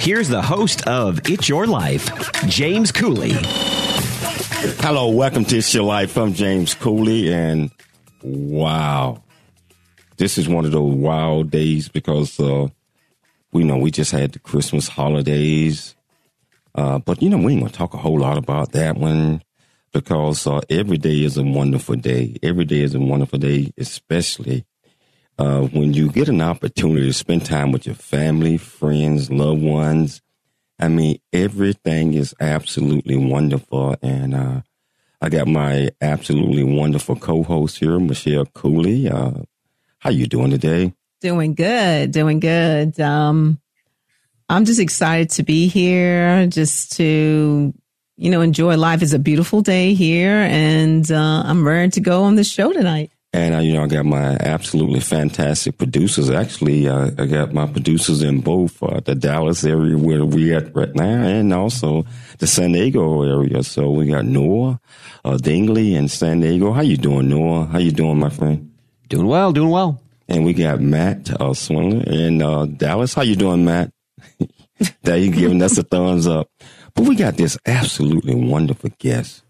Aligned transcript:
here's 0.00 0.28
the 0.28 0.40
host 0.40 0.86
of 0.88 1.20
It's 1.28 1.46
Your 1.48 1.66
Life, 1.66 2.32
James 2.46 2.90
Cooley. 2.90 3.32
Hello, 4.80 5.10
welcome 5.10 5.44
to 5.44 5.58
It's 5.58 5.74
Your 5.74 5.84
Life. 5.84 6.16
I'm 6.16 6.32
James 6.32 6.72
Cooley, 6.72 7.30
and 7.30 7.70
wow, 8.22 9.22
this 10.16 10.38
is 10.38 10.48
one 10.48 10.64
of 10.64 10.72
those 10.72 10.94
wild 10.94 11.50
days 11.50 11.88
because 11.88 12.40
uh, 12.40 12.68
we 13.52 13.62
know 13.62 13.76
we 13.76 13.90
just 13.90 14.10
had 14.10 14.32
the 14.32 14.38
Christmas 14.38 14.88
holidays. 14.88 15.94
Uh, 16.74 16.98
but 16.98 17.20
you 17.20 17.28
know, 17.28 17.36
we 17.36 17.52
ain't 17.52 17.60
gonna 17.60 17.72
talk 17.72 17.92
a 17.92 17.98
whole 17.98 18.20
lot 18.20 18.38
about 18.38 18.72
that 18.72 18.96
one 18.96 19.42
because 19.92 20.46
uh, 20.46 20.62
every 20.70 20.96
day 20.96 21.24
is 21.24 21.36
a 21.36 21.42
wonderful 21.42 21.96
day. 21.96 22.36
Every 22.42 22.64
day 22.64 22.80
is 22.80 22.94
a 22.94 23.00
wonderful 23.00 23.38
day, 23.38 23.72
especially 23.76 24.64
uh, 25.40 25.62
when 25.68 25.94
you 25.94 26.10
get 26.10 26.28
an 26.28 26.42
opportunity 26.42 27.06
to 27.06 27.12
spend 27.14 27.46
time 27.46 27.72
with 27.72 27.86
your 27.86 27.94
family, 27.94 28.58
friends, 28.58 29.30
loved 29.30 29.62
ones. 29.62 30.20
I 30.78 30.88
mean, 30.88 31.18
everything 31.32 32.12
is 32.12 32.34
absolutely 32.40 33.16
wonderful. 33.16 33.96
And 34.02 34.34
uh, 34.34 34.60
I 35.20 35.30
got 35.30 35.48
my 35.48 35.90
absolutely 36.02 36.64
wonderful 36.64 37.16
co-host 37.16 37.78
here, 37.78 37.98
Michelle 37.98 38.44
Cooley. 38.44 39.08
Uh, 39.08 39.42
how 39.98 40.10
you 40.10 40.26
doing 40.26 40.50
today? 40.50 40.92
Doing 41.22 41.54
good, 41.54 42.12
doing 42.12 42.40
good. 42.40 43.00
Um, 43.00 43.58
I'm 44.50 44.66
just 44.66 44.80
excited 44.80 45.30
to 45.30 45.42
be 45.42 45.68
here, 45.68 46.46
just 46.48 46.96
to 46.98 47.72
you 48.16 48.30
know, 48.30 48.42
enjoy 48.42 48.76
life. 48.76 49.00
It's 49.00 49.14
a 49.14 49.18
beautiful 49.18 49.62
day 49.62 49.94
here, 49.94 50.36
and 50.36 51.10
uh, 51.10 51.42
I'm 51.46 51.66
ready 51.66 51.92
to 51.92 52.00
go 52.02 52.24
on 52.24 52.34
the 52.34 52.44
show 52.44 52.70
tonight. 52.70 53.10
And, 53.32 53.54
uh, 53.54 53.58
you 53.58 53.74
know, 53.74 53.84
I 53.84 53.86
got 53.86 54.06
my 54.06 54.36
absolutely 54.40 54.98
fantastic 54.98 55.78
producers. 55.78 56.30
Actually, 56.30 56.88
uh, 56.88 57.12
I 57.16 57.26
got 57.26 57.52
my 57.52 57.66
producers 57.66 58.22
in 58.22 58.40
both 58.40 58.82
uh, 58.82 58.98
the 59.00 59.14
Dallas 59.14 59.64
area 59.64 59.96
where 59.96 60.24
we 60.24 60.52
at 60.52 60.74
right 60.74 60.92
now 60.96 61.22
and 61.22 61.54
also 61.54 62.04
the 62.38 62.48
San 62.48 62.72
Diego 62.72 63.22
area. 63.22 63.62
So 63.62 63.90
we 63.90 64.08
got 64.08 64.24
Noah 64.24 64.80
uh, 65.24 65.36
Dingley 65.36 65.94
in 65.94 66.08
San 66.08 66.40
Diego. 66.40 66.72
How 66.72 66.82
you 66.82 66.96
doing, 66.96 67.28
Noah? 67.28 67.66
How 67.66 67.78
you 67.78 67.92
doing, 67.92 68.18
my 68.18 68.30
friend? 68.30 68.72
Doing 69.08 69.28
well, 69.28 69.52
doing 69.52 69.70
well. 69.70 70.02
And 70.28 70.44
we 70.44 70.52
got 70.52 70.80
Matt 70.80 71.30
uh, 71.30 71.50
Swingler 71.50 72.04
in 72.06 72.42
uh, 72.42 72.66
Dallas. 72.66 73.14
How 73.14 73.22
you 73.22 73.36
doing, 73.36 73.64
Matt? 73.64 73.92
that 75.02 75.16
you 75.16 75.30
giving 75.30 75.62
us 75.62 75.78
a 75.78 75.84
thumbs 75.84 76.26
up. 76.26 76.50
But 76.94 77.04
we 77.06 77.14
got 77.14 77.36
this 77.36 77.56
absolutely 77.64 78.34
wonderful 78.34 78.90
guest 78.98 79.42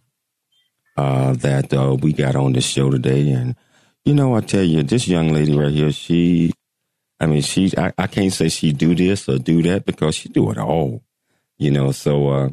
uh, 0.98 1.32
that 1.34 1.72
uh, 1.72 1.96
we 2.00 2.12
got 2.12 2.36
on 2.36 2.52
the 2.52 2.60
show 2.60 2.90
today. 2.90 3.30
And, 3.30 3.56
you 4.04 4.14
know, 4.14 4.34
I 4.34 4.40
tell 4.40 4.62
you, 4.62 4.82
this 4.82 5.06
young 5.08 5.32
lady 5.32 5.56
right 5.56 5.72
here, 5.72 5.92
she, 5.92 6.52
I 7.18 7.26
mean, 7.26 7.42
she, 7.42 7.72
I, 7.76 7.92
I 7.98 8.06
can't 8.06 8.32
say 8.32 8.48
she 8.48 8.72
do 8.72 8.94
this 8.94 9.28
or 9.28 9.38
do 9.38 9.62
that 9.62 9.84
because 9.84 10.14
she 10.14 10.28
do 10.28 10.50
it 10.50 10.58
all, 10.58 11.02
you 11.58 11.70
know. 11.70 11.92
So 11.92 12.28
uh, 12.28 12.50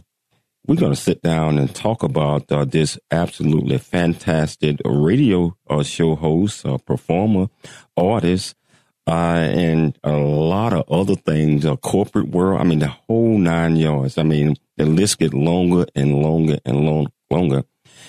we're 0.68 0.76
going 0.76 0.94
to 0.94 1.00
sit 1.00 1.22
down 1.22 1.58
and 1.58 1.74
talk 1.74 2.04
about 2.04 2.52
uh, 2.52 2.66
this 2.66 3.00
absolutely 3.10 3.78
fantastic 3.78 4.82
radio 4.84 5.56
uh, 5.70 5.84
show 5.84 6.16
host, 6.16 6.66
uh, 6.66 6.78
performer, 6.78 7.48
artist, 7.96 8.56
uh, 9.08 9.12
and 9.12 9.98
a 10.04 10.12
lot 10.12 10.74
of 10.74 10.84
other 10.92 11.16
things, 11.16 11.64
a 11.64 11.78
corporate 11.78 12.28
world. 12.28 12.60
I 12.60 12.66
mean, 12.66 12.80
the 12.80 12.88
whole 12.88 13.38
nine 13.38 13.78
yards. 13.78 14.18
I 14.18 14.24
mean, 14.24 14.58
the 14.76 14.86
list 14.86 15.20
get 15.20 15.34
longer 15.34 15.86
and 15.96 16.22
longer 16.22 16.58
and 16.66 16.86
long, 16.86 17.08
longer. 17.32 17.64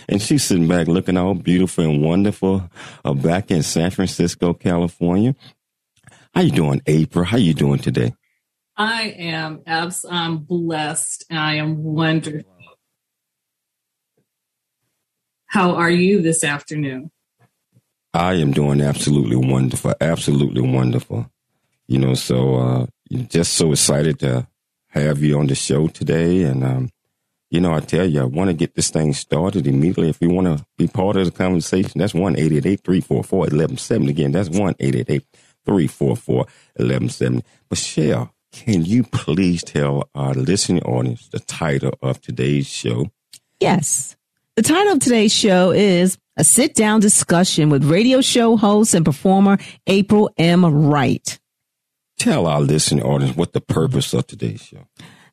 And 0.08 0.22
she's 0.22 0.44
sitting 0.44 0.68
back 0.68 0.88
looking 0.88 1.16
all 1.16 1.34
beautiful 1.34 1.84
and 1.84 2.02
wonderful 2.02 2.70
uh, 3.04 3.12
back 3.12 3.50
in 3.50 3.62
San 3.62 3.90
Francisco, 3.90 4.54
California. 4.54 5.34
How 6.34 6.40
you 6.40 6.50
doing, 6.50 6.80
April? 6.86 7.24
How 7.24 7.36
you 7.36 7.52
doing 7.52 7.78
today? 7.78 8.14
I 8.76 9.14
am 9.18 9.62
abs- 9.66 10.06
I'm 10.08 10.38
blessed. 10.38 11.26
I 11.30 11.56
am 11.56 11.82
wonderful. 11.82 12.44
How 15.46 15.74
are 15.74 15.90
you 15.90 16.22
this 16.22 16.44
afternoon? 16.44 17.10
I 18.14 18.34
am 18.34 18.52
doing 18.52 18.80
absolutely 18.80 19.36
wonderful, 19.36 19.94
absolutely 20.00 20.62
wonderful. 20.62 21.30
You 21.86 21.98
know, 21.98 22.14
so 22.14 22.56
uh, 22.56 22.86
just 23.10 23.54
so 23.54 23.72
excited 23.72 24.20
to 24.20 24.46
have 24.88 25.22
you 25.22 25.38
on 25.38 25.46
the 25.48 25.54
show 25.54 25.88
today. 25.88 26.42
And, 26.42 26.64
um, 26.64 26.90
you 27.50 27.60
know, 27.60 27.72
I 27.72 27.80
tell 27.80 28.06
you, 28.06 28.20
I 28.20 28.24
want 28.24 28.48
to 28.48 28.54
get 28.54 28.74
this 28.74 28.90
thing 28.90 29.12
started 29.14 29.66
immediately. 29.66 30.10
If 30.10 30.20
you 30.20 30.30
want 30.30 30.46
to 30.46 30.66
be 30.76 30.86
part 30.86 31.16
of 31.16 31.24
the 31.24 31.30
conversation, 31.30 31.98
that's 31.98 32.14
1 32.14 32.34
344 32.34 33.16
1170. 33.18 34.10
Again, 34.10 34.32
that's 34.32 34.50
1 34.50 34.74
344 34.74 36.36
1170. 36.36 37.44
Michelle, 37.70 38.34
can 38.52 38.84
you 38.84 39.02
please 39.04 39.62
tell 39.62 40.08
our 40.14 40.34
listening 40.34 40.82
audience 40.82 41.28
the 41.28 41.40
title 41.40 41.94
of 42.02 42.20
today's 42.20 42.68
show? 42.68 43.10
Yes. 43.60 44.16
The 44.56 44.62
title 44.62 44.94
of 44.94 45.00
today's 45.00 45.32
show 45.32 45.70
is 45.70 46.18
a 46.36 46.44
sit 46.44 46.74
down 46.74 47.00
discussion 47.00 47.70
with 47.70 47.84
radio 47.84 48.20
show 48.20 48.56
host 48.56 48.94
and 48.94 49.04
performer 49.04 49.58
April 49.86 50.30
M. 50.36 50.64
Wright. 50.64 51.38
Tell 52.18 52.46
our 52.46 52.60
listening 52.60 53.04
audience 53.04 53.36
what 53.36 53.52
the 53.52 53.60
purpose 53.60 54.12
of 54.12 54.26
today's 54.26 54.62
show. 54.62 54.88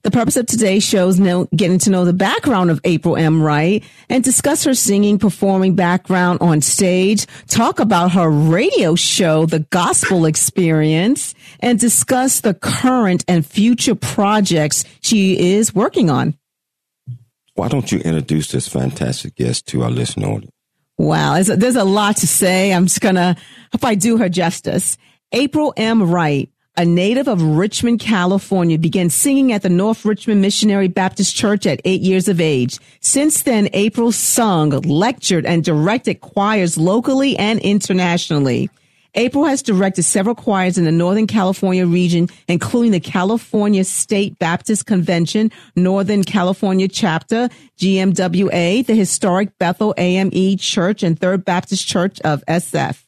The 0.05 0.11
purpose 0.11 0.37
of 0.37 0.45
today's 0.45 0.83
show 0.83 1.07
is 1.07 1.19
know, 1.19 1.45
getting 1.55 1.79
to 1.79 1.89
know 1.89 2.05
the 2.05 2.13
background 2.13 2.69
of 2.69 2.79
April 2.83 3.17
M. 3.17 3.41
Wright 3.41 3.83
and 4.07 4.23
discuss 4.23 4.63
her 4.65 4.75
singing, 4.75 5.17
performing 5.17 5.73
background 5.73 6.41
on 6.41 6.61
stage, 6.61 7.25
talk 7.47 7.79
about 7.79 8.11
her 8.11 8.29
radio 8.29 8.93
show, 8.93 9.47
The 9.47 9.61
Gospel 9.71 10.27
Experience, 10.27 11.33
and 11.59 11.79
discuss 11.79 12.41
the 12.41 12.53
current 12.53 13.25
and 13.27 13.43
future 13.43 13.95
projects 13.95 14.85
she 15.01 15.55
is 15.55 15.73
working 15.73 16.11
on. 16.11 16.37
Why 17.55 17.67
don't 17.67 17.91
you 17.91 17.97
introduce 17.97 18.51
this 18.51 18.67
fantastic 18.67 19.33
guest 19.33 19.65
to 19.69 19.81
our 19.81 19.89
listening 19.89 20.29
audience? 20.29 20.53
Wow, 20.99 21.33
there's 21.33 21.49
a, 21.49 21.55
there's 21.55 21.75
a 21.77 21.83
lot 21.83 22.17
to 22.17 22.27
say. 22.27 22.71
I'm 22.71 22.85
just 22.85 23.01
gonna 23.01 23.35
hope 23.71 23.83
I 23.83 23.95
do 23.95 24.17
her 24.17 24.29
justice. 24.29 24.99
April 25.31 25.73
M. 25.75 26.03
Wright 26.03 26.51
a 26.77 26.85
native 26.85 27.27
of 27.27 27.41
Richmond, 27.41 27.99
California, 27.99 28.77
began 28.77 29.09
singing 29.09 29.53
at 29.53 29.61
the 29.61 29.69
North 29.69 30.03
Richmond 30.03 30.41
Missionary 30.41 30.87
Baptist 30.89 31.35
Church 31.35 31.65
at 31.65 31.79
eight 31.85 32.01
years 32.01 32.27
of 32.27 32.41
age. 32.41 32.79
Since 32.99 33.43
then, 33.43 33.69
April 33.73 34.11
sung, 34.11 34.71
lectured, 34.81 35.45
and 35.45 35.63
directed 35.63 36.21
choirs 36.21 36.77
locally 36.77 37.37
and 37.37 37.59
internationally. 37.61 38.69
April 39.17 39.45
has 39.45 39.61
directed 39.61 40.03
several 40.03 40.35
choirs 40.35 40.77
in 40.77 40.83
the 40.83 40.91
Northern 40.91 41.27
California 41.27 41.85
region, 41.85 42.27
including 42.49 42.91
the 42.91 42.99
California 42.99 43.85
State 43.85 44.37
Baptist 44.39 44.85
Convention, 44.85 45.51
Northern 45.77 46.25
California 46.25 46.89
Chapter, 46.89 47.47
GMWA, 47.77 48.85
the 48.85 48.95
historic 48.95 49.57
Bethel 49.57 49.93
AME 49.97 50.57
Church, 50.57 51.01
and 51.01 51.17
Third 51.17 51.45
Baptist 51.45 51.87
Church 51.87 52.19
of 52.21 52.43
SF. 52.47 53.04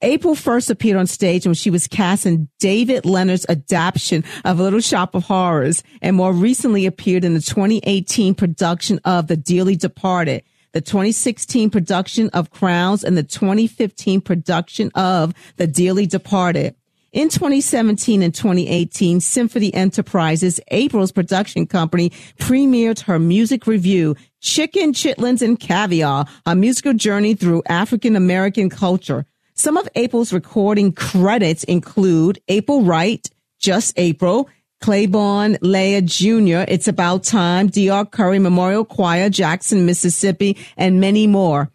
April 0.00 0.36
first 0.36 0.70
appeared 0.70 0.96
on 0.96 1.08
stage 1.08 1.44
when 1.44 1.54
she 1.54 1.70
was 1.70 1.88
cast 1.88 2.24
in 2.24 2.48
David 2.60 3.04
Leonard's 3.04 3.44
adaptation 3.48 4.22
of 4.44 4.60
Little 4.60 4.80
Shop 4.80 5.16
of 5.16 5.24
Horrors 5.24 5.82
and 6.00 6.14
more 6.14 6.32
recently 6.32 6.86
appeared 6.86 7.24
in 7.24 7.34
the 7.34 7.40
2018 7.40 8.36
production 8.36 9.00
of 9.04 9.26
The 9.26 9.36
Dearly 9.36 9.74
Departed. 9.76 10.44
the 10.72 10.80
2016 10.82 11.70
production 11.70 12.28
of 12.30 12.50
Crowns, 12.50 13.02
and 13.02 13.16
the 13.16 13.22
2015 13.22 14.20
production 14.20 14.90
of 14.94 15.32
The 15.56 15.66
Dearly 15.66 16.06
Departed. 16.06 16.74
In 17.10 17.30
2017 17.30 18.22
and 18.22 18.34
2018, 18.34 19.20
Symphony 19.20 19.72
Enterprises, 19.72 20.60
April's 20.68 21.10
production 21.10 21.66
company, 21.66 22.10
premiered 22.38 23.00
her 23.00 23.18
music 23.18 23.66
revue, 23.66 24.14
Chicken, 24.40 24.92
Chitlins, 24.92 25.40
and 25.40 25.58
Caviar, 25.58 26.26
a 26.44 26.54
musical 26.54 26.92
journey 26.92 27.34
through 27.34 27.62
African 27.66 28.14
American 28.14 28.68
culture. 28.68 29.24
Some 29.58 29.76
of 29.76 29.88
April's 29.96 30.32
recording 30.32 30.92
credits 30.92 31.64
include 31.64 32.40
April 32.46 32.82
Wright, 32.82 33.28
Just 33.58 33.92
April, 33.98 34.48
Claiborne 34.80 35.58
Leah 35.60 36.02
Jr., 36.02 36.64
It's 36.68 36.86
About 36.86 37.24
Time, 37.24 37.66
D.R. 37.66 38.06
Curry 38.06 38.38
Memorial 38.38 38.84
Choir, 38.84 39.28
Jackson, 39.28 39.84
Mississippi, 39.84 40.56
and 40.76 41.00
many 41.00 41.26
more. 41.26 41.72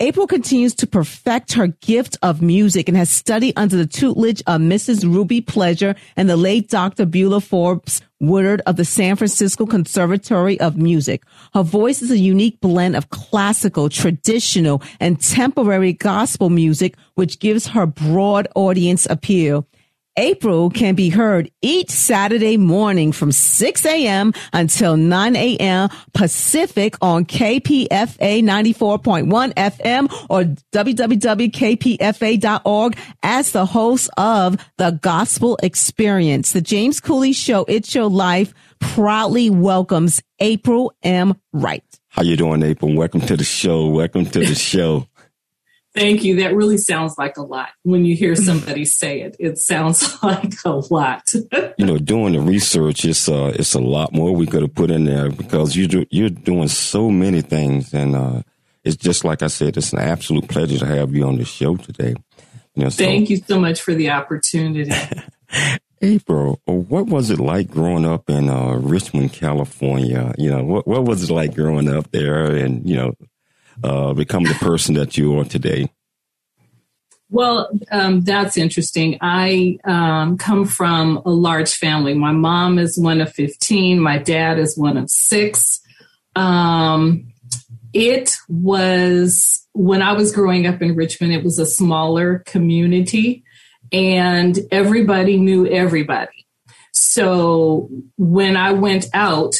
April 0.00 0.26
continues 0.26 0.74
to 0.76 0.86
perfect 0.86 1.52
her 1.52 1.66
gift 1.66 2.16
of 2.22 2.40
music 2.40 2.88
and 2.88 2.96
has 2.96 3.10
studied 3.10 3.52
under 3.58 3.76
the 3.76 3.86
tutelage 3.86 4.42
of 4.46 4.62
Mrs. 4.62 5.04
Ruby 5.04 5.42
Pleasure 5.42 5.96
and 6.16 6.30
the 6.30 6.36
late 6.38 6.70
Dr. 6.70 7.04
Beulah 7.04 7.42
Forbes 7.42 8.00
Woodard 8.20 8.62
of 8.66 8.76
the 8.76 8.84
San 8.84 9.14
Francisco 9.14 9.64
Conservatory 9.64 10.58
of 10.60 10.76
Music. 10.76 11.22
Her 11.54 11.62
voice 11.62 12.02
is 12.02 12.10
a 12.10 12.18
unique 12.18 12.60
blend 12.60 12.96
of 12.96 13.10
classical, 13.10 13.88
traditional, 13.88 14.82
and 14.98 15.20
temporary 15.20 15.92
gospel 15.92 16.50
music, 16.50 16.96
which 17.14 17.38
gives 17.38 17.68
her 17.68 17.86
broad 17.86 18.48
audience 18.56 19.06
appeal. 19.08 19.66
April 20.18 20.68
can 20.68 20.96
be 20.96 21.08
heard 21.10 21.48
each 21.62 21.90
Saturday 21.90 22.56
morning 22.56 23.12
from 23.12 23.30
6 23.30 23.86
a.m. 23.86 24.32
until 24.52 24.96
9 24.96 25.36
a.m. 25.36 25.88
Pacific 26.12 26.96
on 27.00 27.24
KPFA 27.24 28.42
94.1 28.42 29.54
FM 29.54 30.26
or 30.28 30.42
www.kpfa.org 30.72 32.98
as 33.22 33.52
the 33.52 33.64
host 33.64 34.10
of 34.16 34.56
the 34.76 34.90
Gospel 34.90 35.56
Experience. 35.62 36.52
The 36.52 36.62
James 36.62 36.98
Cooley 36.98 37.32
Show, 37.32 37.64
It's 37.68 37.94
Your 37.94 38.10
Life, 38.10 38.52
proudly 38.80 39.50
welcomes 39.50 40.20
April 40.40 40.92
M. 41.04 41.36
Wright. 41.52 41.84
How 42.08 42.22
you 42.22 42.36
doing, 42.36 42.64
April? 42.64 42.92
Welcome 42.92 43.20
to 43.20 43.36
the 43.36 43.44
show. 43.44 43.86
Welcome 43.86 44.26
to 44.26 44.40
the 44.40 44.54
show. 44.56 45.06
Thank 45.98 46.22
you. 46.22 46.36
That 46.36 46.54
really 46.54 46.78
sounds 46.78 47.18
like 47.18 47.36
a 47.36 47.42
lot. 47.42 47.70
When 47.82 48.04
you 48.04 48.14
hear 48.14 48.36
somebody 48.36 48.84
say 48.86 49.22
it, 49.22 49.36
it 49.38 49.58
sounds 49.58 50.16
like 50.22 50.54
a 50.64 50.70
lot. 50.70 51.32
you 51.76 51.86
know, 51.86 51.98
doing 51.98 52.34
the 52.34 52.40
research, 52.40 53.04
it's 53.04 53.28
uh, 53.28 53.52
it's 53.54 53.74
a 53.74 53.80
lot 53.80 54.12
more 54.12 54.34
we 54.34 54.46
could 54.46 54.62
have 54.62 54.74
put 54.74 54.90
in 54.90 55.04
there 55.04 55.30
because 55.30 55.74
you 55.74 55.88
do, 55.88 56.06
you're 56.10 56.30
doing 56.30 56.68
so 56.68 57.10
many 57.10 57.40
things, 57.40 57.92
and 57.92 58.14
uh, 58.14 58.42
it's 58.84 58.96
just 58.96 59.24
like 59.24 59.42
I 59.42 59.48
said, 59.48 59.76
it's 59.76 59.92
an 59.92 59.98
absolute 59.98 60.48
pleasure 60.48 60.78
to 60.78 60.86
have 60.86 61.14
you 61.14 61.26
on 61.26 61.36
the 61.36 61.44
show 61.44 61.76
today. 61.76 62.14
You 62.74 62.84
know, 62.84 62.90
so, 62.90 63.04
Thank 63.04 63.28
you 63.28 63.38
so 63.38 63.58
much 63.58 63.82
for 63.82 63.92
the 63.92 64.10
opportunity. 64.10 64.92
April, 66.00 66.60
what 66.64 67.06
was 67.06 67.30
it 67.30 67.40
like 67.40 67.68
growing 67.68 68.04
up 68.04 68.30
in 68.30 68.48
uh, 68.48 68.74
Richmond, 68.74 69.32
California? 69.32 70.32
You 70.38 70.50
know, 70.50 70.62
what 70.62 70.86
what 70.86 71.04
was 71.04 71.28
it 71.28 71.32
like 71.32 71.56
growing 71.56 71.88
up 71.88 72.12
there, 72.12 72.54
and 72.54 72.88
you 72.88 72.94
know, 72.94 73.14
uh, 73.82 74.12
become 74.12 74.44
the 74.44 74.54
person 74.54 74.94
that 74.94 75.16
you 75.16 75.38
are 75.38 75.44
today? 75.44 75.90
Well, 77.30 77.68
um, 77.90 78.22
that's 78.22 78.56
interesting. 78.56 79.18
I 79.20 79.78
um, 79.84 80.38
come 80.38 80.64
from 80.64 81.18
a 81.26 81.30
large 81.30 81.74
family. 81.74 82.14
My 82.14 82.32
mom 82.32 82.78
is 82.78 82.98
one 82.98 83.20
of 83.20 83.32
15, 83.34 84.00
my 84.00 84.18
dad 84.18 84.58
is 84.58 84.78
one 84.78 84.96
of 84.96 85.10
six. 85.10 85.80
Um, 86.34 87.32
it 87.92 88.34
was 88.48 89.66
when 89.72 90.02
I 90.02 90.12
was 90.12 90.34
growing 90.34 90.66
up 90.66 90.80
in 90.82 90.94
Richmond, 90.94 91.32
it 91.32 91.44
was 91.44 91.58
a 91.58 91.66
smaller 91.66 92.40
community 92.46 93.44
and 93.92 94.58
everybody 94.70 95.36
knew 95.38 95.66
everybody. 95.66 96.46
So 96.92 97.88
when 98.16 98.56
I 98.56 98.72
went 98.72 99.06
out, 99.14 99.54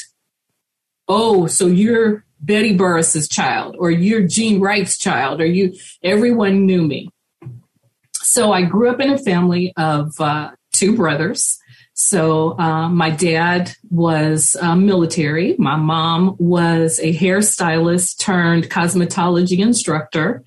oh, 1.06 1.46
so 1.46 1.66
you're 1.66 2.24
Betty 2.40 2.74
Burris's 2.74 3.28
child, 3.28 3.76
or 3.78 3.90
you're 3.90 4.22
Gene 4.22 4.60
Wright's 4.60 4.98
child, 4.98 5.40
or 5.40 5.46
you, 5.46 5.74
everyone 6.02 6.66
knew 6.66 6.82
me. 6.82 7.10
So 8.14 8.52
I 8.52 8.62
grew 8.62 8.90
up 8.90 9.00
in 9.00 9.10
a 9.10 9.18
family 9.18 9.72
of 9.76 10.20
uh, 10.20 10.50
two 10.72 10.96
brothers. 10.96 11.58
So 11.94 12.56
uh, 12.58 12.88
my 12.88 13.10
dad 13.10 13.72
was 13.90 14.54
uh, 14.60 14.76
military. 14.76 15.56
My 15.58 15.76
mom 15.76 16.36
was 16.38 17.00
a 17.00 17.12
hairstylist 17.12 18.20
turned 18.20 18.70
cosmetology 18.70 19.58
instructor. 19.58 20.44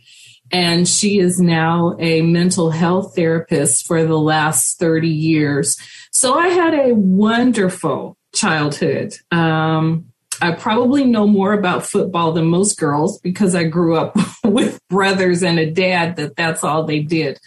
And 0.52 0.88
she 0.88 1.20
is 1.20 1.40
now 1.40 1.96
a 2.00 2.22
mental 2.22 2.72
health 2.72 3.16
therapist 3.16 3.88
for 3.88 4.06
the 4.06 4.18
last 4.18 4.80
30 4.80 5.08
years. 5.10 5.78
So 6.12 6.36
I 6.36 6.50
had 6.50 6.74
a 6.74 6.94
wonderful 6.94 8.18
childhood. 8.34 9.16
Um, 9.32 10.11
I 10.42 10.52
probably 10.52 11.06
know 11.06 11.28
more 11.28 11.54
about 11.54 11.86
football 11.86 12.32
than 12.32 12.46
most 12.46 12.80
girls 12.80 13.20
because 13.20 13.56
I 13.56 13.66
grew 13.66 13.96
up 13.96 14.18
with 14.44 14.80
brothers 14.90 15.44
and 15.44 15.60
a 15.60 15.70
dad 15.70 16.16
that 16.16 16.36
that's 16.36 16.64
all 16.64 16.84
they 16.84 17.00
did. 17.00 17.40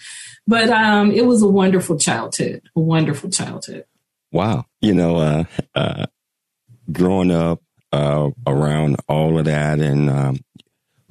But 0.46 0.70
um, 0.70 1.10
it 1.10 1.26
was 1.26 1.42
a 1.42 1.48
wonderful 1.48 1.98
childhood, 1.98 2.62
a 2.76 2.80
wonderful 2.80 3.30
childhood. 3.30 3.84
Wow. 4.30 4.66
You 4.80 4.94
know, 4.94 5.16
uh, 5.16 5.44
uh, 5.74 6.06
growing 6.92 7.30
up 7.30 7.60
uh, 7.92 8.30
around 8.46 8.96
all 9.08 9.38
of 9.38 9.46
that, 9.46 9.78
and 9.78 10.10
um, 10.10 10.40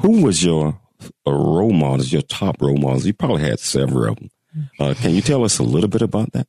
who 0.02 0.22
was 0.22 0.44
your 0.44 0.80
uh, 1.26 1.32
role 1.32 1.72
models, 1.72 2.12
your 2.12 2.22
top 2.22 2.62
role 2.62 2.78
models? 2.78 3.06
You 3.06 3.14
probably 3.14 3.44
had 3.44 3.60
several 3.60 4.12
of 4.12 4.16
them. 4.18 4.30
Uh, 4.80 4.94
can 4.94 5.12
you 5.12 5.22
tell 5.22 5.44
us 5.44 5.58
a 5.58 5.64
little 5.64 5.90
bit 5.90 6.02
about 6.02 6.32
that? 6.34 6.48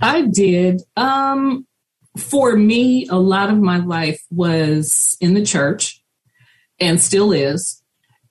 I 0.00 0.22
did. 0.22 0.82
Um, 0.96 1.66
for 2.16 2.56
me, 2.56 3.06
a 3.08 3.18
lot 3.18 3.50
of 3.50 3.58
my 3.58 3.78
life 3.78 4.22
was 4.30 5.16
in 5.20 5.34
the 5.34 5.44
church 5.44 6.02
and 6.80 7.02
still 7.02 7.32
is. 7.32 7.82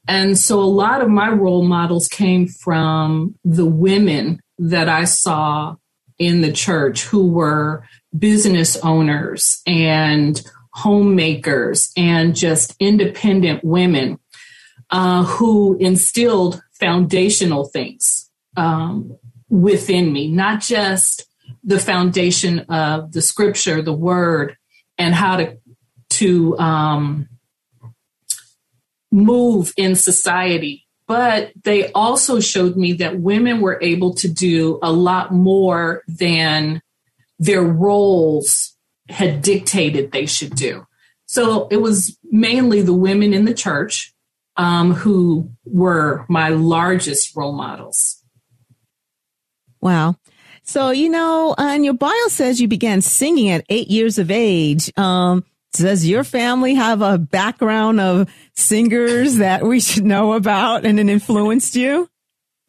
And 0.07 0.38
so 0.38 0.59
a 0.59 0.63
lot 0.63 1.01
of 1.01 1.09
my 1.09 1.30
role 1.30 1.63
models 1.63 2.07
came 2.07 2.47
from 2.47 3.35
the 3.44 3.65
women 3.65 4.41
that 4.57 4.89
I 4.89 5.06
saw 5.06 5.75
in 6.19 6.41
the 6.41 6.51
church 6.51 7.03
who 7.03 7.27
were 7.27 7.85
business 8.18 8.77
owners 8.77 9.62
and 9.65 10.41
homemakers 10.74 11.91
and 11.95 12.36
just 12.36 12.75
independent 12.79 13.63
women 13.63 14.19
uh, 14.89 15.24
who 15.24 15.77
instilled 15.79 16.62
foundational 16.79 17.65
things 17.65 18.29
um, 18.57 19.18
within 19.50 20.12
me, 20.12 20.29
not 20.29 20.62
just 20.62 21.25
the 21.63 21.79
foundation 21.79 22.60
of 22.70 23.12
the 23.12 23.22
scripture, 23.22 23.82
the 23.82 23.94
word, 23.94 24.58
and 24.98 25.13
how 25.13 25.38
to 25.38 25.58
to 26.10 26.58
um, 26.60 27.27
move 29.12 29.74
in 29.77 29.96
society. 29.96 30.86
But 31.08 31.51
they 31.63 31.91
also 31.91 32.39
showed 32.39 32.77
me 32.77 32.94
that 32.94 33.20
women 33.20 33.62
were 33.62 33.79
able 33.82 34.13
to 34.15 34.27
do 34.27 34.79
a 34.82 34.91
lot 34.91 35.34
more 35.34 36.03
than 36.08 36.82
their 37.39 37.63
roles 37.63 38.75
had 39.10 39.41
dictated 39.41 40.12
they 40.12 40.25
should 40.25 40.56
do. 40.56 40.86
So 41.25 41.67
it 41.70 41.77
was 41.77 42.17
mainly 42.24 42.82
the 42.82 42.94
women 42.94 43.34
in 43.34 43.46
the 43.46 43.53
church 43.53 44.13
um, 44.56 44.94
who 44.94 45.51
were 45.65 46.25
my 46.29 46.50
largest 46.50 47.36
role 47.36 47.53
models. 47.53 48.24
Wow. 49.82 50.15
So, 50.63 50.91
you 50.91 51.10
know, 51.10 51.53
and 51.58 51.84
your 51.84 51.93
bio 51.93 52.27
says 52.27 52.62
you 52.62 52.67
began 52.67 53.01
singing 53.01 53.50
at 53.50 53.65
eight 53.70 53.89
years 53.89 54.17
of 54.17 54.32
age. 54.32 54.91
Um, 54.98 55.43
does 55.74 56.05
your 56.05 56.24
family 56.24 56.75
have 56.75 57.01
a 57.01 57.17
background 57.17 58.00
of 58.00 58.29
singers 58.55 59.38
that 59.38 59.63
we 59.63 59.79
should 59.79 60.05
know 60.05 60.34
about 60.34 60.86
and 60.86 61.00
it 61.00 61.10
influenced 61.10 61.75
you? 61.75 62.10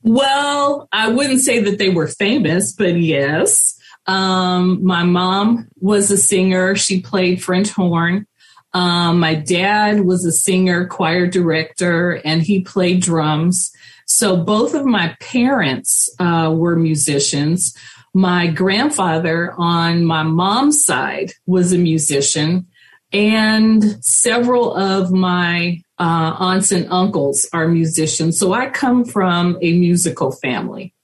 Well, 0.02 0.88
I 0.92 1.08
wouldn't 1.08 1.40
say 1.40 1.60
that 1.60 1.78
they 1.78 1.88
were 1.88 2.08
famous, 2.08 2.72
but 2.72 2.96
yes. 2.96 3.78
Um, 4.06 4.84
my 4.84 5.02
mom 5.02 5.68
was 5.80 6.10
a 6.10 6.18
singer. 6.18 6.76
She 6.76 7.00
played 7.00 7.42
French 7.42 7.70
horn. 7.70 8.26
Um, 8.74 9.20
my 9.20 9.34
dad 9.34 10.00
was 10.00 10.24
a 10.26 10.32
singer, 10.32 10.86
choir 10.86 11.26
director, 11.26 12.20
and 12.24 12.42
he 12.42 12.60
played 12.60 13.00
drums. 13.00 13.70
So 14.06 14.37
both 14.37 14.75
of 14.75 14.84
my 14.84 15.16
parents 15.20 16.08
uh, 16.18 16.52
were 16.54 16.76
musicians. 16.76 17.76
My 18.12 18.46
grandfather 18.46 19.54
on 19.58 20.04
my 20.04 20.23
mom's 20.23 20.84
side 20.84 21.32
was 21.46 21.73
a 21.73 21.78
musician, 21.78 22.66
and 23.12 24.04
several 24.04 24.75
of 24.75 25.11
my 25.11 25.82
uh, 25.99 26.37
aunts 26.38 26.73
and 26.73 26.87
uncles 26.90 27.49
are 27.52 27.68
musicians. 27.68 28.38
So 28.38 28.52
I 28.52 28.70
come 28.70 29.04
from 29.04 29.58
a 29.62 29.78
musical 29.78 30.32
family. 30.32 30.94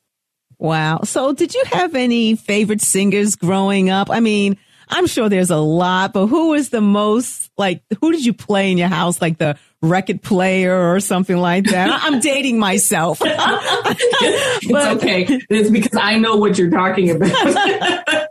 Wow. 0.58 1.00
So 1.04 1.32
did 1.32 1.54
you 1.54 1.62
have 1.66 1.94
any 1.94 2.36
favorite 2.36 2.82
singers 2.82 3.34
growing 3.34 3.88
up? 3.88 4.10
I 4.10 4.20
mean, 4.20 4.58
I'm 4.90 5.06
sure 5.06 5.28
there's 5.28 5.50
a 5.50 5.56
lot, 5.56 6.12
but 6.12 6.26
who 6.26 6.50
was 6.50 6.70
the 6.70 6.80
most 6.80 7.50
like? 7.56 7.82
Who 8.00 8.12
did 8.12 8.24
you 8.24 8.32
play 8.32 8.70
in 8.70 8.78
your 8.78 8.88
house? 8.88 9.20
Like 9.20 9.38
the 9.38 9.56
record 9.82 10.22
player 10.22 10.92
or 10.92 11.00
something 11.00 11.36
like 11.36 11.64
that? 11.66 12.00
I'm 12.02 12.20
dating 12.20 12.58
myself. 12.58 13.20
it's 13.24 15.02
okay. 15.02 15.26
It's 15.48 15.70
because 15.70 15.98
I 16.00 16.18
know 16.18 16.36
what 16.36 16.58
you're 16.58 16.70
talking 16.70 17.10
about. 17.10 18.26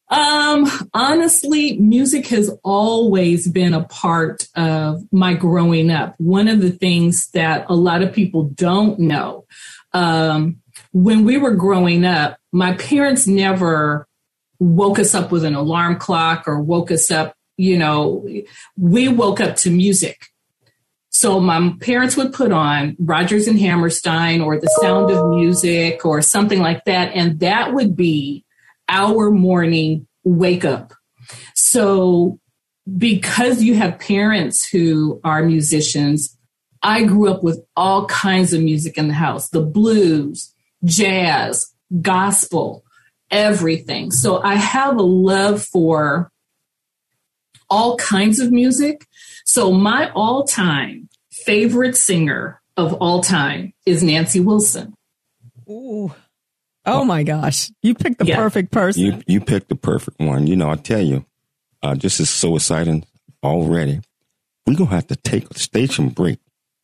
Um, 0.08 0.70
honestly, 0.94 1.78
music 1.78 2.28
has 2.28 2.52
always 2.64 3.48
been 3.48 3.74
a 3.74 3.84
part 3.86 4.48
of 4.56 5.02
my 5.12 5.34
growing 5.34 5.90
up. 5.90 6.14
One 6.20 6.48
of 6.48 6.62
the 6.62 6.70
things 6.70 7.30
that 7.32 7.66
a 7.70 7.76
lot 7.76 8.04
of 8.04 8.14
people 8.14 8.44
don't 8.44 9.00
know, 9.00 9.46
um, 9.94 10.58
when 10.92 11.26
we 11.26 11.38
were 11.38 11.56
growing 11.56 12.06
up, 12.06 12.38
my 12.52 12.74
parents 12.74 13.26
never 13.26 14.08
woke 14.60 15.00
us 15.00 15.14
up 15.14 15.32
with 15.32 15.44
an 15.44 15.56
alarm 15.56 15.98
clock 15.98 16.48
or 16.48 16.60
woke 16.60 16.92
us 16.92 17.12
up, 17.12 17.36
you 17.58 17.78
know, 17.78 18.28
we 18.78 19.08
woke 19.08 19.40
up 19.40 19.56
to 19.58 19.70
music. 19.70 20.28
So 21.10 21.40
my 21.40 21.74
parents 21.80 22.18
would 22.18 22.34
put 22.34 22.52
on 22.52 22.98
Rodgers 23.00 23.48
and 23.48 23.58
Hammerstein 23.58 24.42
or 24.42 24.60
The 24.60 24.68
Sound 24.82 25.12
of 25.12 25.30
Music 25.30 26.06
or 26.06 26.22
something 26.22 26.60
like 26.60 26.84
that. 26.86 27.14
And 27.16 27.40
that 27.40 27.74
would 27.74 27.96
be 27.96 28.44
our 28.90 29.32
morning 29.32 30.08
wake 30.26 30.66
up. 30.66 30.94
So, 31.54 32.40
because 32.98 33.64
you 33.64 33.76
have 33.76 33.98
parents 33.98 34.68
who 34.68 35.20
are 35.24 35.42
musicians, 35.42 36.38
I 36.84 37.04
grew 37.04 37.32
up 37.32 37.44
with 37.44 37.66
all 37.76 38.06
kinds 38.06 38.54
of 38.54 38.62
music 38.62 38.98
in 38.98 39.08
the 39.08 39.14
house 39.14 39.50
the 39.50 39.62
blues, 39.62 40.54
jazz, 40.84 41.74
gospel, 42.02 42.85
everything. 43.32 44.12
So, 44.12 44.42
I 44.42 44.56
have 44.56 44.98
a 44.98 45.04
love 45.04 45.64
for 45.64 46.32
all 47.70 47.98
kinds 47.98 48.40
of 48.40 48.52
music. 48.52 49.06
So, 49.46 49.72
my 49.72 50.12
all 50.12 50.44
time 50.44 51.10
favorite 51.32 51.96
singer 51.96 52.62
of 52.78 52.94
all 52.96 53.22
time 53.22 53.74
is 53.86 54.04
Nancy 54.04 54.40
Wilson. 54.40 54.96
Ooh. 55.70 56.14
Oh 56.86 57.04
my 57.04 57.24
gosh. 57.24 57.72
You 57.82 57.96
picked 57.96 58.20
the 58.20 58.26
yeah. 58.26 58.36
perfect 58.36 58.72
person. 58.72 59.04
You 59.04 59.22
you 59.26 59.42
picked 59.42 59.70
the 59.70 59.76
perfect 59.76 60.20
one. 60.20 60.48
You 60.48 60.56
know, 60.56 60.70
I 60.70 60.76
tell 60.76 61.02
you, 61.02 61.26
uh, 61.82 61.96
this 61.96 62.20
is 62.20 62.30
so 62.30 62.56
exciting 62.56 63.06
already. 63.44 64.02
We're 64.66 64.76
gonna 64.76 64.92
have 64.92 65.08
to 65.08 65.16
take 65.16 65.50
a 65.50 65.58
station 65.58 66.10
break. 66.10 66.40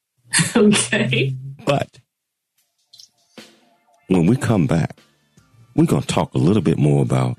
okay. 0.55 1.35
But 1.65 1.99
when 4.07 4.25
we 4.25 4.37
come 4.37 4.65
back, 4.65 4.97
we're 5.81 5.87
gonna 5.87 6.05
talk 6.05 6.33
a 6.35 6.37
little 6.37 6.61
bit 6.61 6.77
more 6.77 7.01
about 7.01 7.37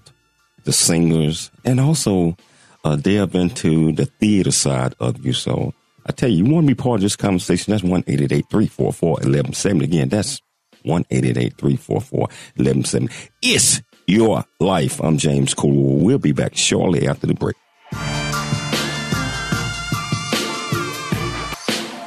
the 0.65 0.73
singers 0.73 1.51
and 1.65 1.79
also 1.79 2.37
uh, 2.85 2.97
delve 2.97 3.37
into 3.37 3.93
the 3.93 4.07
theater 4.07 4.51
side 4.51 4.95
of 4.99 5.25
you. 5.25 5.33
So 5.33 5.73
I 6.07 6.13
tell 6.13 6.29
you, 6.29 6.45
you 6.45 6.53
want 6.53 6.67
to 6.67 6.75
be 6.75 6.81
part 6.81 6.97
of 6.97 7.03
this 7.03 7.15
conversation, 7.15 7.71
that's 7.71 7.85
1 7.85 8.03
344 8.03 8.87
1170. 8.89 9.85
Again, 9.85 10.09
that's 10.09 10.41
1 10.83 11.05
344 11.05 12.19
1170. 12.19 13.15
It's 13.43 13.81
your 14.09 14.45
life. 14.59 15.01
I'm 15.01 15.19
James 15.19 15.55
Cool. 15.55 15.99
We'll 15.99 16.19
be 16.19 16.33
back 16.33 16.57
shortly 16.57 17.07
after 17.07 17.29
the 17.29 17.35
break. 17.35 17.57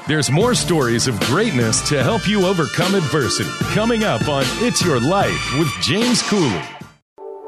There's 0.07 0.29
more 0.29 0.53
stories 0.53 1.07
of 1.07 1.19
greatness 1.21 1.89
to 1.89 2.03
help 2.03 2.27
you 2.27 2.45
overcome 2.45 2.93
adversity 2.93 3.49
coming 3.73 4.03
up 4.03 4.27
on 4.27 4.43
It's 4.57 4.85
Your 4.85 4.99
Life 4.99 5.57
with 5.57 5.67
James 5.81 6.21
Cooley. 6.21 6.61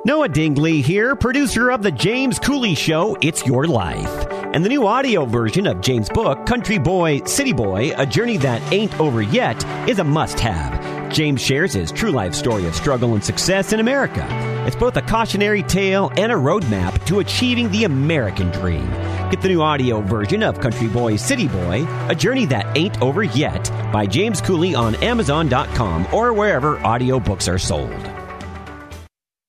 Noah 0.06 0.30
Dingley 0.30 0.82
here, 0.82 1.16
producer 1.16 1.70
of 1.70 1.84
The 1.84 1.92
James 1.92 2.40
Cooley 2.40 2.74
Show, 2.74 3.16
It's 3.22 3.46
Your 3.46 3.68
Life. 3.68 4.26
And 4.56 4.66
the 4.66 4.70
new 4.70 4.88
audio 4.88 5.24
version 5.26 5.68
of 5.68 5.82
James' 5.82 6.10
book, 6.10 6.48
Country 6.48 6.80
Boy, 6.80 7.22
City 7.26 7.54
Boy 7.54 7.94
A 7.96 8.08
Journey 8.08 8.38
That 8.38 8.74
Ain't 8.74 9.00
Over 9.00 9.22
Yet, 9.22 9.64
is 9.88 10.00
a 10.00 10.04
must 10.04 10.40
have. 10.40 11.14
James 11.14 11.40
shares 11.40 11.74
his 11.74 11.92
true 11.92 12.12
life 12.12 12.34
story 12.34 12.66
of 12.66 12.74
struggle 12.74 13.14
and 13.14 13.24
success 13.24 13.72
in 13.72 13.80
America. 13.80 14.26
It's 14.66 14.76
both 14.76 14.98
a 14.98 15.04
cautionary 15.04 15.62
tale 15.62 16.12
and 16.18 16.32
a 16.32 16.36
roadmap 16.36 17.06
to 17.06 17.20
achieving 17.20 17.70
the 17.70 17.84
American 17.84 18.50
dream. 18.50 18.92
Get 19.29 19.41
the 19.41 19.50
new 19.50 19.62
audio 19.62 20.00
version 20.00 20.41
of 20.41 20.62
Country 20.62 20.88
Boy 20.88 21.17
City 21.17 21.50
Boy, 21.50 21.86
A 22.07 22.15
Journey 22.15 22.46
That 22.46 22.77
Ain't 22.77 23.01
Over 23.01 23.24
Yet 23.24 23.69
by 23.91 24.05
James 24.05 24.39
Cooley 24.39 24.74
on 24.74 24.96
Amazon.com 24.96 26.07
or 26.13 26.31
wherever 26.31 26.77
audiobooks 26.77 27.51
are 27.51 27.60
sold. 27.60 28.16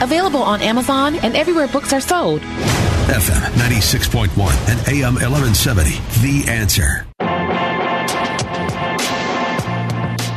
available 0.00 0.42
on 0.42 0.60
Amazon 0.60 1.16
and 1.16 1.36
everywhere 1.36 1.68
books 1.68 1.92
are 1.92 2.00
sold. 2.00 2.40
FM 2.40 3.40
96.1 3.58 4.28
and 4.68 4.88
AM 4.88 5.14
1170. 5.14 5.90
The 6.22 6.50
answer. 6.50 7.06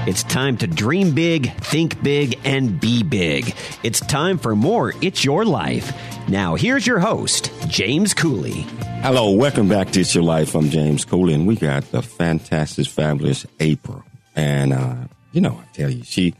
It's 0.08 0.24
time 0.24 0.58
to 0.58 0.68
dream 0.68 1.14
big, 1.14 1.54
think 1.58 2.02
big, 2.02 2.40
and 2.44 2.80
be 2.80 3.04
big. 3.04 3.56
It's 3.84 4.00
time 4.00 4.38
for 4.40 4.56
more 4.56 4.94
It's 5.02 5.24
Your 5.24 5.46
Life. 5.46 5.94
Now, 6.28 6.56
here's 6.56 6.88
your 6.88 7.00
host, 7.00 7.52
James 7.68 8.14
Cooley. 8.14 8.66
Hello, 9.04 9.32
welcome 9.32 9.70
back 9.70 9.92
to 9.92 10.02
It's 10.02 10.16
Your 10.16 10.24
Life. 10.24 10.56
I'm 10.56 10.70
James 10.70 11.06
Cooley, 11.06 11.34
and 11.34 11.46
we 11.46 11.56
got 11.56 11.84
the 11.92 12.02
fantastic, 12.02 12.88
fabulous 12.88 13.46
April. 13.60 14.04
And, 14.36 14.74
uh, 14.74 14.96
you 15.34 15.42
know, 15.42 15.62
I 15.62 15.76
tell 15.76 15.90
you, 15.90 16.04
she 16.04 16.34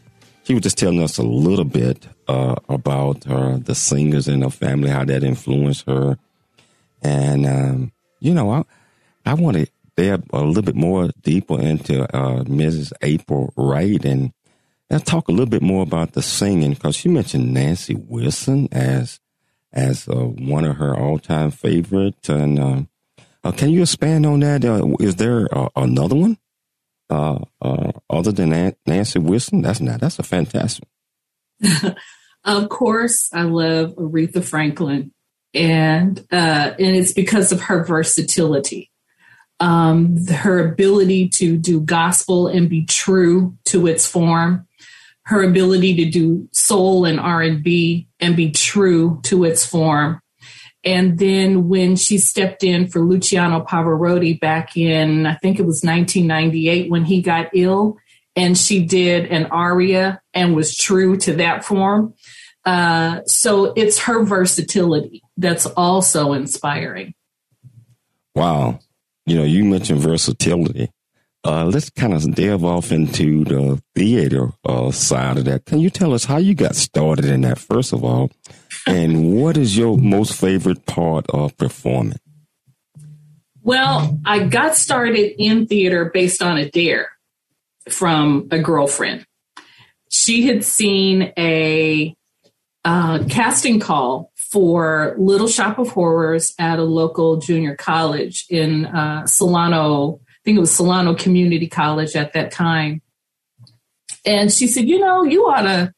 she 0.44 0.54
was 0.54 0.64
just 0.64 0.78
telling 0.78 1.02
us 1.02 1.18
a 1.18 1.24
little 1.24 1.66
bit 1.66 2.08
uh, 2.32 2.56
about 2.70 3.26
her, 3.26 3.58
the 3.58 3.76
singers 3.76 4.28
in 4.28 4.42
her 4.42 4.50
family, 4.50 4.90
how 4.90 5.04
that 5.04 5.24
influenced 5.24 5.86
her. 5.86 6.18
And, 7.02 7.46
um, 7.46 7.92
you 8.20 8.34
know, 8.34 8.52
I, 8.52 8.64
I 9.26 9.34
want 9.34 9.58
to 9.58 9.68
delve 9.98 10.24
a 10.32 10.42
little 10.42 10.64
bit 10.64 10.76
more 10.76 11.10
deeper 11.22 11.60
into 11.60 12.04
uh, 12.16 12.44
Mrs. 12.44 12.94
April 13.02 13.54
Wright 13.58 14.04
and, 14.06 14.32
and 14.90 15.06
talk 15.06 15.28
a 15.28 15.32
little 15.32 15.46
bit 15.46 15.62
more 15.62 15.84
about 15.84 16.14
the 16.14 16.22
singing 16.22 16.74
because 16.74 16.96
she 16.96 17.10
mentioned 17.10 17.54
Nancy 17.54 17.96
Wilson 17.96 18.70
as 18.72 19.20
as 19.74 20.08
uh, 20.10 20.16
one 20.16 20.66
of 20.66 20.76
her 20.78 20.98
all 20.98 21.18
time 21.18 21.50
favorites. 21.50 22.28
And 22.30 22.60
uh, 22.60 22.82
uh, 23.44 23.52
can 23.52 23.70
you 23.70 23.82
expand 23.82 24.26
on 24.26 24.42
that? 24.42 24.66
Uh, 24.66 24.96
is 25.00 25.16
there 25.16 25.48
another 25.76 26.16
one 26.16 26.38
uh, 27.10 27.40
uh, 27.62 27.92
other 28.10 28.32
than 28.34 28.76
Nancy 28.86 29.20
Wilson? 29.20 29.62
That's 29.62 29.80
not. 29.80 30.02
That's 30.02 30.20
a 30.20 30.24
fantastic. 30.24 30.88
Of 32.44 32.70
course, 32.70 33.30
I 33.34 33.44
love 33.44 33.96
Aretha 33.96 34.44
Franklin, 34.44 35.12
and 35.54 36.20
uh, 36.32 36.74
and 36.78 36.96
it's 36.96 37.14
because 37.14 37.52
of 37.52 37.62
her 37.62 37.84
versatility, 37.84 38.90
um, 39.60 40.26
her 40.28 40.72
ability 40.72 41.30
to 41.30 41.58
do 41.58 41.82
gospel 41.82 42.48
and 42.48 42.68
be 42.68 42.86
true 42.86 43.58
to 43.66 43.86
its 43.86 44.08
form, 44.08 44.68
her 45.26 45.44
ability 45.44 45.96
to 45.98 46.10
do 46.10 46.50
soul 46.52 47.06
and 47.06 47.20
R 47.20 47.44
and 47.44 47.64
B 47.64 48.08
and 48.20 48.36
be 48.36 48.52
true 48.52 49.20
to 49.26 49.44
its 49.44 49.64
form. 49.64 50.20
And 50.84 51.20
then 51.20 51.70
when 51.70 51.96
she 51.96 52.18
stepped 52.18 52.64
in 52.64 52.88
for 52.88 53.02
Luciano 53.02 53.64
Pavarotti 53.64 54.40
back 54.40 54.76
in, 54.76 55.28
I 55.28 55.36
think 55.36 55.60
it 55.60 55.66
was 55.66 55.84
1998 55.84 56.90
when 56.90 57.06
he 57.06 57.22
got 57.22 57.52
ill, 57.54 57.98
and 58.36 58.58
she 58.58 58.86
did 58.86 59.26
an 59.26 59.48
aria 59.48 60.22
and 60.34 60.56
was 60.56 60.76
true 60.76 61.18
to 61.18 61.34
that 61.34 61.66
form. 61.66 62.14
Uh, 62.66 63.24
so 63.26 63.74
it's 63.76 64.00
her 64.00 64.24
versatility 64.24 65.22
that's 65.38 65.66
also 65.66 66.34
inspiring. 66.34 67.14
Wow. 68.36 68.80
You 69.26 69.38
know, 69.38 69.44
you 69.44 69.66
mentioned 69.66 70.00
versatility. 70.00 70.92
Uh, 71.44 71.66
let's 71.66 71.90
kind 71.90 72.14
of 72.14 72.36
delve 72.36 72.64
off 72.64 72.92
into 72.92 73.44
the 73.44 73.82
theater 73.96 74.52
uh, 74.64 74.92
side 74.92 75.40
of 75.40 75.46
that. 75.46 75.66
Can 75.66 75.80
you 75.80 75.90
tell 75.90 76.14
us 76.14 76.26
how 76.26 76.38
you 76.38 76.54
got 76.54 76.76
started 76.76 77.26
in 77.26 77.42
that, 77.42 77.58
first 77.58 77.94
of 77.94 78.04
all? 78.04 78.30
and 78.88 79.34
what 79.34 79.58
is 79.58 79.78
your 79.78 79.98
most 79.98 80.40
favorite 80.40 80.86
part 80.86 81.26
of 81.30 81.56
performing? 81.58 82.18
Well, 83.64 84.20
I 84.26 84.46
got 84.46 84.76
started 84.76 85.36
in 85.42 85.68
theater 85.68 86.06
based 86.14 86.42
on 86.42 86.58
a 86.58 86.70
dare 86.70 87.10
from 87.90 88.48
a 88.52 88.60
girlfriend. 88.60 89.26
She 90.10 90.48
had 90.48 90.64
seen 90.64 91.34
a 91.38 92.16
uh, 92.84 93.24
casting 93.30 93.80
call 93.80 94.32
for 94.36 95.16
Little 95.18 95.48
Shop 95.48 95.80
of 95.80 95.90
Horrors 95.90 96.54
at 96.60 96.80
a 96.80 96.84
local 96.84 97.38
junior 97.38 97.76
college 97.76 98.46
in 98.50 98.86
uh, 98.86 99.26
Solano. 99.26 100.20
I 100.28 100.40
think 100.44 100.58
it 100.58 100.62
was 100.62 100.76
Solano 100.76 101.16
Community 101.16 101.68
College 101.68 102.16
at 102.16 102.34
that 102.34 102.52
time. 102.52 103.02
And 104.26 104.52
she 104.52 104.68
said, 104.68 104.88
You 104.88 105.00
know, 105.00 105.24
you 105.24 105.46
ought 105.46 105.62
to 105.62 105.94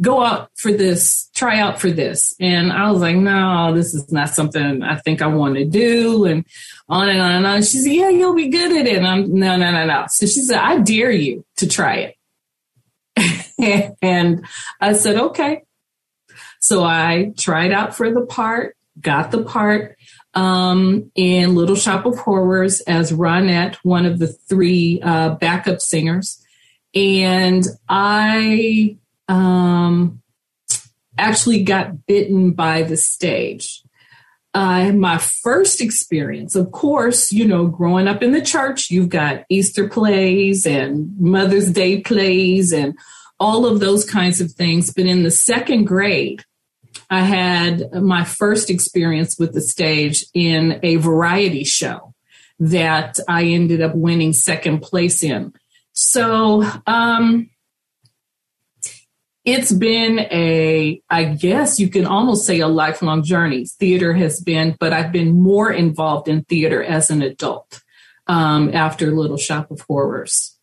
go 0.00 0.22
out 0.22 0.50
for 0.56 0.72
this, 0.72 1.30
try 1.34 1.60
out 1.60 1.80
for 1.80 1.90
this. 1.90 2.34
And 2.40 2.72
I 2.72 2.90
was 2.90 3.00
like, 3.00 3.16
no, 3.16 3.74
this 3.74 3.94
is 3.94 4.10
not 4.10 4.30
something 4.30 4.82
I 4.82 4.96
think 4.96 5.20
I 5.20 5.26
want 5.26 5.56
to 5.56 5.64
do. 5.64 6.24
And 6.24 6.44
on 6.88 7.08
and 7.08 7.20
on 7.20 7.32
and 7.32 7.46
on. 7.46 7.62
She 7.62 7.78
said, 7.78 7.92
yeah, 7.92 8.08
you'll 8.08 8.34
be 8.34 8.48
good 8.48 8.72
at 8.72 8.86
it. 8.86 8.96
And 8.96 9.06
I'm, 9.06 9.34
no, 9.34 9.56
no, 9.56 9.70
no, 9.70 9.86
no. 9.86 10.04
So 10.08 10.26
she 10.26 10.40
said, 10.40 10.58
I 10.58 10.78
dare 10.78 11.10
you 11.10 11.44
to 11.56 11.68
try 11.68 12.14
it. 13.16 13.96
and 14.02 14.46
I 14.80 14.94
said, 14.94 15.16
okay. 15.16 15.62
So 16.60 16.84
I 16.84 17.34
tried 17.36 17.72
out 17.72 17.94
for 17.94 18.10
the 18.10 18.24
part, 18.24 18.76
got 19.00 19.30
the 19.30 19.42
part 19.42 19.96
um, 20.34 21.10
in 21.14 21.54
Little 21.54 21.76
Shop 21.76 22.06
of 22.06 22.16
Horrors 22.18 22.80
as 22.82 23.12
Ronette, 23.12 23.76
one 23.82 24.06
of 24.06 24.18
the 24.18 24.28
three 24.28 25.00
uh, 25.02 25.30
backup 25.30 25.80
singers. 25.80 26.38
And 26.94 27.64
I 27.88 28.96
um, 29.32 30.22
actually 31.16 31.62
got 31.62 32.06
bitten 32.06 32.50
by 32.52 32.82
the 32.82 32.96
stage. 32.98 33.82
Uh, 34.54 34.92
my 34.92 35.16
first 35.16 35.80
experience, 35.80 36.54
of 36.54 36.70
course, 36.72 37.32
you 37.32 37.48
know, 37.48 37.66
growing 37.66 38.06
up 38.06 38.22
in 38.22 38.32
the 38.32 38.42
church, 38.42 38.90
you've 38.90 39.08
got 39.08 39.44
Easter 39.48 39.88
plays 39.88 40.66
and 40.66 41.18
Mother's 41.18 41.72
Day 41.72 42.00
plays 42.00 42.72
and 42.72 42.94
all 43.40 43.64
of 43.64 43.80
those 43.80 44.04
kinds 44.04 44.42
of 44.42 44.52
things. 44.52 44.92
But 44.92 45.06
in 45.06 45.22
the 45.22 45.30
second 45.30 45.84
grade, 45.84 46.44
I 47.08 47.20
had 47.20 47.90
my 47.94 48.24
first 48.24 48.68
experience 48.68 49.38
with 49.38 49.54
the 49.54 49.62
stage 49.62 50.26
in 50.34 50.78
a 50.82 50.96
variety 50.96 51.64
show 51.64 52.14
that 52.60 53.18
I 53.26 53.44
ended 53.44 53.80
up 53.80 53.94
winning 53.94 54.34
second 54.34 54.80
place 54.80 55.22
in. 55.22 55.54
So, 55.94 56.62
um, 56.86 57.48
it's 59.44 59.72
been 59.72 60.20
a, 60.20 61.02
I 61.10 61.24
guess 61.24 61.80
you 61.80 61.88
can 61.88 62.06
almost 62.06 62.46
say 62.46 62.60
a 62.60 62.68
lifelong 62.68 63.24
journey. 63.24 63.66
Theater 63.66 64.12
has 64.14 64.40
been, 64.40 64.76
but 64.78 64.92
I've 64.92 65.10
been 65.10 65.32
more 65.40 65.72
involved 65.72 66.28
in 66.28 66.44
theater 66.44 66.82
as 66.82 67.10
an 67.10 67.22
adult 67.22 67.82
um, 68.28 68.72
after 68.72 69.10
Little 69.10 69.36
Shop 69.36 69.70
of 69.70 69.80
Horrors. 69.80 70.56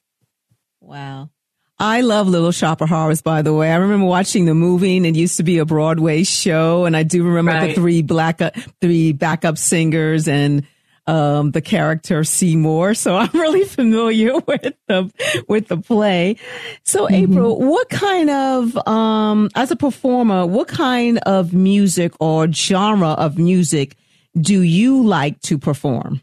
Wow. 0.79 1.29
I 1.77 2.01
love 2.01 2.27
Little 2.27 2.51
Shop 2.51 2.81
of 2.81 2.89
Horrors, 2.89 3.21
by 3.21 3.41
the 3.41 3.53
way. 3.53 3.71
I 3.71 3.75
remember 3.75 4.05
watching 4.05 4.45
the 4.45 4.53
movie 4.53 4.97
and 4.97 5.05
it 5.05 5.15
used 5.15 5.37
to 5.37 5.43
be 5.43 5.59
a 5.59 5.65
Broadway 5.65 6.23
show. 6.23 6.85
And 6.85 6.95
I 6.95 7.03
do 7.03 7.23
remember 7.23 7.51
right. 7.51 7.67
the 7.69 7.73
three 7.73 8.01
black, 8.01 8.41
three 8.81 9.13
backup 9.13 9.57
singers 9.57 10.27
and 10.27 10.65
um, 11.09 11.51
the 11.51 11.61
character 11.61 12.23
Seymour, 12.23 12.93
so 12.93 13.15
I'm 13.17 13.31
really 13.33 13.63
familiar 13.63 14.33
with 14.37 14.75
the 14.87 15.11
with 15.47 15.67
the 15.67 15.77
play. 15.77 16.37
So, 16.85 17.05
mm-hmm. 17.05 17.33
April, 17.33 17.59
what 17.59 17.89
kind 17.89 18.29
of 18.29 18.87
um, 18.87 19.49
as 19.55 19.71
a 19.71 19.75
performer, 19.75 20.45
what 20.45 20.67
kind 20.67 21.17
of 21.19 21.53
music 21.53 22.13
or 22.19 22.51
genre 22.51 23.09
of 23.09 23.37
music 23.37 23.95
do 24.39 24.61
you 24.61 25.03
like 25.03 25.41
to 25.41 25.57
perform? 25.57 26.21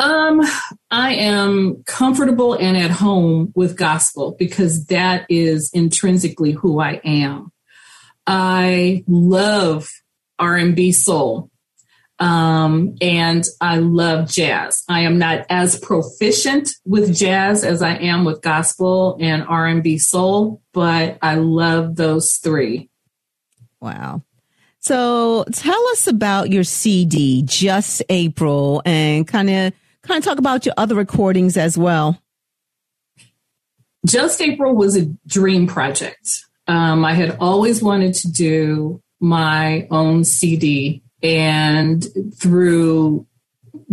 Um, 0.00 0.42
I 0.92 1.14
am 1.14 1.82
comfortable 1.84 2.54
and 2.54 2.76
at 2.76 2.90
home 2.90 3.52
with 3.56 3.76
gospel 3.76 4.36
because 4.38 4.86
that 4.86 5.26
is 5.28 5.70
intrinsically 5.72 6.52
who 6.52 6.80
I 6.80 7.00
am. 7.04 7.50
I 8.24 9.02
love 9.08 9.90
R&B 10.38 10.92
soul. 10.92 11.50
Um, 12.20 12.96
and 13.00 13.44
I 13.60 13.78
love 13.78 14.28
jazz. 14.28 14.82
I 14.88 15.02
am 15.02 15.18
not 15.18 15.46
as 15.48 15.78
proficient 15.78 16.70
with 16.84 17.14
jazz 17.14 17.62
as 17.62 17.80
I 17.80 17.94
am 17.94 18.24
with 18.24 18.42
gospel 18.42 19.16
and 19.20 19.44
R&B 19.44 19.98
soul, 19.98 20.60
but 20.72 21.18
I 21.22 21.36
love 21.36 21.96
those 21.96 22.34
three. 22.36 22.90
Wow. 23.80 24.22
So 24.80 25.44
tell 25.52 25.88
us 25.88 26.06
about 26.06 26.50
your 26.50 26.64
CD, 26.64 27.42
Just 27.44 28.02
April, 28.08 28.82
and 28.84 29.26
kind 29.26 29.50
of 29.50 29.72
kind 30.02 30.18
of 30.18 30.24
talk 30.24 30.38
about 30.38 30.64
your 30.66 30.74
other 30.76 30.94
recordings 30.94 31.56
as 31.56 31.76
well. 31.76 32.20
Just 34.06 34.40
April 34.40 34.74
was 34.74 34.96
a 34.96 35.06
dream 35.26 35.66
project. 35.66 36.28
Um, 36.66 37.04
I 37.04 37.14
had 37.14 37.36
always 37.40 37.82
wanted 37.82 38.14
to 38.14 38.32
do 38.32 39.02
my 39.20 39.86
own 39.90 40.24
CD 40.24 41.02
and 41.22 42.06
through 42.36 43.26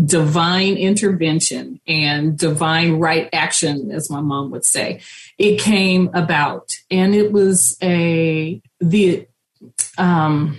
divine 0.03 0.77
intervention 0.77 1.79
and 1.87 2.37
divine 2.37 2.93
right 2.93 3.29
action, 3.33 3.91
as 3.91 4.09
my 4.09 4.21
mom 4.21 4.51
would 4.51 4.65
say, 4.65 5.01
it 5.37 5.59
came 5.59 6.09
about. 6.13 6.73
And 6.91 7.15
it 7.15 7.31
was 7.31 7.77
a, 7.81 8.61
the, 8.79 9.27
um, 9.97 10.57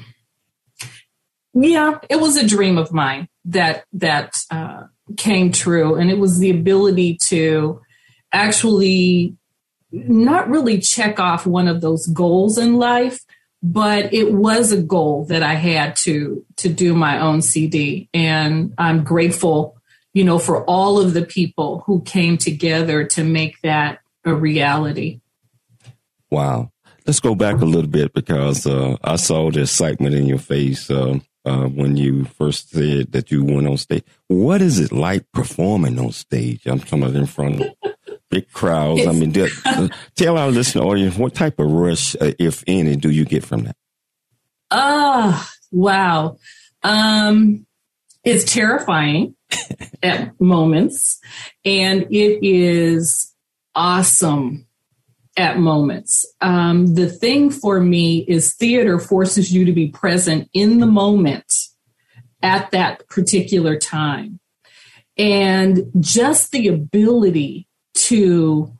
yeah, 1.55 1.99
it 2.09 2.21
was 2.21 2.37
a 2.37 2.47
dream 2.47 2.79
of 2.79 2.93
mine 2.93 3.29
that, 3.47 3.85
that, 3.95 4.37
uh, 4.51 4.85
came 5.17 5.53
true. 5.53 5.95
And 5.95 6.11
it 6.11 6.19
was 6.19 6.39
the 6.39 6.51
ability 6.51 7.19
to 7.25 7.81
actually 8.33 9.37
not 9.93 10.49
really 10.49 10.79
check 10.79 11.21
off 11.21 11.47
one 11.47 11.69
of 11.69 11.81
those 11.81 12.07
goals 12.09 12.59
in 12.59 12.75
life, 12.77 13.25
but 13.63 14.13
it 14.13 14.33
was 14.33 14.73
a 14.73 14.83
goal 14.83 15.25
that 15.27 15.43
I 15.43 15.55
had 15.55 15.97
to 15.97 16.45
to 16.57 16.69
do 16.69 16.95
my 16.95 17.21
own 17.21 17.43
CD 17.43 18.09
and 18.15 18.75
I'm 18.79 19.05
grateful 19.05 19.77
you 20.15 20.25
know 20.25 20.39
for 20.39 20.65
all 20.65 20.99
of 20.99 21.15
the 21.15 21.25
people 21.25 21.83
who 21.87 22.03
came 22.03 22.39
together 22.39 23.05
to 23.05 23.25
make 23.25 23.61
that 23.63 24.01
a 24.27 24.35
reality. 24.35 25.21
Wow. 26.31 26.73
Let's 27.07 27.21
go 27.21 27.37
back 27.37 27.61
a 27.61 27.65
little 27.65 27.89
bit 27.89 28.13
because 28.13 28.67
uh, 28.67 28.97
I 29.03 29.15
saw 29.17 29.51
the 29.51 29.63
excitement 29.63 30.17
in 30.17 30.27
your 30.27 30.39
face 30.39 30.91
uh, 30.91 31.21
uh, 31.45 31.67
when 31.69 31.97
you 31.97 32.25
first 32.25 32.71
said 32.71 33.13
that 33.13 33.31
you 33.31 33.45
went 33.45 33.69
on 33.69 33.77
stage. 33.77 34.03
What 34.27 34.61
is 34.61 34.81
it 34.81 34.91
like 34.91 35.25
performing 35.33 36.01
on 36.01 36.11
stage? 36.11 36.67
I'm 36.67 36.81
talking 36.81 37.15
in 37.15 37.27
front 37.27 37.61
of 37.61 37.96
big 38.31 38.51
crowds. 38.53 39.07
I 39.07 39.13
mean, 39.13 39.33
tell 40.17 40.39
our 40.39 40.51
listening 40.51 40.85
audience 40.85 41.17
what 41.17 41.35
type 41.35 41.59
of 41.59 41.71
rush, 41.71 42.15
uh, 42.17 42.33
if 42.39 42.65
any, 42.67 42.97
do 42.97 43.11
you 43.11 43.25
get 43.25 43.45
from 43.45 43.65
that? 43.65 43.77
Ah, 44.71 45.49
wow. 45.71 46.39
Um, 46.83 47.67
it's 48.25 48.53
terrifying 48.53 49.37
at 50.03 50.41
moments, 50.41 51.21
and 51.65 52.03
it 52.11 52.41
is 52.43 53.33
awesome 53.75 54.67
at 55.37 55.59
moments. 55.59 56.27
Um, 56.41 56.95
the 56.95 57.09
thing 57.09 57.51
for 57.51 57.81
me 57.81 58.25
is 58.27 58.55
theater 58.55 58.99
forces 58.99 59.53
you 59.53 59.65
to 59.67 59.73
be 59.73 59.89
present 59.89 60.49
in 60.53 60.79
the 60.79 60.87
moment 60.87 61.53
at 62.43 62.71
that 62.71 63.09
particular 63.09 63.79
time. 63.79 64.41
And 65.19 65.85
just 66.01 66.53
the 66.53 66.69
ability 66.69 67.67
to 67.97 68.73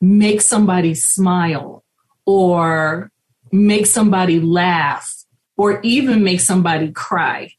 make 0.00 0.42
somebody 0.42 0.94
smile 0.94 1.84
or 2.26 3.10
make 3.52 3.86
somebody 3.86 4.40
laugh 4.40 5.10
or 5.56 5.80
even 5.82 6.24
make 6.24 6.40
somebody 6.40 6.92
cry. 6.92 7.52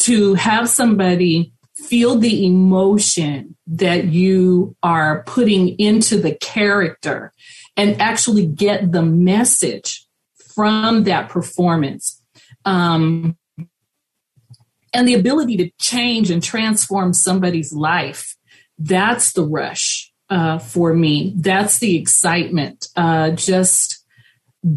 To 0.00 0.34
have 0.34 0.68
somebody 0.68 1.52
feel 1.74 2.16
the 2.16 2.46
emotion 2.46 3.56
that 3.66 4.06
you 4.06 4.74
are 4.82 5.22
putting 5.24 5.78
into 5.78 6.18
the 6.18 6.34
character 6.36 7.32
and 7.76 8.00
actually 8.00 8.46
get 8.46 8.92
the 8.92 9.02
message 9.02 10.06
from 10.54 11.04
that 11.04 11.28
performance. 11.28 12.22
Um, 12.64 13.36
and 14.92 15.06
the 15.06 15.14
ability 15.14 15.56
to 15.58 15.70
change 15.78 16.30
and 16.30 16.42
transform 16.42 17.12
somebody's 17.12 17.72
life. 17.72 18.36
That's 18.78 19.32
the 19.32 19.44
rush 19.44 20.09
uh, 20.30 20.58
for 20.58 20.94
me. 20.94 21.34
That's 21.36 21.78
the 21.80 21.96
excitement. 21.96 22.86
Uh, 22.96 23.32
just 23.32 24.04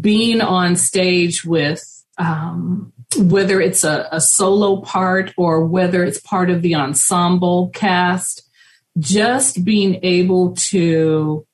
being 0.00 0.40
on 0.40 0.76
stage 0.76 1.44
with 1.44 1.82
um, 2.18 2.92
whether 3.16 3.60
it's 3.60 3.84
a, 3.84 4.08
a 4.10 4.20
solo 4.20 4.80
part 4.80 5.32
or 5.36 5.64
whether 5.64 6.04
it's 6.04 6.20
part 6.20 6.50
of 6.50 6.62
the 6.62 6.74
ensemble 6.74 7.70
cast, 7.70 8.42
just 8.98 9.64
being 9.64 10.00
able 10.02 10.54
to 10.56 11.46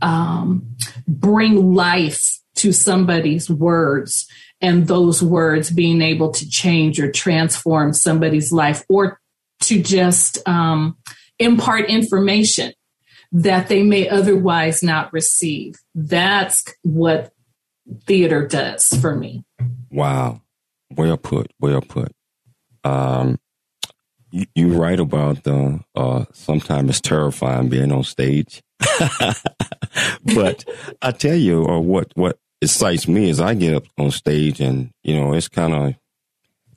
um, 0.00 0.76
bring 1.06 1.74
life 1.74 2.38
to 2.56 2.72
somebody's 2.72 3.48
words 3.48 4.28
and 4.60 4.88
those 4.88 5.22
words 5.22 5.70
being 5.70 6.02
able 6.02 6.30
to 6.32 6.48
change 6.48 6.98
or 7.00 7.10
transform 7.10 7.92
somebody's 7.92 8.52
life 8.52 8.84
or 8.88 9.20
to 9.60 9.80
just 9.80 10.46
um, 10.48 10.96
impart 11.38 11.86
information 11.86 12.72
that 13.32 13.68
they 13.68 13.82
may 13.82 14.08
otherwise 14.08 14.82
not 14.82 15.12
receive. 15.12 15.76
That's 15.94 16.64
what 16.82 17.32
theater 18.06 18.46
does 18.46 18.86
for 19.00 19.14
me. 19.14 19.44
Wow. 19.90 20.42
Well 20.90 21.16
put. 21.16 21.52
Well 21.60 21.82
put. 21.82 22.12
Um, 22.84 23.38
you, 24.30 24.46
you 24.54 24.72
write 24.74 25.00
about 25.00 25.44
the 25.44 25.80
uh, 25.94 26.24
sometimes 26.32 26.90
it's 26.90 27.00
terrifying 27.00 27.68
being 27.68 27.92
on 27.92 28.04
stage, 28.04 28.62
but 30.34 30.64
I 31.02 31.12
tell 31.12 31.34
you, 31.34 31.64
or 31.64 31.76
uh, 31.76 31.80
what 31.80 32.12
what 32.14 32.38
excites 32.60 33.08
me 33.08 33.30
is 33.30 33.40
I 33.40 33.54
get 33.54 33.74
up 33.74 33.84
on 33.98 34.10
stage 34.10 34.60
and 34.60 34.90
you 35.02 35.16
know 35.16 35.32
it's 35.32 35.48
kind 35.48 35.74
of 35.74 35.94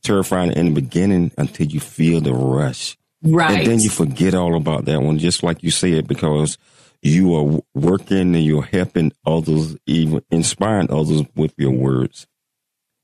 terrifying 0.04 0.52
in 0.52 0.68
the 0.68 0.82
beginning 0.82 1.32
until 1.38 1.68
you 1.68 1.80
feel 1.80 2.22
the 2.22 2.34
rush, 2.34 2.98
right? 3.24 3.60
And 3.60 3.68
then 3.68 3.80
you 3.80 3.90
forget 3.90 4.34
all 4.34 4.56
about 4.56 4.86
that 4.86 5.02
one, 5.02 5.20
just 5.20 5.44
like 5.44 5.64
you 5.64 5.72
said, 5.72 6.08
because 6.08 6.58
you 7.02 7.36
are 7.36 7.62
working 7.74 8.36
and 8.36 8.44
you're 8.44 8.64
helping 8.64 9.12
others, 9.26 9.76
even 9.86 10.24
inspiring 10.30 10.92
others 10.92 11.24
with 11.36 11.54
your 11.58 11.72
words. 11.72 12.28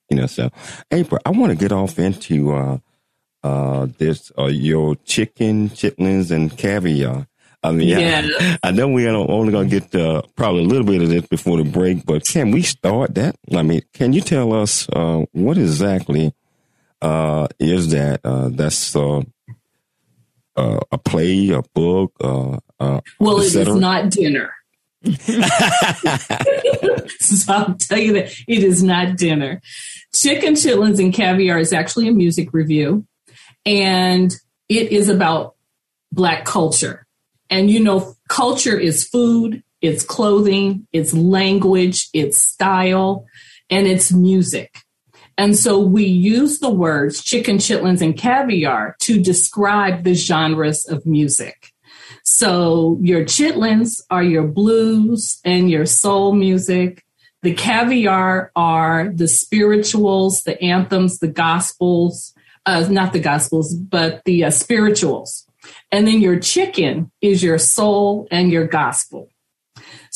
You 0.09 0.17
know, 0.17 0.27
so 0.27 0.49
April, 0.91 1.19
I 1.25 1.31
want 1.31 1.51
to 1.51 1.57
get 1.57 1.71
off 1.71 1.99
into 1.99 2.53
uh, 2.53 2.77
uh, 3.43 3.87
this 3.97 4.31
uh, 4.37 4.45
your 4.45 4.95
chicken, 4.95 5.69
chitlins, 5.69 6.31
and 6.31 6.55
caviar. 6.55 7.27
I 7.63 7.71
mean, 7.71 7.87
yeah. 7.87 8.21
I, 8.39 8.57
I, 8.69 8.71
know 8.71 8.87
we're 8.87 9.09
only 9.09 9.51
going 9.51 9.69
to 9.69 9.79
get 9.79 9.95
uh, 9.95 10.21
probably 10.35 10.63
a 10.63 10.67
little 10.67 10.85
bit 10.85 11.01
of 11.01 11.09
this 11.09 11.27
before 11.27 11.57
the 11.57 11.69
break, 11.69 12.05
but 12.05 12.25
can 12.25 12.51
we 12.51 12.61
start 12.61 13.15
that? 13.15 13.35
I 13.53 13.63
mean, 13.63 13.81
can 13.93 14.13
you 14.13 14.21
tell 14.21 14.53
us 14.53 14.87
uh, 14.89 15.25
what 15.31 15.57
exactly 15.57 16.33
uh, 17.01 17.47
is 17.59 17.89
that? 17.91 18.21
Uh, 18.23 18.49
that's 18.49 18.95
uh, 18.95 19.21
uh, 20.57 20.79
a 20.91 20.97
play, 20.97 21.49
a 21.49 21.61
book? 21.73 22.13
Uh, 22.19 22.57
uh, 22.79 23.01
well, 23.19 23.39
it 23.39 23.55
is 23.55 23.75
not 23.75 24.09
dinner. 24.09 24.53
so 27.19 27.53
I'll 27.53 27.75
tell 27.75 27.99
you 27.99 28.13
that 28.13 28.33
it 28.47 28.63
is 28.63 28.83
not 28.83 29.15
dinner. 29.15 29.61
Chicken 30.13 30.55
Chitlins 30.55 30.99
and 30.99 31.13
Caviar 31.13 31.59
is 31.59 31.71
actually 31.71 32.07
a 32.07 32.11
music 32.11 32.49
revue, 32.51 33.05
and 33.65 34.33
it 34.67 34.91
is 34.91 35.09
about 35.09 35.55
Black 36.11 36.45
culture. 36.45 37.05
And 37.49 37.69
you 37.69 37.79
know, 37.79 38.15
culture 38.27 38.77
is 38.77 39.07
food, 39.07 39.63
it's 39.81 40.03
clothing, 40.03 40.87
it's 40.91 41.13
language, 41.13 42.09
it's 42.13 42.37
style, 42.37 43.25
and 43.69 43.87
it's 43.87 44.11
music. 44.11 44.81
And 45.37 45.55
so 45.55 45.79
we 45.79 46.05
use 46.05 46.59
the 46.59 46.69
words 46.69 47.23
chicken, 47.23 47.57
chitlins, 47.57 48.01
and 48.01 48.17
caviar 48.17 48.95
to 49.01 49.21
describe 49.21 50.03
the 50.03 50.15
genres 50.15 50.85
of 50.85 51.05
music. 51.05 51.73
So 52.23 52.97
your 53.01 53.23
chitlins 53.23 54.01
are 54.09 54.23
your 54.23 54.47
blues 54.47 55.39
and 55.45 55.69
your 55.69 55.85
soul 55.85 56.33
music. 56.33 57.03
The 57.43 57.53
caviar 57.53 58.51
are 58.55 59.09
the 59.13 59.27
spirituals, 59.27 60.41
the 60.41 60.61
anthems, 60.61 61.19
the 61.19 61.27
gospels, 61.27 62.33
uh, 62.65 62.85
not 62.89 63.13
the 63.13 63.19
gospels, 63.19 63.73
but 63.73 64.23
the 64.25 64.43
uh, 64.43 64.51
spirituals. 64.51 65.45
And 65.91 66.07
then 66.07 66.19
your 66.19 66.39
chicken 66.39 67.11
is 67.21 67.43
your 67.43 67.59
soul 67.59 68.27
and 68.31 68.51
your 68.51 68.67
gospel. 68.67 69.29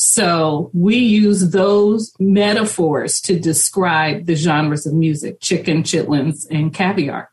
So 0.04 0.68
we 0.74 0.96
use 0.96 1.50
those 1.50 2.12
metaphors 2.18 3.20
to 3.20 3.38
describe 3.38 4.26
the 4.26 4.34
genres 4.34 4.84
of 4.84 4.94
music 4.94 5.38
chicken, 5.40 5.84
chitlins, 5.84 6.44
and 6.50 6.74
caviar. 6.74 7.30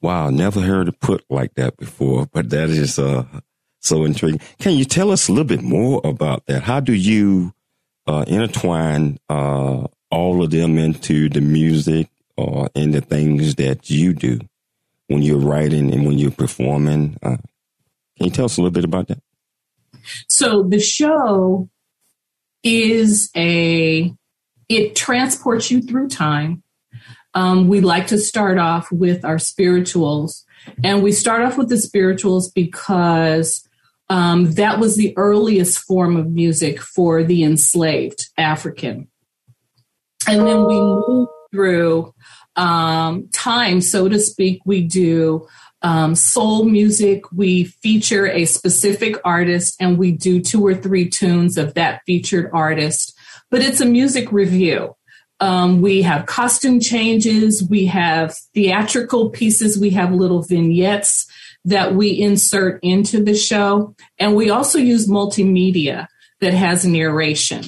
Wow, 0.00 0.30
never 0.30 0.62
heard 0.62 0.88
it 0.88 1.00
put 1.00 1.26
like 1.28 1.52
that 1.56 1.76
before, 1.76 2.28
but 2.32 2.48
that 2.48 2.70
is 2.70 2.98
uh, 2.98 3.26
so 3.80 4.04
intriguing. 4.04 4.40
Can 4.58 4.72
you 4.72 4.86
tell 4.86 5.10
us 5.10 5.28
a 5.28 5.32
little 5.32 5.44
bit 5.44 5.60
more 5.60 6.00
about 6.02 6.46
that? 6.46 6.62
How 6.62 6.80
do 6.80 6.94
you 6.94 7.52
uh, 8.06 8.24
intertwine 8.26 9.18
uh, 9.28 9.86
all 10.10 10.42
of 10.42 10.50
them 10.50 10.78
into 10.78 11.28
the 11.28 11.42
music 11.42 12.08
or 12.38 12.70
in 12.74 12.92
the 12.92 13.02
things 13.02 13.56
that 13.56 13.90
you 13.90 14.14
do 14.14 14.40
when 15.08 15.20
you're 15.20 15.36
writing 15.36 15.92
and 15.92 16.06
when 16.06 16.16
you're 16.16 16.30
performing? 16.30 17.18
Uh, 17.22 17.36
can 18.16 18.26
you 18.28 18.30
tell 18.30 18.46
us 18.46 18.56
a 18.56 18.62
little 18.62 18.72
bit 18.72 18.84
about 18.84 19.08
that? 19.08 19.20
So 20.28 20.62
the 20.62 20.80
show 20.80 21.68
is 22.62 23.30
a, 23.36 24.12
it 24.68 24.96
transports 24.96 25.70
you 25.70 25.80
through 25.82 26.08
time. 26.08 26.62
Um, 27.34 27.68
we 27.68 27.80
like 27.80 28.06
to 28.08 28.18
start 28.18 28.58
off 28.58 28.90
with 28.90 29.24
our 29.24 29.38
spirituals. 29.38 30.44
And 30.82 31.02
we 31.02 31.12
start 31.12 31.42
off 31.42 31.58
with 31.58 31.68
the 31.68 31.76
spirituals 31.76 32.50
because 32.50 33.66
um, 34.08 34.52
that 34.52 34.78
was 34.78 34.96
the 34.96 35.12
earliest 35.16 35.78
form 35.78 36.16
of 36.16 36.30
music 36.30 36.80
for 36.80 37.22
the 37.22 37.42
enslaved 37.42 38.28
African. 38.38 39.08
And 40.28 40.46
then 40.46 40.64
we 40.66 40.74
move 40.74 41.28
through 41.52 42.14
um, 42.56 43.28
time, 43.32 43.80
so 43.80 44.08
to 44.08 44.18
speak. 44.18 44.60
We 44.64 44.82
do 44.82 45.46
um, 45.82 46.14
soul 46.14 46.64
music. 46.64 47.30
We 47.32 47.64
feature 47.64 48.26
a 48.26 48.44
specific 48.44 49.16
artist 49.24 49.76
and 49.80 49.98
we 49.98 50.12
do 50.12 50.40
two 50.40 50.66
or 50.66 50.74
three 50.74 51.08
tunes 51.08 51.58
of 51.58 51.74
that 51.74 52.02
featured 52.06 52.50
artist, 52.52 53.16
but 53.50 53.62
it's 53.62 53.80
a 53.80 53.86
music 53.86 54.32
revue. 54.32 54.94
Um, 55.38 55.82
we 55.82 56.02
have 56.02 56.26
costume 56.26 56.80
changes, 56.80 57.62
we 57.68 57.86
have 57.86 58.34
theatrical 58.54 59.28
pieces, 59.28 59.78
we 59.78 59.90
have 59.90 60.12
little 60.12 60.42
vignettes 60.42 61.26
that 61.66 61.94
we 61.94 62.18
insert 62.18 62.80
into 62.82 63.22
the 63.22 63.34
show, 63.34 63.94
and 64.18 64.34
we 64.34 64.48
also 64.48 64.78
use 64.78 65.08
multimedia 65.08 66.06
that 66.40 66.54
has 66.54 66.86
narration. 66.86 67.64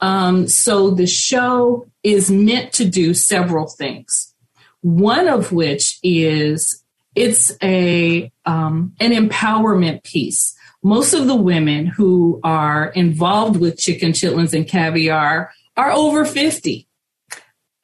Um, 0.00 0.48
so 0.48 0.90
the 0.90 1.06
show 1.06 1.86
is 2.02 2.30
meant 2.30 2.72
to 2.74 2.84
do 2.84 3.14
several 3.14 3.68
things. 3.68 4.34
One 4.80 5.28
of 5.28 5.52
which 5.52 5.98
is 6.02 6.81
it's 7.14 7.52
a 7.62 8.32
um, 8.44 8.94
an 9.00 9.12
empowerment 9.12 10.02
piece. 10.04 10.56
Most 10.82 11.14
of 11.14 11.26
the 11.26 11.36
women 11.36 11.86
who 11.86 12.40
are 12.42 12.86
involved 12.88 13.56
with 13.56 13.78
chicken 13.78 14.12
chitlins 14.12 14.52
and 14.54 14.66
caviar 14.66 15.52
are 15.76 15.90
over 15.92 16.24
50. 16.24 16.88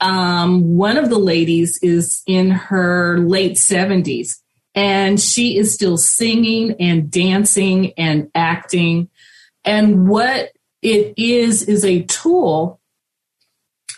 Um, 0.01 0.77
one 0.77 0.97
of 0.97 1.11
the 1.11 1.19
ladies 1.19 1.79
is 1.83 2.23
in 2.27 2.51
her 2.51 3.19
late 3.19 3.57
70s 3.57 4.39
and 4.75 5.21
she 5.21 5.57
is 5.57 5.75
still 5.75 5.97
singing 5.97 6.77
and 6.79 7.11
dancing 7.11 7.93
and 7.97 8.31
acting. 8.35 9.09
And 9.65 10.09
what 10.09 10.53
it 10.83 11.15
is, 11.17 11.65
is 11.65 11.85
a 11.85 12.03
tool 12.03 12.81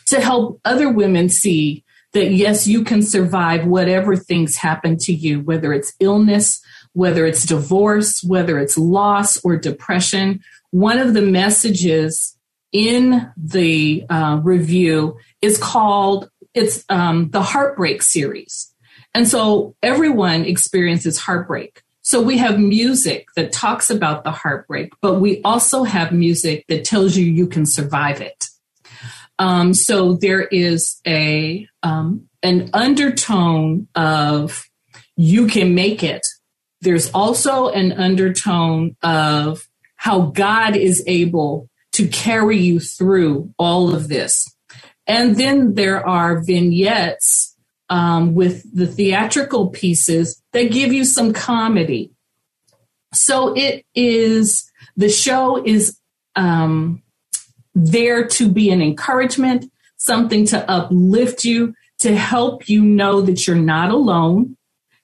to 0.07 0.21
help 0.21 0.61
other 0.64 0.90
women 0.90 1.29
see 1.29 1.85
that 2.12 2.33
yes, 2.33 2.66
you 2.66 2.85
can 2.85 3.03
survive 3.03 3.66
whatever 3.66 4.16
things 4.16 4.57
happen 4.57 4.96
to 4.99 5.12
you, 5.12 5.40
whether 5.40 5.73
it's 5.73 5.92
illness, 6.01 6.61
whether 6.92 7.27
it's 7.27 7.44
divorce, 7.44 8.23
whether 8.23 8.59
it's 8.59 8.77
loss 8.77 9.42
or 9.44 9.57
depression. 9.57 10.40
One 10.70 10.99
of 10.99 11.14
the 11.14 11.23
messages 11.23 12.37
in 12.73 13.31
the 13.37 14.05
uh, 14.09 14.40
revue 14.42 15.16
is 15.40 15.59
called 15.59 16.31
it's 16.55 16.85
um, 16.88 17.31
the 17.31 17.42
heartbreak 17.42 18.03
series. 18.03 18.75
And 19.14 19.27
so 19.27 19.77
everyone 19.83 20.44
experiences 20.44 21.18
heartbreak. 21.18 21.83
So 22.03 22.20
we 22.20 22.38
have 22.38 22.59
music 22.59 23.27
that 23.37 23.53
talks 23.53 23.88
about 23.90 24.25
the 24.25 24.33
heartbreak 24.33 24.92
but 25.01 25.20
we 25.20 25.40
also 25.42 25.85
have 25.85 26.12
music 26.12 26.64
that 26.68 26.85
tells 26.85 27.16
you 27.16 27.25
you 27.25 27.46
can 27.46 27.66
survive 27.66 28.20
it 28.20 28.50
Um, 29.40 29.72
so 29.72 30.14
there 30.14 30.42
is 30.42 31.00
a 31.07 31.66
um, 31.83 32.29
an 32.42 32.70
undertone 32.74 33.88
of 33.94 34.64
you 35.16 35.46
can 35.46 35.74
make 35.74 36.05
it. 36.05 36.26
There's 36.83 37.11
also 37.12 37.70
an 37.70 37.92
undertone 37.92 38.96
of 39.03 39.66
how 39.96 40.26
God 40.26 40.76
is 40.76 41.03
able 41.07 41.68
to 41.92 42.07
carry 42.09 42.59
you 42.59 42.81
through 42.81 43.53
all 43.59 43.94
of 43.94 44.09
this. 44.09 44.46
And 45.07 45.37
then 45.37 45.74
there 45.74 46.07
are 46.07 46.42
vignettes 46.42 47.57
um, 47.88 48.35
with 48.35 48.62
the 48.74 48.87
theatrical 48.87 49.70
pieces 49.70 50.40
that 50.53 50.70
give 50.70 50.92
you 50.92 51.05
some 51.05 51.33
comedy. 51.33 52.12
So 53.12 53.55
it 53.55 53.85
is, 53.94 54.70
the 54.96 55.09
show 55.09 55.62
is 55.64 55.98
um, 56.37 57.03
there 57.75 58.27
to 58.27 58.49
be 58.49 58.71
an 58.71 58.83
encouragement, 58.83 59.71
something 59.97 60.47
to 60.47 60.71
uplift 60.71 61.45
you, 61.45 61.75
to 62.01 62.17
help 62.17 62.69
you 62.69 62.83
know 62.83 63.21
that 63.21 63.47
you're 63.47 63.57
not 63.57 63.91
alone. 63.91 64.57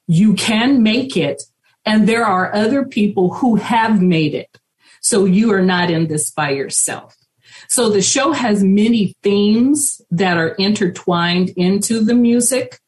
You 0.07 0.35
can 0.35 0.83
make 0.83 1.17
it. 1.17 1.43
And 1.85 2.09
there 2.09 2.25
are 2.25 2.53
other 2.53 2.85
people 2.85 3.35
who 3.35 3.57
have 3.57 4.03
made 4.03 4.35
it. 4.35 4.59
So 5.01 5.25
you 5.25 5.53
are 5.53 5.63
not 5.63 5.91
in 5.91 6.09
this 6.09 6.31
by 6.31 6.51
yourself. 6.51 7.17
So 7.69 7.91
the 7.91 8.03
show 8.03 8.33
has 8.33 8.65
many 8.65 9.15
themes 9.23 10.01
that 10.11 10.37
are 10.37 10.49
intertwined 10.51 11.51
into 11.51 12.05
the 12.05 12.15
music. 12.15 12.81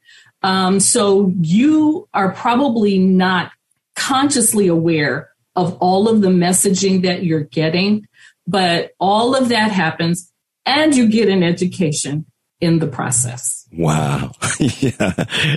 Um, 0.42 0.80
so 0.80 1.32
you 1.40 2.08
are 2.14 2.32
probably 2.32 2.98
not 2.98 3.52
consciously 3.94 4.66
aware 4.66 5.30
of 5.54 5.76
all 5.78 6.08
of 6.08 6.20
the 6.20 6.28
messaging 6.28 7.02
that 7.02 7.24
you're 7.24 7.40
getting, 7.40 8.07
but 8.48 8.92
all 8.98 9.36
of 9.36 9.50
that 9.50 9.70
happens 9.70 10.32
and 10.64 10.96
you 10.96 11.06
get 11.06 11.28
an 11.28 11.42
education 11.42 12.24
in 12.60 12.78
the 12.78 12.86
process. 12.86 13.66
Wow. 13.72 14.32
yeah, 14.58 15.12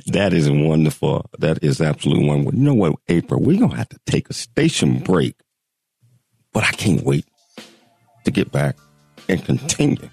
that 0.07 0.31
is 0.33 0.49
wonderful. 0.51 1.29
That 1.39 1.63
is 1.63 1.81
absolutely 1.81 2.27
wonderful. 2.27 2.53
You 2.53 2.65
know 2.65 2.73
what, 2.73 2.95
April, 3.07 3.41
we're 3.41 3.57
going 3.57 3.71
to 3.71 3.77
have 3.77 3.89
to 3.89 3.99
take 4.05 4.29
a 4.29 4.33
station 4.33 4.99
break, 4.99 5.35
but 6.53 6.65
I 6.65 6.71
can't 6.71 7.03
wait 7.03 7.25
to 8.25 8.31
get 8.31 8.51
back 8.51 8.75
and 9.27 9.43
continue 9.43 10.09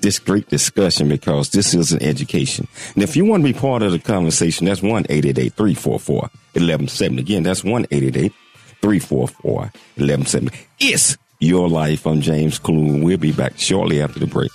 this 0.00 0.18
great 0.18 0.48
discussion 0.48 1.08
because 1.08 1.48
this 1.50 1.74
is 1.74 1.92
an 1.92 2.02
education. 2.02 2.68
And 2.94 3.02
if 3.02 3.16
you 3.16 3.24
want 3.24 3.42
to 3.44 3.52
be 3.52 3.58
part 3.58 3.82
of 3.82 3.90
the 3.90 3.98
conversation, 3.98 4.66
that's 4.66 4.82
1 4.82 5.04
344 5.04 6.14
1170. 6.20 7.22
Again, 7.22 7.42
that's 7.42 7.64
1 7.64 7.86
344 7.86 9.18
1170. 9.18 10.56
It's 10.78 11.16
your 11.40 11.68
life. 11.68 12.06
I'm 12.06 12.20
James 12.20 12.58
Cooley. 12.58 13.00
We'll 13.00 13.18
be 13.18 13.32
back 13.32 13.58
shortly 13.58 14.02
after 14.02 14.18
the 14.18 14.26
break. 14.26 14.50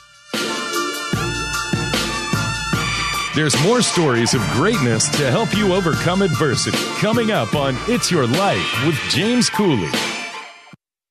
There's 3.36 3.60
more 3.64 3.82
stories 3.82 4.36
of 4.36 4.42
greatness 4.52 5.10
to 5.18 5.32
help 5.32 5.58
you 5.58 5.74
overcome 5.74 6.22
adversity 6.22 6.78
coming 7.00 7.32
up 7.32 7.56
on 7.56 7.76
It's 7.88 8.12
Your 8.12 8.28
Life 8.28 8.86
with 8.86 8.96
James 9.10 9.50
Cooley. 9.50 9.90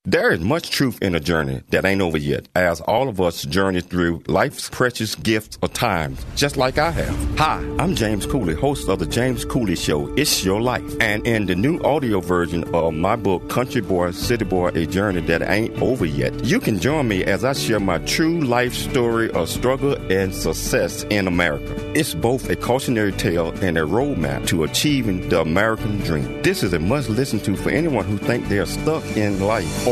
There 0.05 0.33
is 0.33 0.41
much 0.41 0.71
truth 0.71 1.01
in 1.01 1.15
a 1.15 1.21
journey 1.21 1.62
that 1.71 1.85
ain't 1.85 2.01
over 2.01 2.19
yet, 2.19 2.49
as 2.57 2.81
all 2.81 3.09
of 3.09 3.21
us 3.21 3.45
journey 3.45 3.81
through 3.83 4.25
life's 4.27 4.69
precious 4.69 5.15
gifts 5.15 5.59
or 5.62 5.69
times, 5.69 6.27
just 6.35 6.57
like 6.57 6.77
I 6.77 6.91
have. 6.91 7.38
Hi, 7.38 7.59
I'm 7.79 7.95
James 7.95 8.27
Cooley, 8.27 8.57
host 8.57 8.88
of 8.88 8.99
the 8.99 9.07
James 9.07 9.45
Cooley 9.45 9.77
Show, 9.77 10.12
It's 10.17 10.45
Your 10.45 10.61
Life. 10.61 10.83
And 11.01 11.25
in 11.25 11.47
the 11.47 11.55
new 11.55 11.81
audio 11.83 12.19
version 12.19 12.65
of 12.75 12.95
my 12.95 13.15
book, 13.15 13.49
Country 13.49 13.81
Boy, 13.81 14.11
City 14.11 14.45
Boy, 14.45 14.71
A 14.71 14.87
Journey 14.87 15.21
That 15.21 15.41
Ain't 15.41 15.81
Over 15.81 16.05
Yet, 16.05 16.45
you 16.45 16.59
can 16.59 16.81
join 16.81 17.07
me 17.07 17.23
as 17.23 17.45
I 17.45 17.53
share 17.53 17.79
my 17.79 17.99
true 17.99 18.41
life 18.41 18.75
story 18.75 19.31
of 19.31 19.49
struggle 19.49 19.95
and 20.11 20.35
success 20.35 21.05
in 21.11 21.29
America. 21.29 21.77
It's 21.97 22.12
both 22.12 22.51
a 22.51 22.57
cautionary 22.57 23.12
tale 23.12 23.53
and 23.62 23.79
a 23.79 23.83
roadmap 23.83 24.49
to 24.49 24.65
achieving 24.65 25.29
the 25.29 25.43
American 25.43 25.99
dream. 25.99 26.43
This 26.43 26.65
is 26.65 26.73
a 26.73 26.81
must 26.81 27.09
listen 27.09 27.38
to 27.43 27.55
for 27.55 27.71
anyone 27.71 28.05
who 28.05 28.19
think 28.19 28.49
they're 28.49 28.67
stuck 28.67 29.05
in 29.17 29.38
life 29.38 29.92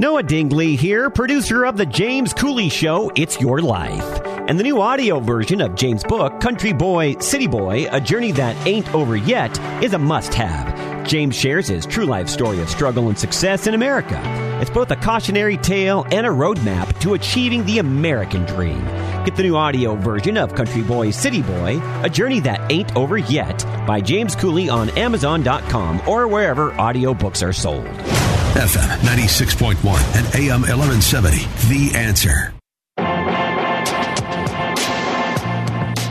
Noah 0.00 0.22
Dingley 0.22 0.76
here, 0.76 1.10
producer 1.10 1.64
of 1.64 1.76
The 1.76 1.84
James 1.84 2.32
Cooley 2.32 2.68
Show, 2.68 3.10
It's 3.16 3.40
Your 3.40 3.60
Life. 3.60 4.20
And 4.46 4.56
the 4.56 4.62
new 4.62 4.80
audio 4.80 5.18
version 5.18 5.60
of 5.60 5.74
James' 5.74 6.04
book, 6.04 6.40
Country 6.40 6.72
Boy, 6.72 7.16
City 7.18 7.48
Boy, 7.48 7.88
A 7.90 8.00
Journey 8.00 8.30
That 8.30 8.54
Ain't 8.64 8.94
Over 8.94 9.16
Yet, 9.16 9.58
is 9.82 9.94
a 9.94 9.98
must 9.98 10.32
have. 10.34 11.04
James 11.04 11.34
shares 11.34 11.66
his 11.66 11.84
true 11.84 12.04
life 12.06 12.28
story 12.28 12.60
of 12.60 12.70
struggle 12.70 13.08
and 13.08 13.18
success 13.18 13.66
in 13.66 13.74
America. 13.74 14.22
It's 14.60 14.70
both 14.70 14.92
a 14.92 14.96
cautionary 14.96 15.56
tale 15.56 16.06
and 16.12 16.24
a 16.24 16.30
roadmap 16.30 17.00
to 17.00 17.14
achieving 17.14 17.64
the 17.64 17.80
American 17.80 18.44
dream. 18.44 18.84
Get 19.24 19.34
the 19.34 19.42
new 19.42 19.56
audio 19.56 19.96
version 19.96 20.36
of 20.36 20.54
Country 20.54 20.82
Boy, 20.82 21.10
City 21.10 21.42
Boy, 21.42 21.80
A 22.04 22.08
Journey 22.08 22.38
That 22.38 22.70
Ain't 22.70 22.94
Over 22.94 23.18
Yet 23.18 23.64
by 23.84 24.00
James 24.00 24.36
Cooley 24.36 24.68
on 24.68 24.90
Amazon.com 24.90 26.08
or 26.08 26.28
wherever 26.28 26.70
audiobooks 26.72 27.44
are 27.44 27.52
sold. 27.52 28.27
FM 28.58 28.98
96.1 29.06 29.76
and 30.16 30.34
AM 30.34 30.62
1170. 30.62 31.36
The 31.68 31.96
answer. 31.96 32.52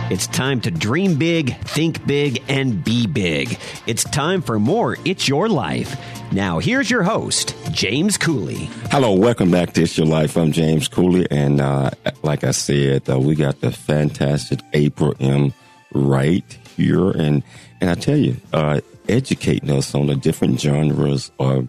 It's 0.09 0.27
time 0.27 0.61
to 0.61 0.71
dream 0.71 1.15
big, 1.15 1.57
think 1.57 2.07
big, 2.07 2.41
and 2.47 2.85
be 2.85 3.05
big. 3.05 3.59
It's 3.85 4.05
time 4.05 4.41
for 4.41 4.59
more 4.59 4.95
It's 5.03 5.27
Your 5.27 5.49
Life. 5.49 5.99
Now, 6.31 6.59
here's 6.59 6.89
your 6.89 7.03
host, 7.03 7.53
James 7.73 8.17
Cooley. 8.17 8.69
Hello, 8.91 9.11
welcome 9.11 9.51
back 9.51 9.73
to 9.73 9.83
It's 9.83 9.97
Your 9.97 10.07
Life. 10.07 10.37
I'm 10.37 10.53
James 10.53 10.87
Cooley, 10.87 11.27
and 11.29 11.59
uh, 11.59 11.89
like 12.23 12.45
I 12.45 12.51
said, 12.51 13.09
uh, 13.09 13.19
we 13.19 13.35
got 13.35 13.59
the 13.59 13.73
fantastic 13.73 14.61
April 14.71 15.13
M. 15.19 15.53
right 15.93 16.57
here, 16.77 17.11
and 17.11 17.43
and 17.81 17.89
I 17.89 17.95
tell 17.95 18.15
you, 18.15 18.37
uh, 18.53 18.79
educating 19.09 19.69
us 19.69 19.93
on 19.93 20.07
the 20.07 20.15
different 20.15 20.61
genres 20.61 21.29
of 21.39 21.67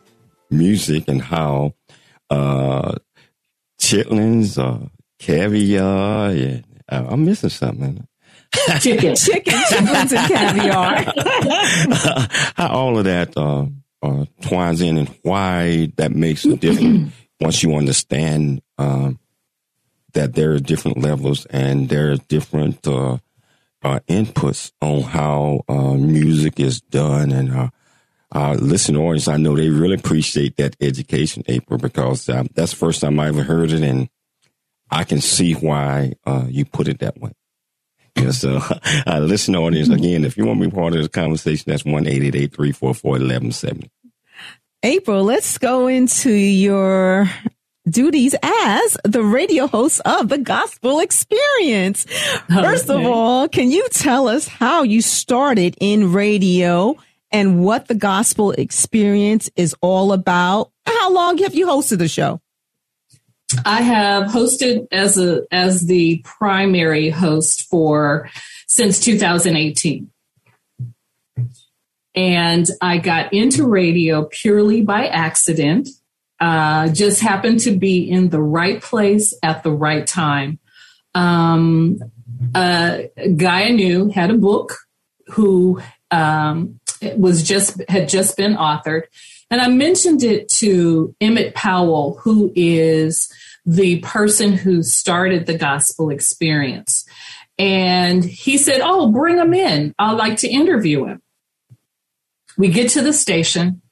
music 0.51 1.05
and 1.09 1.23
how 1.23 1.75
uh, 2.31 2.95
chitlins, 3.81 4.59
uh, 4.59 4.87
caviar, 5.19 6.31
and 6.31 6.65
uh, 6.89 7.07
I'm 7.09 7.25
missing 7.25 7.51
something. 7.51 8.07
Chicken, 8.81 9.15
chicken, 9.17 9.55
chitlins, 9.55 10.17
and 10.17 10.33
caviar. 10.33 11.05
how 12.57 12.69
all 12.69 12.99
of 12.99 13.05
that 13.05 13.37
uh, 13.37 13.67
uh, 14.03 14.25
twines 14.43 14.81
in 14.81 14.99
and 14.99 15.09
why 15.23 15.91
that 15.97 16.13
makes 16.13 16.45
a 16.45 16.57
difference 16.57 17.13
once 17.41 17.63
you 17.63 17.75
understand 17.75 18.63
um, 18.79 19.19
that 20.15 20.35
there 20.35 20.53
are 20.53 20.61
different 20.61 20.99
levels 20.99 21.47
and 21.47 21.89
there 21.89 22.13
are 22.13 22.17
different 22.17 22.87
uh, 22.87 23.19
uh, 23.83 24.01
inputs 24.09 24.73
on 24.81 25.03
how 25.03 25.63
uh, 25.69 25.95
music 25.95 26.59
is 26.59 26.81
done 26.81 27.33
and 27.33 27.71
uh, 28.35 28.39
uh, 28.39 28.55
listen 28.55 28.97
audience, 28.97 29.29
I 29.29 29.37
know 29.37 29.57
they 29.57 29.71
really 29.71 29.95
appreciate 29.95 30.57
that 30.57 30.77
education, 30.81 31.43
April, 31.47 31.79
because 31.79 32.29
uh, 32.29 32.45
that's 32.55 32.73
the 32.73 32.77
first 32.77 33.01
time 33.01 33.19
I 33.19 33.29
ever 33.29 33.43
heard 33.43 33.73
it, 33.73 33.83
and 33.83 34.09
I 34.91 35.05
can 35.05 35.21
see 35.21 35.55
why 35.55 36.15
uh, 36.27 36.47
you 36.49 36.65
put 36.65 36.89
it 36.89 36.99
that 37.01 37.19
way. 37.19 37.33
Yeah, 38.17 38.31
so, 38.33 38.61
uh, 39.07 39.21
listen 39.21 39.57
audience, 39.57 39.89
again, 39.89 40.25
if 40.25 40.37
you 40.37 40.45
want 40.45 40.61
to 40.61 40.69
be 40.69 40.75
part 40.75 40.95
of 40.95 41.03
the 41.03 41.09
conversation, 41.09 41.65
that's 41.71 41.85
1 41.85 42.05
344 42.05 42.89
1170. 42.89 43.91
April, 44.83 45.25
let's 45.25 45.59
go 45.59 45.89
into 45.89 46.31
your 46.31 47.29
duties 47.89 48.35
as 48.43 48.97
the 49.05 49.23
radio 49.23 49.67
host 49.67 50.01
of 50.05 50.29
the 50.29 50.39
Gospel 50.39 51.01
Experience. 51.01 52.05
First 52.49 52.91
of 52.91 53.05
all, 53.05 53.49
can 53.49 53.71
you 53.71 53.89
tell 53.91 54.29
us 54.29 54.47
how 54.47 54.83
you 54.83 55.01
started 55.03 55.77
in 55.81 56.13
radio 56.13 56.97
and 57.31 57.63
what 57.63 57.89
the 57.89 57.95
Gospel 57.95 58.53
Experience 58.53 59.51
is 59.57 59.75
all 59.81 60.13
about? 60.13 60.71
How 60.87 61.13
long 61.13 61.39
have 61.39 61.55
you 61.55 61.67
hosted 61.67 61.99
the 61.99 62.09
show? 62.09 62.41
I 63.65 63.81
have 63.83 64.25
hosted 64.25 64.89
as 64.93 65.19
a 65.19 65.43
as 65.51 65.87
the 65.87 66.23
primary 66.25 67.09
host 67.09 67.69
for 67.69 68.29
since 68.67 69.01
2018. 69.01 70.11
And 72.15 72.67
I 72.81 72.99
got 72.99 73.33
into 73.33 73.67
radio 73.67 74.25
purely 74.25 74.83
by 74.83 75.07
accident. 75.07 75.89
Uh, 76.41 76.89
just 76.89 77.21
happened 77.21 77.61
to 77.61 77.77
be 77.77 78.09
in 78.09 78.29
the 78.29 78.43
right 78.43 78.83
place 78.83 79.35
at 79.43 79.63
the 79.63 79.73
right 79.73 80.07
time. 80.07 80.59
Um, 81.15 82.01
a 82.55 83.09
guy 83.37 83.65
I 83.65 83.71
knew 83.71 84.09
had 84.09 84.31
a 84.31 84.39
book 84.39 84.79
who 85.29 85.81
um, 86.11 86.78
was 87.17 87.43
just 87.43 87.81
had 87.89 88.09
just 88.09 88.37
been 88.37 88.55
authored, 88.55 89.03
and 89.51 89.61
I 89.61 89.69
mentioned 89.69 90.23
it 90.23 90.49
to 90.51 91.15
Emmett 91.21 91.55
Powell, 91.55 92.19
who 92.23 92.53
is 92.55 93.33
the 93.65 94.01
person 94.01 94.53
who 94.53 94.83
started 94.83 95.47
the 95.47 95.59
gospel 95.59 96.11
experience. 96.11 97.07
And 97.59 98.25
he 98.25 98.57
said, 98.57 98.81
Oh, 98.83 99.11
bring 99.11 99.37
him 99.37 99.53
in. 99.53 99.95
I'd 99.99 100.13
like 100.13 100.39
to 100.39 100.49
interview 100.49 101.05
him. 101.05 101.23
We 102.57 102.69
get 102.69 102.91
to 102.93 103.03
the 103.03 103.13
station, 103.13 103.83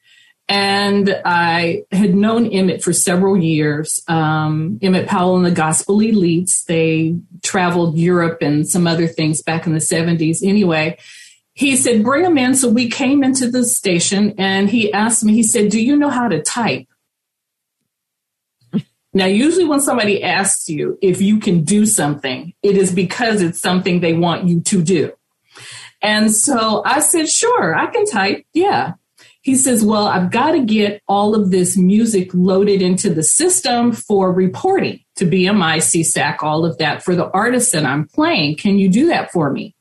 and 0.49 1.21
I 1.25 1.85
had 1.93 2.15
known 2.15 2.47
Emmett 2.47 2.83
for 2.83 2.93
several 2.93 3.37
years. 3.37 4.01
Um, 4.09 4.79
Emmett 4.83 5.09
Powell 5.09 5.37
and 5.37 5.47
the 5.47 5.51
Gospel 5.51 5.99
Elites, 5.99 6.65
they 6.65 7.17
traveled 7.43 7.97
Europe 7.97 8.39
and 8.43 8.69
some 8.69 8.87
other 8.87 9.07
things 9.07 9.43
back 9.43 9.67
in 9.67 9.73
the 9.73 9.79
70s. 9.79 10.39
Anyway, 10.43 10.99
he 11.57 11.75
said, 11.75 12.05
Bring 12.05 12.25
him 12.25 12.37
in. 12.37 12.55
So 12.55 12.69
we 12.69 12.91
came 12.91 13.25
into 13.25 13.51
the 13.51 13.65
station, 13.65 14.35
and 14.37 14.69
he 14.69 14.93
asked 14.93 15.25
me, 15.25 15.33
He 15.33 15.43
said, 15.43 15.71
Do 15.71 15.83
you 15.83 15.97
know 15.97 16.11
how 16.11 16.29
to 16.29 16.43
type? 16.43 16.87
Now, 19.15 19.25
usually 19.25 19.65
when 19.65 19.81
somebody 19.81 20.23
asks 20.23 20.69
you 20.69 20.99
if 21.01 21.23
you 21.23 21.41
can 21.41 21.65
do 21.65 21.87
something, 21.87 22.53
it 22.63 22.77
is 22.77 22.93
because 22.93 23.41
it's 23.41 23.59
something 23.59 24.01
they 24.01 24.13
want 24.13 24.47
you 24.47 24.61
to 24.61 24.83
do. 24.83 25.13
And 26.03 26.31
so 26.31 26.83
I 26.85 27.01
said, 27.01 27.31
sure, 27.31 27.75
I 27.75 27.87
can 27.87 28.05
type. 28.05 28.45
Yeah. 28.53 28.93
He 29.41 29.55
says, 29.55 29.83
well, 29.83 30.07
I've 30.07 30.31
got 30.31 30.53
to 30.53 30.65
get 30.67 31.01
all 31.09 31.35
of 31.35 31.51
this 31.51 31.79
music 31.79 32.29
loaded 32.35 32.83
into 32.83 33.09
the 33.09 33.23
system 33.23 33.93
for 33.93 34.31
reporting 34.33 35.01
to 35.15 35.25
BMI, 35.25 35.77
SESAC, 35.77 36.43
all 36.43 36.67
of 36.67 36.77
that 36.77 37.03
for 37.03 37.15
the 37.15 37.31
artists 37.31 37.73
that 37.73 37.87
I'm 37.87 38.09
playing. 38.09 38.57
Can 38.57 38.79
you 38.79 38.91
do 38.91 39.07
that 39.07 39.33
for 39.33 39.51
me? 39.51 39.76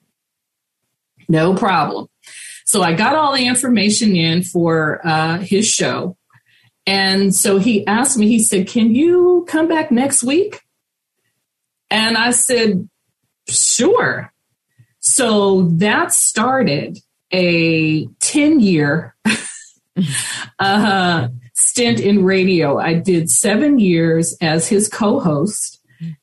No 1.27 1.55
problem. 1.55 2.07
So 2.65 2.81
I 2.81 2.93
got 2.93 3.15
all 3.15 3.33
the 3.33 3.45
information 3.45 4.15
in 4.15 4.43
for 4.43 5.05
uh, 5.05 5.39
his 5.39 5.67
show. 5.67 6.17
And 6.88 7.33
so 7.33 7.57
he 7.57 7.85
asked 7.88 8.17
me, 8.17 8.27
he 8.27 8.39
said, 8.39 8.67
Can 8.67 8.93
you 8.93 9.45
come 9.47 9.67
back 9.67 9.91
next 9.91 10.23
week? 10.23 10.61
And 11.89 12.17
I 12.17 12.31
said, 12.31 12.89
Sure. 13.47 14.31
So 14.99 15.63
that 15.73 16.11
started 16.11 16.99
a 17.31 18.07
10 18.19 18.59
year 18.59 19.15
uh, 20.59 21.27
stint 21.53 21.99
in 21.99 22.23
radio. 22.23 22.79
I 22.79 22.95
did 22.95 23.29
seven 23.29 23.79
years 23.79 24.35
as 24.41 24.67
his 24.67 24.88
co 24.89 25.19
host 25.19 25.81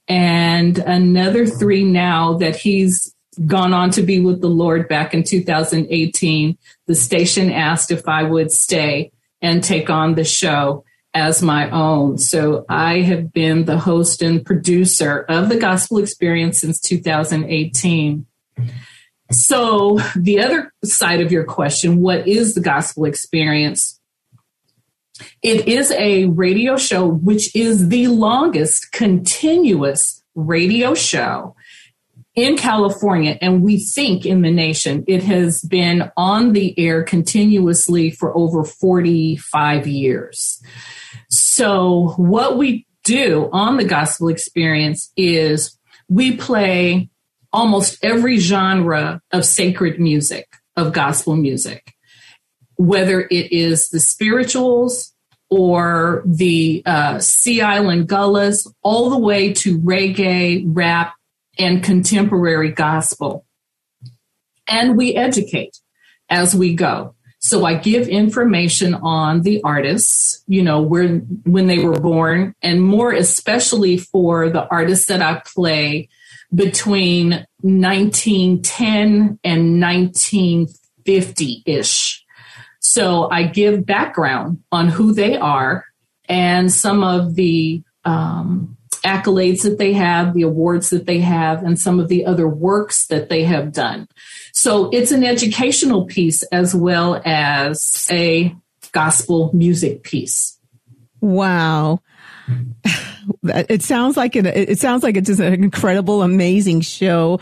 and 0.09 0.79
another 0.79 1.47
three 1.47 1.85
now 1.85 2.35
that 2.35 2.57
he's 2.57 3.12
gone 3.47 3.73
on 3.73 3.91
to 3.91 4.03
be 4.03 4.21
with 4.21 4.41
the 4.41 4.49
Lord 4.49 4.89
back 4.89 5.15
in 5.15 5.23
2018. 5.23 6.59
The 6.87 6.95
station 6.95 7.51
asked 7.51 7.91
if 7.91 8.07
I 8.09 8.23
would 8.23 8.51
stay 8.51 9.13
and 9.41 9.63
take 9.63 9.91
on 9.91 10.15
the 10.15 10.25
show 10.25 10.85
as 11.15 11.43
my 11.43 11.71
own. 11.71 12.19
So 12.19 12.65
I 12.69 13.01
have 13.03 13.33
been 13.33 13.65
the 13.65 13.79
host 13.79 14.23
and 14.23 14.45
producer 14.45 15.25
of 15.29 15.49
the 15.49 15.59
Gospel 15.59 15.99
Experience 15.99 16.61
since 16.61 16.81
2018. 16.81 18.27
So 19.31 19.99
the 20.17 20.41
other 20.41 20.73
side 20.85 21.21
of 21.21 21.33
your 21.33 21.45
question, 21.45 22.01
what 22.01 22.29
is 22.29 22.55
the 22.55 22.61
Gospel 22.61 23.05
Experience? 23.05 23.99
It 25.43 25.69
is 25.69 25.91
a 25.93 26.27
radio 26.27 26.77
show, 26.77 27.07
which 27.07 27.55
is 27.55 27.89
the 27.89 28.09
longest 28.09 28.93
continuous 28.93 30.23
radio 30.35 30.95
show 30.95 31.55
in 32.35 32.57
California, 32.57 33.37
and 33.43 33.63
we 33.63 33.79
think 33.79 34.25
in 34.25 34.43
the 34.43 34.51
nation, 34.51 35.05
it 35.07 35.23
has 35.23 35.61
been 35.63 36.11
on 36.17 36.53
the 36.53 36.79
air 36.79 37.03
continuously 37.03 38.11
for 38.11 38.35
over 38.37 38.65
45 38.65 39.87
years. 39.87 40.63
So, 41.29 42.15
what 42.17 42.57
we 42.57 42.87
do 43.05 43.51
on 43.53 43.77
the 43.77 43.85
gospel 43.85 44.29
experience 44.29 45.13
is 45.17 45.79
we 46.09 46.37
play 46.37 47.11
almost 47.53 48.03
every 48.03 48.39
genre 48.39 49.21
of 49.31 49.45
sacred 49.45 50.01
music, 50.01 50.49
of 50.77 50.93
gospel 50.93 51.37
music, 51.37 51.95
whether 52.77 53.21
it 53.21 53.53
is 53.53 53.91
the 53.91 54.01
spirituals 54.01 55.13
or 55.51 56.23
the 56.25 56.83
uh, 56.87 57.19
Sea 57.19 57.61
Island 57.61 58.09
Gullahs, 58.09 58.67
all 58.83 59.11
the 59.11 59.19
way 59.19 59.53
to 59.53 59.79
reggae, 59.79 60.65
rap, 60.67 61.15
and 61.63 61.83
contemporary 61.83 62.73
gospel. 62.73 63.47
And 64.67 64.97
we 64.97 65.15
educate 65.15 65.79
as 66.29 66.55
we 66.55 66.75
go. 66.75 67.15
So 67.39 67.65
I 67.65 67.75
give 67.75 68.09
information 68.09 68.95
on 68.95 69.43
the 69.43 69.63
artists, 69.65 70.43
you 70.47 70.63
know, 70.63 70.81
where 70.81 71.19
when 71.45 71.67
they 71.67 71.79
were 71.81 71.99
born, 71.99 72.55
and 72.63 72.81
more 72.81 73.13
especially 73.13 73.99
for 73.99 74.49
the 74.49 74.67
artists 74.69 75.07
that 75.07 75.23
I 75.23 75.43
play 75.45 76.09
between 76.55 77.45
1910 77.63 79.41
and 79.43 79.81
1950 79.81 81.63
ish. 81.67 82.25
So 82.81 83.29
I 83.31 83.45
give 83.45 83.87
background 83.87 84.63
on 84.71 84.89
who 84.89 85.13
they 85.13 85.37
are 85.37 85.85
and 86.29 86.71
some 86.73 87.03
of 87.03 87.35
the 87.35 87.83
um, 88.05 88.77
accolades 89.05 89.63
that 89.63 89.79
they 89.79 89.93
have, 89.93 90.35
the 90.35 90.43
awards 90.43 90.91
that 90.91 91.07
they 91.07 91.21
have, 91.21 91.63
and 91.63 91.79
some 91.79 92.01
of 92.01 92.09
the 92.09 92.25
other 92.25 92.49
works 92.49 93.07
that 93.07 93.29
they 93.29 93.45
have 93.45 93.73
done. 93.73 94.09
So 94.53 94.91
it's 94.91 95.13
an 95.13 95.25
educational 95.25 96.07
piece 96.07 96.43
as 96.45 96.75
well 96.75 97.21
as 97.25 98.09
a 98.11 98.55
gospel 98.93 99.51
music 99.55 100.03
piece. 100.03 100.59
Wow. 101.21 102.01
It 103.45 103.83
sounds 103.83 104.17
like 104.17 104.35
it, 104.35 104.47
it 104.47 104.81
sounds 104.81 105.05
like 105.05 105.17
it's 105.17 105.29
just 105.29 105.39
an 105.41 105.55
incredible, 105.55 106.23
amazing 106.23 106.81
show. 106.81 107.39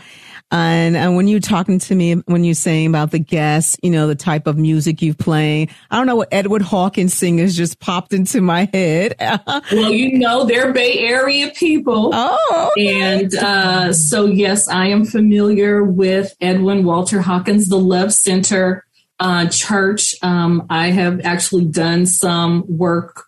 And, 0.51 0.97
and 0.97 1.15
when 1.15 1.27
you're 1.27 1.39
talking 1.39 1.79
to 1.79 1.95
me, 1.95 2.15
when 2.25 2.43
you're 2.43 2.53
saying 2.55 2.87
about 2.87 3.11
the 3.11 3.19
guests, 3.19 3.77
you 3.81 3.89
know, 3.89 4.07
the 4.07 4.15
type 4.15 4.47
of 4.47 4.57
music 4.57 5.01
you 5.01 5.13
play, 5.13 5.69
I 5.89 5.97
don't 5.97 6.07
know 6.07 6.17
what 6.17 6.27
Edward 6.31 6.61
Hawkins 6.61 7.13
singers 7.13 7.55
just 7.55 7.79
popped 7.79 8.11
into 8.11 8.41
my 8.41 8.69
head. 8.73 9.15
well, 9.71 9.91
you 9.91 10.19
know, 10.19 10.45
they're 10.45 10.73
Bay 10.73 10.99
Area 10.99 11.51
people. 11.55 12.11
Oh, 12.13 12.71
okay. 12.77 13.01
and 13.01 13.35
uh, 13.35 13.93
so 13.93 14.25
yes, 14.25 14.67
I 14.67 14.87
am 14.87 15.05
familiar 15.05 15.83
with 15.83 16.35
Edwin 16.41 16.83
Walter 16.83 17.21
Hawkins, 17.21 17.67
the 17.67 17.79
Love 17.79 18.13
Center 18.13 18.85
uh, 19.21 19.47
Church. 19.47 20.15
Um, 20.21 20.65
I 20.69 20.89
have 20.91 21.21
actually 21.23 21.65
done 21.65 22.05
some 22.05 22.65
work 22.67 23.25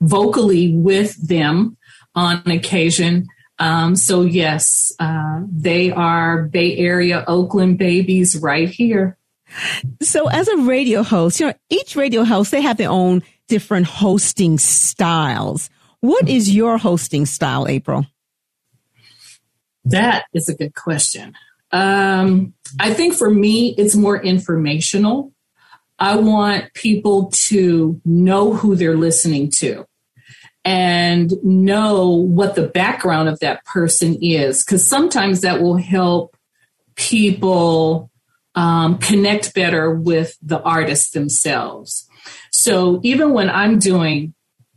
vocally 0.00 0.74
with 0.74 1.16
them 1.26 1.76
on 2.14 2.42
occasion. 2.46 3.26
Um, 3.60 3.94
so 3.94 4.22
yes, 4.22 4.92
uh, 4.98 5.42
they 5.52 5.90
are 5.90 6.44
Bay 6.44 6.78
Area 6.78 7.24
Oakland 7.28 7.76
babies 7.78 8.38
right 8.40 8.68
here. 8.68 9.18
So 10.00 10.28
as 10.28 10.48
a 10.48 10.56
radio 10.58 11.02
host, 11.02 11.40
you 11.40 11.46
know, 11.46 11.54
each 11.68 11.94
radio 11.94 12.24
host, 12.24 12.52
they 12.52 12.62
have 12.62 12.78
their 12.78 12.88
own 12.88 13.22
different 13.48 13.86
hosting 13.86 14.58
styles. 14.58 15.68
What 16.00 16.28
is 16.28 16.54
your 16.54 16.78
hosting 16.78 17.26
style, 17.26 17.68
April? 17.68 18.06
That 19.84 20.24
is 20.32 20.48
a 20.48 20.54
good 20.54 20.74
question. 20.74 21.34
Um, 21.70 22.54
I 22.78 22.94
think 22.94 23.14
for 23.14 23.30
me, 23.30 23.74
it's 23.76 23.94
more 23.94 24.20
informational. 24.22 25.32
I 25.98 26.16
want 26.16 26.72
people 26.72 27.30
to 27.48 28.00
know 28.06 28.54
who 28.54 28.74
they're 28.74 28.96
listening 28.96 29.50
to 29.56 29.86
and 30.64 31.32
know 31.42 32.10
what 32.10 32.54
the 32.54 32.66
background 32.66 33.28
of 33.28 33.38
that 33.40 33.64
person 33.64 34.16
is 34.20 34.64
because 34.64 34.86
sometimes 34.86 35.40
that 35.40 35.62
will 35.62 35.76
help 35.76 36.36
people 36.96 38.10
um, 38.54 38.98
connect 38.98 39.54
better 39.54 39.94
with 39.94 40.36
the 40.42 40.60
artists 40.62 41.10
themselves 41.10 42.06
so 42.50 43.00
even 43.02 43.32
when 43.32 43.48
i'm 43.48 43.78
doing 43.78 44.34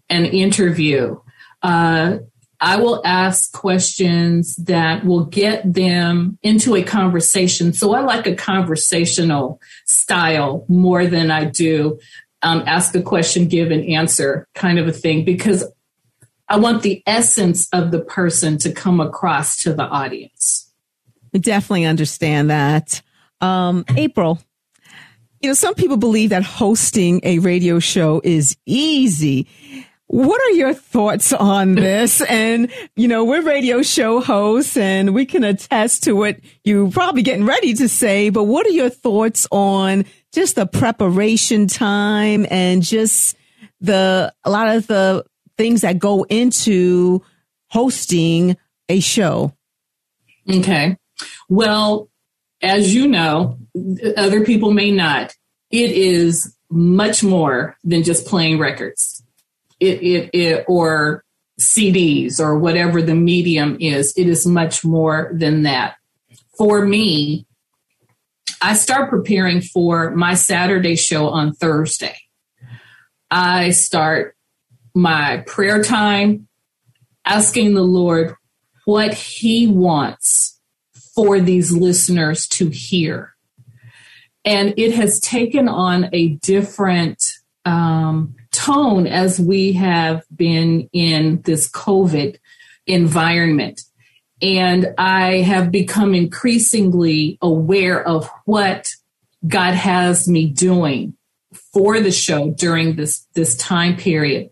an 0.09 0.25
interview 0.25 1.17
Uh, 1.63 2.19
I 2.59 2.77
will 2.77 3.01
ask 3.03 3.51
questions 3.51 4.55
that 4.55 5.03
will 5.05 5.25
get 5.25 5.73
them 5.73 6.37
into 6.41 6.75
a 6.77 6.83
conversation. 6.83 7.73
So 7.73 7.93
I 7.93 7.99
like 8.01 8.25
a 8.25 8.35
conversational 8.35 9.59
style 9.85 10.65
more 10.69 11.05
than 11.05 11.29
I 11.29 11.43
do 11.43 11.99
um, 12.43 12.63
ask 12.67 12.93
a 12.95 13.01
question, 13.01 13.47
give 13.47 13.71
an 13.71 13.83
answer 13.83 14.47
kind 14.53 14.77
of 14.77 14.87
a 14.87 14.91
thing 14.91 15.25
because 15.25 15.65
I 16.47 16.57
want 16.57 16.83
the 16.83 17.01
essence 17.07 17.67
of 17.73 17.91
the 17.91 18.01
person 18.01 18.57
to 18.59 18.71
come 18.71 18.99
across 18.99 19.57
to 19.63 19.73
the 19.73 19.83
audience. 19.83 20.71
I 21.33 21.39
definitely 21.39 21.85
understand 21.85 22.49
that. 22.49 23.01
Um, 23.41 23.85
April, 23.95 24.39
you 25.41 25.49
know, 25.49 25.53
some 25.53 25.73
people 25.73 25.97
believe 25.97 26.29
that 26.29 26.43
hosting 26.43 27.21
a 27.23 27.39
radio 27.39 27.79
show 27.79 28.21
is 28.23 28.55
easy. 28.65 29.47
What 30.07 30.39
are 30.41 30.51
your 30.51 30.73
thoughts 30.73 31.33
on 31.33 31.75
this? 31.75 32.21
and, 32.21 32.71
you 32.95 33.07
know, 33.07 33.25
we're 33.25 33.41
radio 33.41 33.81
show 33.81 34.21
hosts 34.21 34.77
and 34.77 35.13
we 35.13 35.25
can 35.25 35.43
attest 35.43 36.03
to 36.03 36.13
what 36.13 36.37
You're 36.63 36.91
probably 36.91 37.23
getting 37.23 37.45
ready 37.45 37.73
to 37.75 37.89
say, 37.89 38.29
but 38.29 38.43
what 38.43 38.67
are 38.67 38.71
your 38.71 38.89
thoughts 38.89 39.47
on 39.51 40.05
just 40.33 40.55
the 40.55 40.65
preparation 40.65 41.67
time 41.67 42.45
and 42.49 42.81
just 42.81 43.37
the, 43.79 44.33
a 44.43 44.49
lot 44.49 44.75
of 44.75 44.87
the 44.87 45.23
things 45.57 45.81
that 45.81 45.99
go 45.99 46.23
into 46.23 47.21
hosting 47.69 48.57
a 48.89 48.99
show? 48.99 49.53
Okay. 50.49 50.97
Well, 51.47 52.09
as 52.61 52.93
you 52.93 53.07
know, 53.07 53.59
other 54.17 54.43
people 54.43 54.71
may 54.71 54.91
not, 54.91 55.35
it 55.71 55.91
is 55.91 56.55
much 56.69 57.23
more 57.23 57.77
than 57.83 58.03
just 58.03 58.25
playing 58.25 58.59
records. 58.59 59.23
It, 59.79 60.01
it, 60.01 60.29
it, 60.33 60.65
or 60.67 61.23
CDs 61.59 62.39
or 62.39 62.57
whatever 62.57 63.01
the 63.01 63.15
medium 63.15 63.77
is. 63.79 64.13
It 64.17 64.27
is 64.27 64.45
much 64.45 64.83
more 64.83 65.31
than 65.33 65.63
that. 65.63 65.95
For 66.57 66.85
me, 66.85 67.45
I 68.63 68.75
start 68.75 69.09
preparing 69.09 69.59
for 69.59 70.11
my 70.11 70.35
Saturday 70.35 70.95
show 70.95 71.27
on 71.27 71.51
Thursday. 71.51 72.15
I 73.29 73.71
start 73.71 74.37
my 74.95 75.43
prayer 75.45 75.83
time 75.83 76.47
asking 77.25 77.73
the 77.73 77.83
Lord 77.83 78.35
what 78.85 79.13
He 79.13 79.67
wants 79.67 80.61
for 81.13 81.41
these 81.41 81.73
listeners 81.73 82.47
to 82.47 82.69
hear. 82.69 83.35
And 84.45 84.73
it 84.77 84.93
has 84.93 85.19
taken 85.19 85.67
on 85.67 86.09
a 86.13 86.29
different 86.35 87.21
um, 87.65 88.33
tone 88.53 89.07
as 89.07 89.41
we 89.41 89.73
have 89.73 90.23
been 90.33 90.89
in 90.93 91.41
this 91.41 91.69
COVID 91.69 92.37
environment. 92.87 93.81
And 94.41 94.93
I 94.97 95.37
have 95.41 95.71
become 95.71 96.13
increasingly 96.13 97.37
aware 97.41 98.05
of 98.05 98.29
what 98.45 98.89
God 99.47 99.73
has 99.73 100.27
me 100.27 100.47
doing 100.47 101.15
for 101.73 101.99
the 101.99 102.11
show 102.11 102.51
during 102.51 102.95
this, 102.95 103.25
this 103.33 103.55
time 103.55 103.95
period. 103.95 104.49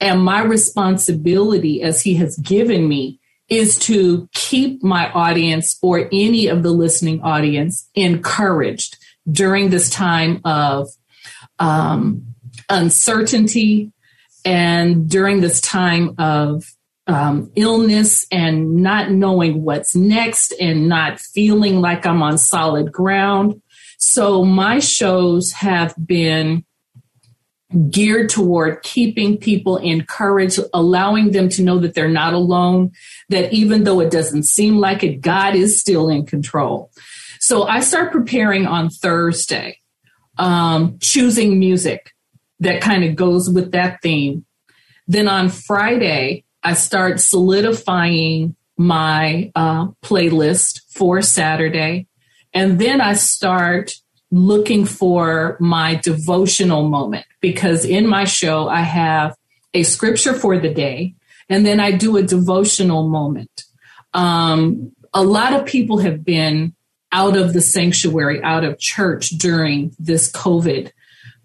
And 0.00 0.22
my 0.22 0.42
responsibility, 0.42 1.82
as 1.82 2.02
He 2.02 2.14
has 2.14 2.36
given 2.38 2.88
me, 2.88 3.20
is 3.48 3.78
to 3.78 4.28
keep 4.34 4.82
my 4.82 5.10
audience 5.12 5.78
or 5.82 6.08
any 6.12 6.48
of 6.48 6.62
the 6.62 6.70
listening 6.70 7.22
audience 7.22 7.88
encouraged 7.94 8.96
during 9.30 9.70
this 9.70 9.90
time 9.90 10.40
of 10.44 10.88
um, 11.58 12.34
uncertainty 12.68 13.92
and 14.44 15.08
during 15.08 15.40
this 15.40 15.60
time 15.60 16.14
of 16.18 16.64
um, 17.08 17.50
illness 17.56 18.26
and 18.30 18.76
not 18.76 19.10
knowing 19.10 19.64
what's 19.64 19.96
next 19.96 20.52
and 20.60 20.88
not 20.88 21.18
feeling 21.18 21.80
like 21.80 22.06
I'm 22.06 22.22
on 22.22 22.38
solid 22.38 22.92
ground. 22.92 23.60
So 23.98 24.44
my 24.44 24.78
shows 24.78 25.50
have 25.52 25.94
been 26.06 26.64
geared 27.90 28.30
toward 28.30 28.82
keeping 28.82 29.36
people 29.36 29.76
encouraged, 29.78 30.60
allowing 30.72 31.32
them 31.32 31.48
to 31.50 31.62
know 31.62 31.78
that 31.78 31.94
they're 31.94 32.08
not 32.08 32.34
alone, 32.34 32.92
that 33.28 33.52
even 33.52 33.84
though 33.84 34.00
it 34.00 34.10
doesn't 34.10 34.44
seem 34.44 34.78
like 34.78 35.02
it, 35.02 35.20
God 35.20 35.54
is 35.54 35.80
still 35.80 36.08
in 36.08 36.24
control. 36.24 36.90
So 37.40 37.64
I 37.64 37.80
start 37.80 38.12
preparing 38.12 38.66
on 38.66 38.90
Thursday, 38.90 39.78
um, 40.38 40.98
choosing 41.00 41.58
music 41.58 42.12
that 42.60 42.80
kind 42.80 43.04
of 43.04 43.16
goes 43.16 43.50
with 43.50 43.72
that 43.72 44.00
theme. 44.02 44.44
Then 45.06 45.28
on 45.28 45.48
Friday, 45.48 46.44
I 46.68 46.74
start 46.74 47.18
solidifying 47.18 48.54
my 48.76 49.50
uh, 49.54 49.86
playlist 50.04 50.82
for 50.90 51.22
Saturday. 51.22 52.08
And 52.52 52.78
then 52.78 53.00
I 53.00 53.14
start 53.14 53.92
looking 54.30 54.84
for 54.84 55.56
my 55.60 55.94
devotional 55.94 56.86
moment 56.86 57.24
because 57.40 57.86
in 57.86 58.06
my 58.06 58.24
show, 58.24 58.68
I 58.68 58.82
have 58.82 59.34
a 59.72 59.82
scripture 59.82 60.34
for 60.34 60.58
the 60.58 60.68
day 60.68 61.14
and 61.48 61.64
then 61.64 61.80
I 61.80 61.92
do 61.92 62.18
a 62.18 62.22
devotional 62.22 63.08
moment. 63.08 63.64
Um, 64.12 64.92
a 65.14 65.22
lot 65.22 65.54
of 65.54 65.64
people 65.64 65.96
have 66.00 66.22
been 66.22 66.74
out 67.12 67.34
of 67.34 67.54
the 67.54 67.62
sanctuary, 67.62 68.42
out 68.42 68.64
of 68.64 68.78
church 68.78 69.30
during 69.30 69.96
this 69.98 70.30
COVID 70.32 70.92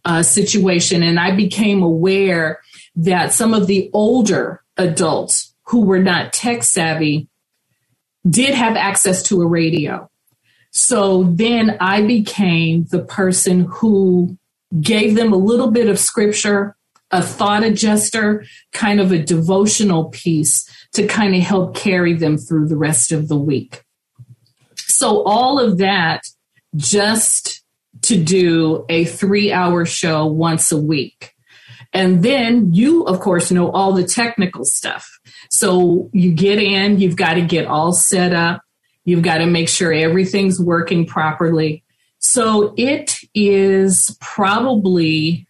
uh, 0.04 0.22
situation. 0.22 1.02
And 1.02 1.18
I 1.18 1.34
became 1.34 1.82
aware 1.82 2.60
that 2.98 3.32
some 3.32 3.54
of 3.54 3.68
the 3.68 3.90
older 3.94 4.63
adults 4.78 5.54
who 5.68 5.86
were 5.86 6.00
not 6.00 6.34
tech 6.34 6.64
savvy 6.64 7.28
did 8.28 8.54
have 8.54 8.76
access 8.76 9.24
to 9.24 9.42
a 9.42 9.48
radio. 9.48 10.10
So 10.72 11.24
then 11.24 11.78
I 11.80 12.02
became 12.02 12.86
the 12.86 13.04
person 13.04 13.66
who 13.70 14.38
gave 14.82 15.16
them 15.16 15.32
a 15.32 15.38
little 15.38 15.70
bit 15.70 15.88
of 15.88 16.00
scripture, 16.00 16.76
a 17.12 17.22
thought 17.22 17.64
adjuster, 17.64 18.44
kind 18.72 19.00
of 19.00 19.12
a 19.12 19.20
devotional 19.20 20.06
piece 20.06 20.68
to 20.94 21.06
kind 21.06 21.36
of 21.36 21.42
help 21.42 21.76
carry 21.76 22.14
them 22.14 22.38
through 22.38 22.68
the 22.68 22.78
rest 22.78 23.12
of 23.12 23.28
the 23.28 23.38
week. 23.38 23.84
So 24.76 25.24
all 25.24 25.60
of 25.60 25.78
that 25.78 26.24
just 26.76 27.64
to 28.04 28.22
do 28.22 28.86
a 28.90 29.06
three 29.06 29.52
hour 29.52 29.86
show 29.86 30.26
once 30.26 30.72
a 30.72 30.82
week. 30.82 31.33
And 31.94 32.24
then 32.24 32.74
you, 32.74 33.04
of 33.04 33.20
course, 33.20 33.52
know 33.52 33.70
all 33.72 33.94
the 33.94 34.04
technical 34.04 34.66
stuff. 34.66 35.20
So 35.50 36.10
you 36.12 36.34
get 36.34 36.58
in, 36.60 37.00
you've 37.00 37.16
got 37.16 37.36
to 37.36 37.42
get 37.42 37.68
all 37.68 37.94
set 37.94 38.34
up. 38.34 38.62
You've 39.06 39.22
got 39.22 39.40
to 39.40 39.46
make 39.46 39.70
sure 39.70 39.94
everything's 39.94 40.60
working 40.60 41.06
properly. 41.06 41.84
So 42.20 42.74
it 42.78 43.18
is 43.36 44.18
probably 44.20 45.46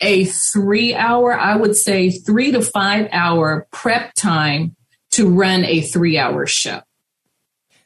a 0.00 0.24
three 0.24 0.94
hour, 0.94 1.38
I 1.38 1.56
would 1.56 1.76
say 1.76 2.10
three 2.10 2.52
to 2.52 2.62
five 2.62 3.08
hour 3.12 3.68
prep 3.70 4.14
time 4.14 4.76
to 5.12 5.28
run 5.28 5.64
a 5.64 5.82
three 5.82 6.18
hour 6.18 6.46
show. 6.46 6.80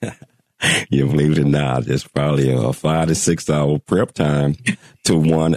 you 0.90 1.06
believe 1.06 1.32
it 1.32 1.38
or 1.38 1.44
not, 1.44 1.86
it's 1.86 2.06
probably 2.06 2.52
a 2.52 2.72
five 2.72 3.08
to 3.08 3.14
six 3.14 3.50
hour 3.50 3.78
prep 3.78 4.12
time 4.12 4.56
to 5.04 5.16
one 5.16 5.56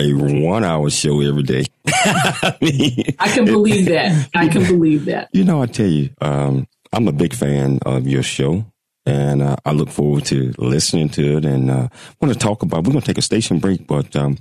a 0.00 0.12
one 0.12 0.64
hour 0.64 0.90
show 0.90 1.20
every 1.20 1.42
day. 1.42 1.64
I, 1.86 2.56
mean, 2.60 3.04
I 3.18 3.28
can 3.28 3.44
believe 3.44 3.86
that. 3.86 4.28
I 4.34 4.48
can 4.48 4.64
believe 4.64 5.06
that. 5.06 5.28
You 5.32 5.44
know, 5.44 5.62
I 5.62 5.66
tell 5.66 5.86
you, 5.86 6.10
um, 6.20 6.66
I'm 6.92 7.08
a 7.08 7.12
big 7.12 7.34
fan 7.34 7.78
of 7.84 8.06
your 8.06 8.22
show. 8.22 8.64
And 9.06 9.40
uh, 9.40 9.56
I 9.64 9.72
look 9.72 9.88
forward 9.88 10.26
to 10.26 10.52
listening 10.58 11.08
to 11.10 11.38
it. 11.38 11.46
And 11.46 11.70
I 11.70 11.74
uh, 11.74 11.88
want 12.20 12.34
to 12.34 12.38
talk 12.38 12.62
about. 12.62 12.84
We're 12.84 12.92
going 12.92 13.00
to 13.00 13.06
take 13.06 13.16
a 13.16 13.22
station 13.22 13.58
break, 13.58 13.86
but 13.86 14.14
um, 14.14 14.36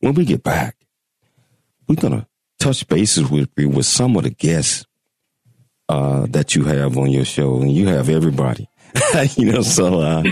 when 0.00 0.12
we 0.12 0.26
get 0.26 0.42
back, 0.42 0.76
we're 1.88 1.94
going 1.94 2.20
to 2.20 2.26
touch 2.58 2.86
bases 2.86 3.30
with 3.30 3.48
with 3.56 3.86
some 3.86 4.16
of 4.16 4.24
the 4.24 4.30
guests 4.30 4.84
uh, 5.88 6.26
that 6.28 6.54
you 6.54 6.64
have 6.64 6.98
on 6.98 7.10
your 7.10 7.24
show, 7.24 7.60
and 7.60 7.72
you 7.72 7.88
have 7.88 8.08
everybody. 8.08 8.68
you 9.36 9.50
know, 9.50 9.62
so 9.62 10.00
uh, 10.00 10.22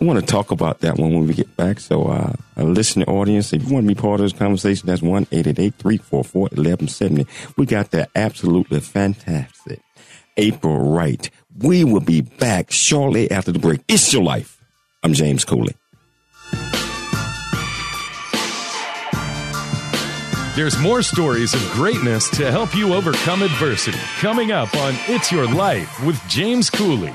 I 0.00 0.04
want 0.06 0.18
to 0.18 0.24
talk 0.24 0.50
about 0.50 0.80
that 0.80 0.96
one 0.96 1.12
when 1.12 1.26
we 1.26 1.34
get 1.34 1.54
back. 1.56 1.78
So, 1.78 2.04
uh, 2.04 2.32
a 2.56 2.64
listening 2.64 3.06
audience, 3.08 3.52
if 3.52 3.62
you 3.64 3.74
want 3.74 3.86
to 3.86 3.94
be 3.94 4.00
part 4.00 4.20
of 4.20 4.24
this 4.24 4.32
conversation, 4.32 4.86
that's 4.86 5.02
1 5.02 5.26
344 5.26 6.22
1170. 6.22 7.26
We 7.58 7.66
got 7.66 7.90
that 7.90 8.08
absolutely 8.14 8.80
fantastic 8.80 9.80
April 10.38 10.90
Wright 10.90 11.30
we 11.58 11.84
will 11.84 12.00
be 12.00 12.20
back 12.20 12.70
shortly 12.70 13.30
after 13.30 13.52
the 13.52 13.58
break. 13.58 13.80
It's 13.88 14.12
your 14.12 14.22
life. 14.22 14.58
I'm 15.02 15.12
James 15.12 15.44
Cooley. 15.44 15.74
There's 20.56 20.78
more 20.78 21.02
stories 21.02 21.54
of 21.54 21.60
greatness 21.72 22.28
to 22.30 22.50
help 22.50 22.74
you 22.74 22.94
overcome 22.94 23.42
adversity 23.42 23.98
coming 24.18 24.52
up 24.52 24.74
on 24.76 24.94
It's 25.06 25.32
Your 25.32 25.46
Life 25.46 26.04
with 26.04 26.20
James 26.28 26.68
Cooley. 26.68 27.14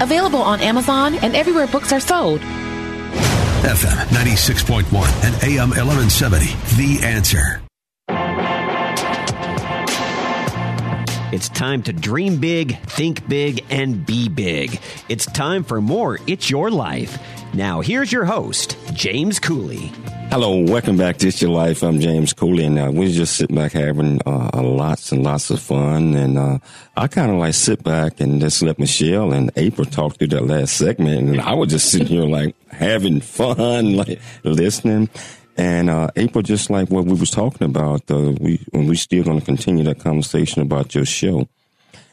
available 0.00 0.42
on 0.42 0.60
Amazon 0.60 1.14
and 1.16 1.34
everywhere 1.34 1.66
books 1.66 1.92
are 1.92 2.00
sold. 2.00 2.40
FM 3.64 4.06
96.1 4.08 4.84
and 5.24 5.34
AM 5.42 5.70
1170. 5.70 6.46
The 6.76 7.06
answer. 7.06 7.62
It's 11.34 11.48
time 11.48 11.82
to 11.82 11.92
dream 11.92 12.36
big, 12.36 12.78
think 12.82 13.26
big, 13.28 13.64
and 13.68 14.06
be 14.06 14.28
big. 14.28 14.80
It's 15.08 15.26
time 15.26 15.64
for 15.64 15.80
more 15.80 16.20
It's 16.28 16.48
Your 16.48 16.70
Life. 16.70 17.18
Now, 17.52 17.80
here's 17.80 18.12
your 18.12 18.24
host, 18.24 18.76
James 18.92 19.40
Cooley. 19.40 19.90
Hello, 20.30 20.58
welcome 20.58 20.96
back 20.96 21.18
to 21.18 21.28
It's 21.28 21.40
Your 21.40 21.52
Life. 21.52 21.82
I'm 21.84 22.00
James 22.00 22.32
Cooley, 22.32 22.64
and 22.64 22.78
uh, 22.78 22.90
we 22.92 23.12
just 23.12 23.36
sit 23.36 23.54
back 23.54 23.72
having 23.72 24.20
uh, 24.26 24.60
lots 24.62 25.12
and 25.12 25.22
lots 25.22 25.50
of 25.50 25.60
fun. 25.60 26.14
And 26.16 26.36
uh, 26.36 26.58
I 26.96 27.06
kind 27.06 27.30
of 27.30 27.38
like 27.38 27.54
sit 27.54 27.84
back 27.84 28.20
and 28.20 28.40
just 28.40 28.60
let 28.60 28.80
Michelle 28.80 29.32
and 29.32 29.52
April 29.54 29.84
talk 29.84 30.16
through 30.16 30.28
that 30.28 30.44
last 30.44 30.76
segment, 30.76 31.28
and 31.28 31.40
I 31.40 31.54
was 31.54 31.70
just 31.70 31.90
sitting 31.90 32.08
here 32.08 32.24
like 32.24 32.56
having 32.68 33.20
fun, 33.20 33.96
like 33.96 34.20
listening. 34.42 35.08
And 35.56 35.88
uh, 35.88 36.08
April, 36.16 36.42
just 36.42 36.68
like 36.68 36.90
what 36.90 37.04
we 37.04 37.14
was 37.14 37.30
talking 37.30 37.64
about, 37.66 38.10
uh, 38.10 38.32
we 38.40 38.64
and 38.72 38.88
we 38.88 38.96
still 38.96 39.22
going 39.22 39.38
to 39.38 39.44
continue 39.46 39.84
that 39.84 40.00
conversation 40.00 40.62
about 40.62 40.94
your 40.96 41.04
show. 41.04 41.48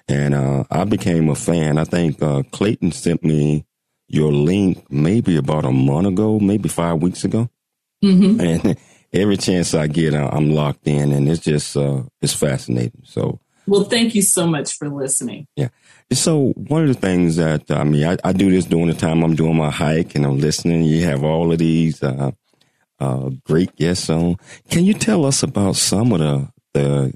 And 0.08 0.36
uh, 0.36 0.66
I 0.70 0.84
became 0.84 1.30
a 1.30 1.36
fan. 1.36 1.78
I 1.78 1.86
think 1.86 2.22
uh, 2.22 2.44
Clayton 2.52 2.92
sent 2.92 3.24
me 3.24 3.66
your 4.08 4.32
link 4.32 4.92
maybe 4.92 5.38
about 5.38 5.66
a 5.66 5.72
month 5.72 6.08
ago, 6.08 6.38
maybe 6.40 6.70
five 6.70 7.02
weeks 7.02 7.24
ago. 7.24 7.50
Mm-hmm. 8.04 8.40
And 8.42 8.78
every 9.14 9.38
chance 9.38 9.74
I 9.74 9.88
get, 9.88 10.14
I'm 10.14 10.52
locked 10.52 10.88
in, 10.88 11.12
and 11.12 11.28
it's 11.30 11.42
just 11.44 11.76
uh, 11.78 12.04
it's 12.22 12.34
fascinating. 12.34 13.04
So 13.06 13.40
Well, 13.68 13.84
thank 13.84 14.16
you 14.16 14.22
so 14.22 14.48
much 14.48 14.74
for 14.78 14.90
listening. 14.90 15.48
yeah. 15.56 15.70
So 16.14 16.50
one 16.56 16.82
of 16.84 16.88
the 16.90 17.00
things 17.00 17.38
that 17.38 17.70
I 17.72 17.84
mean, 17.84 18.06
I, 18.06 18.18
I 18.24 18.34
do 18.34 18.50
this 18.52 18.66
during 18.66 18.88
the 18.88 18.94
time 18.94 19.24
I'm 19.24 19.36
doing 19.36 19.56
my 19.56 19.70
hike 19.72 20.16
and 20.16 20.26
I'm 20.26 20.40
listening. 20.40 20.84
You 20.84 21.04
have 21.06 21.24
all 21.24 21.52
of 21.52 21.58
these 21.60 22.02
uh, 22.04 22.32
uh, 23.00 23.30
great 23.46 23.76
guests 23.76 24.10
on. 24.10 24.38
Can 24.70 24.84
you 24.86 24.94
tell 24.94 25.26
us 25.26 25.44
about 25.44 25.76
some 25.76 26.12
of 26.12 26.20
the 26.20 26.48
the 26.74 27.14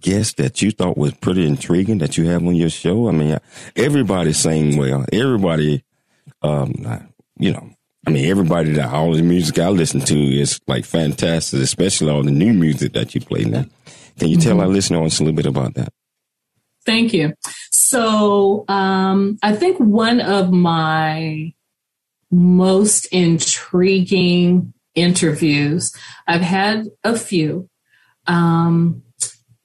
guests 0.00 0.34
that 0.34 0.62
you 0.62 0.70
thought 0.70 0.96
was 0.96 1.12
pretty 1.14 1.44
intriguing 1.46 1.98
that 1.98 2.16
you 2.16 2.26
have 2.28 2.44
on 2.46 2.54
your 2.54 2.70
show? 2.70 3.08
I 3.08 3.12
mean, 3.12 3.38
everybody 3.76 4.32
sang 4.32 4.76
well. 4.76 5.04
Everybody, 5.12 5.82
um, 6.42 6.72
you 7.38 7.52
know, 7.52 7.70
I 8.08 8.10
mean, 8.10 8.30
everybody 8.30 8.72
that 8.72 8.90
all 8.90 9.12
the 9.12 9.22
music 9.22 9.58
I 9.58 9.68
listen 9.68 10.00
to 10.00 10.18
is 10.18 10.58
like 10.66 10.86
fantastic, 10.86 11.60
especially 11.60 12.10
all 12.10 12.22
the 12.22 12.30
new 12.30 12.54
music 12.54 12.94
that 12.94 13.14
you 13.14 13.20
play 13.20 13.44
now. 13.44 13.66
Can 14.18 14.28
you 14.28 14.38
tell 14.38 14.62
our 14.62 14.66
listeners 14.66 15.20
a 15.20 15.24
little 15.24 15.36
bit 15.36 15.44
about 15.44 15.74
that? 15.74 15.92
Thank 16.86 17.12
you. 17.12 17.34
So, 17.70 18.64
um, 18.66 19.38
I 19.42 19.54
think 19.54 19.76
one 19.78 20.22
of 20.22 20.50
my 20.50 21.52
most 22.30 23.04
intriguing 23.12 24.72
interviews, 24.94 25.94
I've 26.26 26.40
had 26.40 26.86
a 27.04 27.14
few, 27.14 27.68
um, 28.26 29.02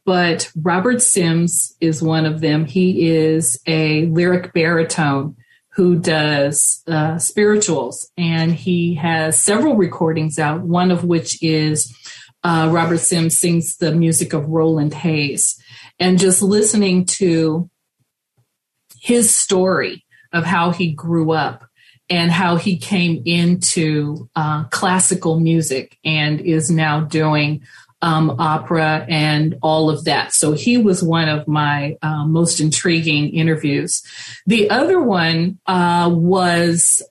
but 0.06 0.52
Robert 0.62 1.02
Sims 1.02 1.78
is 1.80 2.04
one 2.04 2.26
of 2.26 2.42
them. 2.42 2.66
He 2.66 3.08
is 3.08 3.58
a 3.66 4.08
lyric 4.08 4.52
baritone 4.52 5.38
who 5.76 5.98
does 5.98 6.84
uh, 6.88 7.18
spirituals, 7.18 8.12
and 8.18 8.54
he 8.54 8.96
has 8.96 9.40
several 9.40 9.76
recordings 9.76 10.38
out, 10.38 10.62
one 10.62 10.92
of 10.92 11.04
which 11.04 11.42
is 11.42 11.96
uh, 12.44 12.70
Robert 12.72 13.00
Sims 13.00 13.40
sings 13.40 13.78
the 13.78 13.94
music 13.94 14.34
of 14.34 14.48
Roland 14.48 14.94
Hayes. 14.94 15.60
And 16.00 16.20
just 16.20 16.42
listening 16.42 17.06
to 17.06 17.70
his 19.00 19.34
story 19.36 20.06
of 20.32 20.44
how 20.44 20.72
he 20.72 20.92
grew 20.92 21.32
up 21.32 21.66
and 22.10 22.32
how 22.32 22.58
he 22.58 22.78
came 22.78 23.24
into 23.26 24.30
uh, 24.36 24.66
classical 24.66 25.40
music 25.40 25.98
and 26.04 26.42
is 26.42 26.70
now 26.70 27.00
doing 27.00 27.64
um, 28.04 28.36
opera 28.38 29.06
and 29.08 29.58
all 29.62 29.90
of 29.90 30.04
that. 30.04 30.34
So 30.34 30.52
he 30.52 30.78
was 30.78 31.02
one 31.02 31.30
of 31.30 31.48
my 31.48 31.98
uh, 32.02 32.26
most 32.26 32.60
intriguing 32.60 33.30
interviews. 33.30 34.04
The 34.46 34.70
other 34.70 35.02
one 35.02 35.58
uh, 35.66 36.12
was 36.14 37.02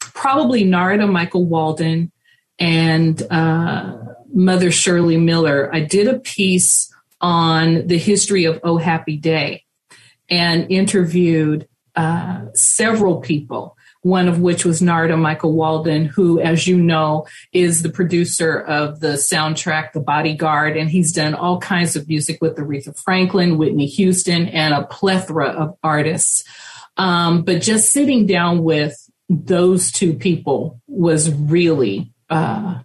probably 0.00 0.64
Narada 0.64 1.06
Michael 1.06 1.44
Walden 1.44 2.10
and 2.58 3.22
uh, 3.30 3.96
Mother 4.34 4.72
Shirley 4.72 5.16
Miller. 5.16 5.72
I 5.72 5.80
did 5.80 6.08
a 6.08 6.18
piece 6.18 6.92
on 7.20 7.86
the 7.86 7.98
history 7.98 8.44
of 8.44 8.58
Oh 8.64 8.76
Happy 8.76 9.16
Day 9.16 9.64
and 10.28 10.68
interviewed 10.68 11.68
uh, 11.94 12.46
several 12.54 13.20
people, 13.20 13.76
one 14.02 14.28
of 14.28 14.40
which 14.40 14.64
was 14.64 14.80
Narada 14.80 15.16
Michael 15.16 15.52
Walden, 15.52 16.06
who, 16.06 16.40
as 16.40 16.66
you 16.66 16.78
know, 16.80 17.26
is 17.52 17.82
the 17.82 17.90
producer 17.90 18.58
of 18.58 19.00
the 19.00 19.14
soundtrack 19.14 19.92
The 19.92 20.00
Bodyguard, 20.00 20.76
and 20.76 20.90
he's 20.90 21.12
done 21.12 21.34
all 21.34 21.58
kinds 21.60 21.96
of 21.96 22.08
music 22.08 22.38
with 22.40 22.56
Aretha 22.56 22.98
Franklin, 22.98 23.58
Whitney 23.58 23.86
Houston, 23.86 24.48
and 24.48 24.72
a 24.72 24.86
plethora 24.86 25.48
of 25.48 25.76
artists. 25.82 26.44
Um, 26.96 27.42
but 27.42 27.62
just 27.62 27.92
sitting 27.92 28.26
down 28.26 28.62
with 28.62 28.96
those 29.28 29.92
two 29.92 30.14
people 30.14 30.80
was 30.86 31.32
really 31.32 32.12
uh, 32.28 32.80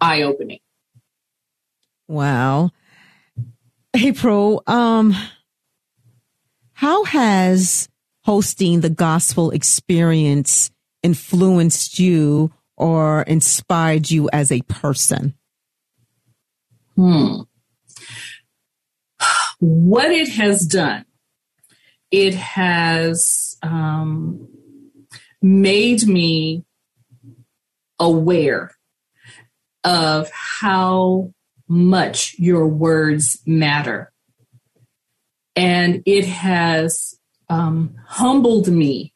eye 0.00 0.22
opening. 0.22 0.60
Wow. 2.06 2.70
April, 3.94 4.62
um, 4.66 5.14
how 6.72 7.04
has 7.04 7.88
hosting 8.24 8.80
the 8.80 8.90
gospel 8.90 9.50
experience 9.50 10.70
influenced 11.02 11.98
you 11.98 12.52
or 12.76 13.22
inspired 13.22 14.10
you 14.10 14.28
as 14.32 14.50
a 14.50 14.62
person? 14.62 15.34
Hmm. 16.96 17.42
What 19.60 20.10
it 20.10 20.28
has 20.28 20.66
done, 20.66 21.04
it 22.10 22.34
has 22.34 23.56
um, 23.62 24.48
made 25.40 26.06
me 26.06 26.64
aware 27.98 28.70
of 29.84 30.30
how 30.30 31.32
much 31.68 32.36
your 32.38 32.66
words 32.66 33.40
matter. 33.46 34.12
And 35.56 36.02
it 36.06 36.24
has 36.24 37.13
um, 37.48 37.94
humbled 38.06 38.68
me 38.68 39.12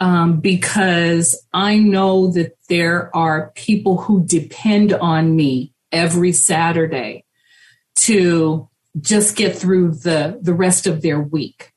um, 0.00 0.40
because 0.40 1.40
I 1.52 1.78
know 1.78 2.30
that 2.32 2.56
there 2.68 3.14
are 3.16 3.52
people 3.54 3.98
who 3.98 4.24
depend 4.24 4.92
on 4.92 5.34
me 5.36 5.72
every 5.92 6.32
Saturday 6.32 7.24
to 7.96 8.68
just 9.00 9.36
get 9.36 9.56
through 9.56 9.92
the, 9.92 10.38
the 10.42 10.54
rest 10.54 10.86
of 10.86 11.02
their 11.02 11.20
week. 11.20 11.72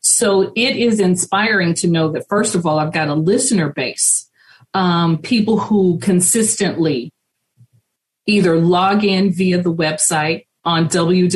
So 0.00 0.52
it 0.54 0.76
is 0.76 1.00
inspiring 1.00 1.74
to 1.74 1.88
know 1.88 2.12
that, 2.12 2.28
first 2.28 2.54
of 2.54 2.66
all, 2.66 2.78
I've 2.78 2.92
got 2.92 3.08
a 3.08 3.14
listener 3.14 3.70
base, 3.70 4.28
um, 4.74 5.18
people 5.18 5.58
who 5.58 5.98
consistently 5.98 7.12
either 8.26 8.58
log 8.60 9.04
in 9.04 9.32
via 9.32 9.62
the 9.62 9.72
website 9.72 10.46
on 10.64 10.88
www.kpfa.org 10.88 11.34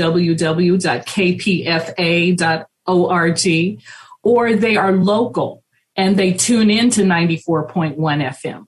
or 4.22 4.54
they 4.54 4.76
are 4.76 4.92
local 4.92 5.62
and 5.96 6.16
they 6.16 6.32
tune 6.32 6.70
in 6.70 6.90
to 6.90 7.02
94.1 7.02 7.96
FM. 7.96 8.66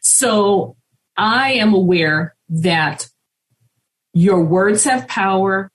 So 0.00 0.76
I 1.16 1.52
am 1.54 1.74
aware 1.74 2.36
that 2.48 3.08
your 4.12 4.42
words 4.44 4.84
have 4.84 5.08
power 5.08 5.70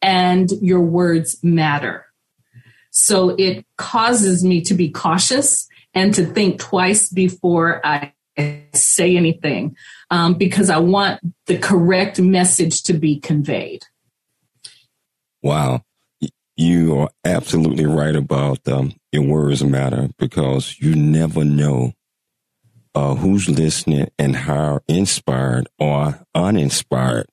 and 0.00 0.50
your 0.62 0.80
words 0.80 1.38
matter. 1.42 2.06
So 2.90 3.30
it 3.30 3.66
causes 3.76 4.44
me 4.44 4.62
to 4.62 4.74
be 4.74 4.90
cautious 4.90 5.68
and 5.94 6.14
to 6.14 6.24
think 6.24 6.60
twice 6.60 7.10
before 7.10 7.84
I 7.84 8.12
say 8.72 9.16
anything 9.16 9.76
um, 10.10 10.34
because 10.34 10.70
I 10.70 10.78
want 10.78 11.20
the 11.46 11.58
correct 11.58 12.20
message 12.20 12.82
to 12.84 12.92
be 12.92 13.18
conveyed. 13.18 13.82
Wow. 15.42 15.82
You 16.58 16.98
are 16.98 17.10
absolutely 17.24 17.86
right 17.86 18.16
about 18.16 18.66
um, 18.66 18.94
your 19.12 19.22
words 19.22 19.62
matter 19.62 20.08
because 20.18 20.80
you 20.80 20.96
never 20.96 21.44
know 21.44 21.92
uh, 22.96 23.14
who's 23.14 23.48
listening 23.48 24.08
and 24.18 24.34
how 24.34 24.80
inspired 24.88 25.68
or 25.78 26.18
uninspired. 26.34 27.28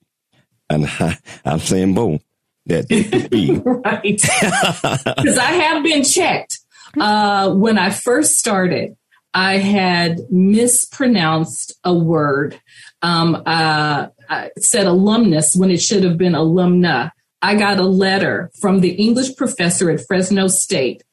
And 0.69 0.85
I, 0.85 1.17
I'm 1.43 1.57
saying 1.57 1.95
both 1.95 2.21
that 2.67 2.87
they 2.89 3.03
could 3.03 3.31
be. 3.31 3.55
right. 3.65 4.03
Because 4.03 5.37
I 5.39 5.51
have 5.53 5.83
been 5.83 6.03
checked. 6.03 6.59
Uh, 6.95 7.51
when 7.51 7.79
I 7.79 7.89
first 7.89 8.37
started, 8.37 8.95
I 9.33 9.57
had 9.57 10.19
mispronounced 10.29 11.73
a 11.83 11.95
word. 11.95 12.61
Um, 13.01 13.41
uh, 13.43 14.09
I 14.29 14.51
said 14.59 14.85
alumnus 14.85 15.55
when 15.55 15.71
it 15.71 15.81
should 15.81 16.03
have 16.03 16.19
been 16.19 16.33
alumna. 16.33 17.09
I 17.45 17.53
got 17.53 17.77
a 17.77 17.83
letter 17.83 18.49
from 18.59 18.79
the 18.79 18.89
English 18.89 19.35
professor 19.35 19.91
at 19.91 20.01
Fresno 20.07 20.47
State 20.47 21.03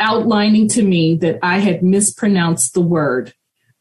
outlining 0.00 0.68
to 0.70 0.82
me 0.82 1.14
that 1.18 1.38
I 1.44 1.58
had 1.58 1.80
mispronounced 1.80 2.74
the 2.74 2.80
word 2.80 3.32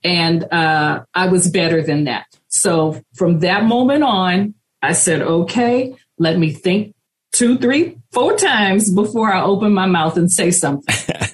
and 0.03 0.43
uh, 0.53 1.03
I 1.15 1.27
was 1.29 1.49
better 1.49 1.81
than 1.81 2.03
that. 2.03 2.27
So 2.47 3.01
from 3.15 3.39
that 3.39 3.63
moment 3.63 4.03
on, 4.03 4.53
I 4.83 4.93
said, 4.93 5.23
okay, 5.23 5.95
let 6.19 6.37
me 6.37 6.51
think 6.51 6.93
two, 7.31 7.57
three, 7.57 7.97
four 8.11 8.37
times 8.37 8.93
before 8.93 9.33
I 9.33 9.41
open 9.41 9.73
my 9.73 9.87
mouth 9.87 10.15
and 10.15 10.31
say 10.31 10.51
something. 10.51 10.95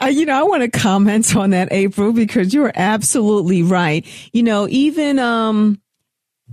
Uh, 0.00 0.06
you 0.06 0.26
know, 0.26 0.36
I 0.36 0.42
want 0.42 0.64
to 0.64 0.80
comment 0.80 1.36
on 1.36 1.50
that, 1.50 1.68
April, 1.70 2.12
because 2.12 2.52
you're 2.52 2.72
absolutely 2.74 3.62
right. 3.62 4.04
You 4.32 4.42
know, 4.42 4.66
even, 4.68 5.20
um, 5.20 5.80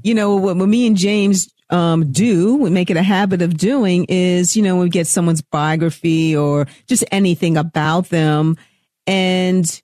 you 0.03 0.13
know, 0.13 0.35
when, 0.35 0.59
what 0.59 0.69
me 0.69 0.85
and 0.85 0.95
James 0.95 1.49
um, 1.69 2.11
do, 2.11 2.55
we 2.55 2.69
make 2.69 2.89
it 2.89 2.97
a 2.97 3.03
habit 3.03 3.41
of 3.41 3.57
doing 3.57 4.05
is, 4.09 4.55
you 4.55 4.63
know, 4.63 4.77
we 4.77 4.89
get 4.89 5.07
someone's 5.07 5.41
biography 5.41 6.35
or 6.35 6.67
just 6.87 7.03
anything 7.11 7.57
about 7.57 8.09
them 8.09 8.57
and 9.05 9.81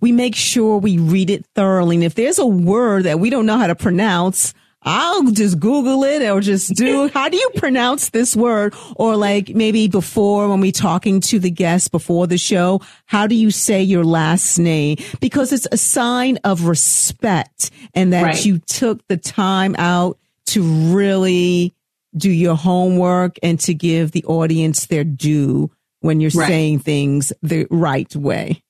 we 0.00 0.12
make 0.12 0.36
sure 0.36 0.78
we 0.78 0.98
read 0.98 1.30
it 1.30 1.46
thoroughly. 1.54 1.96
And 1.96 2.04
if 2.04 2.14
there's 2.14 2.38
a 2.38 2.46
word 2.46 3.04
that 3.04 3.18
we 3.18 3.30
don't 3.30 3.46
know 3.46 3.56
how 3.56 3.66
to 3.66 3.74
pronounce, 3.74 4.54
I'll 4.82 5.24
just 5.32 5.58
Google 5.58 6.04
it 6.04 6.22
or 6.22 6.40
just 6.40 6.74
do, 6.74 7.08
how 7.14 7.28
do 7.28 7.36
you 7.36 7.50
pronounce 7.56 8.10
this 8.10 8.36
word? 8.36 8.74
Or 8.94 9.16
like 9.16 9.48
maybe 9.48 9.88
before 9.88 10.48
when 10.48 10.60
we're 10.60 10.70
talking 10.70 11.20
to 11.22 11.38
the 11.38 11.50
guest 11.50 11.90
before 11.90 12.26
the 12.26 12.38
show, 12.38 12.82
how 13.06 13.26
do 13.26 13.34
you 13.34 13.50
say 13.50 13.82
your 13.82 14.04
last 14.04 14.58
name? 14.58 14.98
Because 15.20 15.52
it's 15.52 15.66
a 15.72 15.76
sign 15.76 16.38
of 16.44 16.64
respect 16.64 17.70
and 17.94 18.12
that 18.12 18.22
right. 18.22 18.44
you 18.44 18.58
took 18.58 19.06
the 19.08 19.16
time 19.16 19.74
out 19.78 20.18
to 20.46 20.62
really 20.62 21.74
do 22.16 22.30
your 22.30 22.56
homework 22.56 23.36
and 23.42 23.60
to 23.60 23.74
give 23.74 24.12
the 24.12 24.24
audience 24.24 24.86
their 24.86 25.04
due 25.04 25.70
when 26.00 26.20
you're 26.20 26.30
right. 26.34 26.48
saying 26.48 26.78
things 26.80 27.32
the 27.42 27.66
right 27.70 28.14
way. 28.16 28.62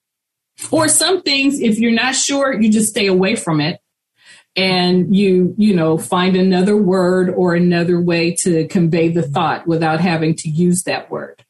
Or 0.71 0.89
some 0.89 1.23
things, 1.23 1.61
if 1.61 1.79
you're 1.79 1.93
not 1.93 2.15
sure, 2.15 2.59
you 2.61 2.71
just 2.71 2.89
stay 2.89 3.07
away 3.07 3.37
from 3.37 3.61
it 3.61 3.81
and 4.57 5.15
you 5.15 5.55
you 5.59 5.75
know 5.75 5.99
find 5.99 6.35
another 6.35 6.77
word 6.77 7.31
or 7.31 7.55
another 7.55 8.01
way 8.01 8.35
to 8.35 8.67
convey 8.69 9.09
the 9.09 9.23
thought 9.23 9.67
without 9.67 10.01
having 10.01 10.35
to 10.35 10.49
use 10.49 10.83
that 10.85 11.11
word 11.11 11.45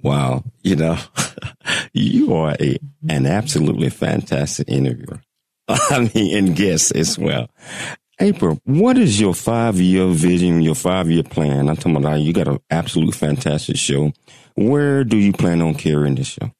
wow 0.00 0.42
you 0.62 0.74
know 0.74 0.98
you 1.92 2.34
are 2.34 2.56
a 2.58 2.78
an 3.08 3.26
absolutely 3.26 3.90
fantastic 3.90 4.68
interviewer 4.68 5.20
i 5.68 6.10
mean 6.14 6.36
and 6.36 6.56
guest 6.56 6.96
as 6.96 7.18
well 7.18 7.48
april 8.22 8.60
what 8.64 8.96
is 8.96 9.20
your 9.20 9.34
five 9.34 9.80
year 9.80 10.06
vision 10.06 10.62
your 10.62 10.74
five 10.74 11.10
year 11.10 11.22
plan 11.22 11.68
i'm 11.68 11.76
talking 11.76 11.96
about 11.96 12.20
you 12.20 12.32
got 12.32 12.48
an 12.48 12.58
absolute 12.70 13.14
fantastic 13.14 13.76
show 13.76 14.12
where 14.54 15.04
do 15.04 15.16
you 15.16 15.32
plan 15.32 15.60
on 15.62 15.74
carrying 15.74 16.14
this 16.14 16.28
show 16.28 16.50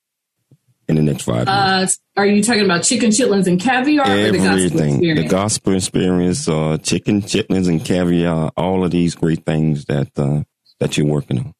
in 0.89 0.97
the 0.97 1.03
next 1.03 1.25
five 1.25 1.47
years? 1.47 1.49
Uh, 1.49 1.87
are 2.21 2.27
you 2.27 2.43
talking 2.43 2.65
about 2.65 2.83
chicken 2.83 3.11
chitlins 3.11 3.47
and 3.47 3.61
caviar 3.61 4.07
Everything. 4.07 5.01
The 5.01 5.09
gospel, 5.09 5.23
the 5.23 5.29
gospel 5.29 5.75
experience, 5.75 6.49
uh, 6.49 6.79
chicken 6.79 7.23
chitlins 7.23 7.69
and 7.69 7.85
caviar, 7.85 8.53
all 8.57 8.85
of 8.85 8.91
these 8.91 9.15
great 9.15 9.45
things 9.45 9.85
that 9.87 10.11
uh, 10.17 10.43
that 10.81 10.97
you're 10.97 11.07
working 11.07 11.39
on. 11.39 11.55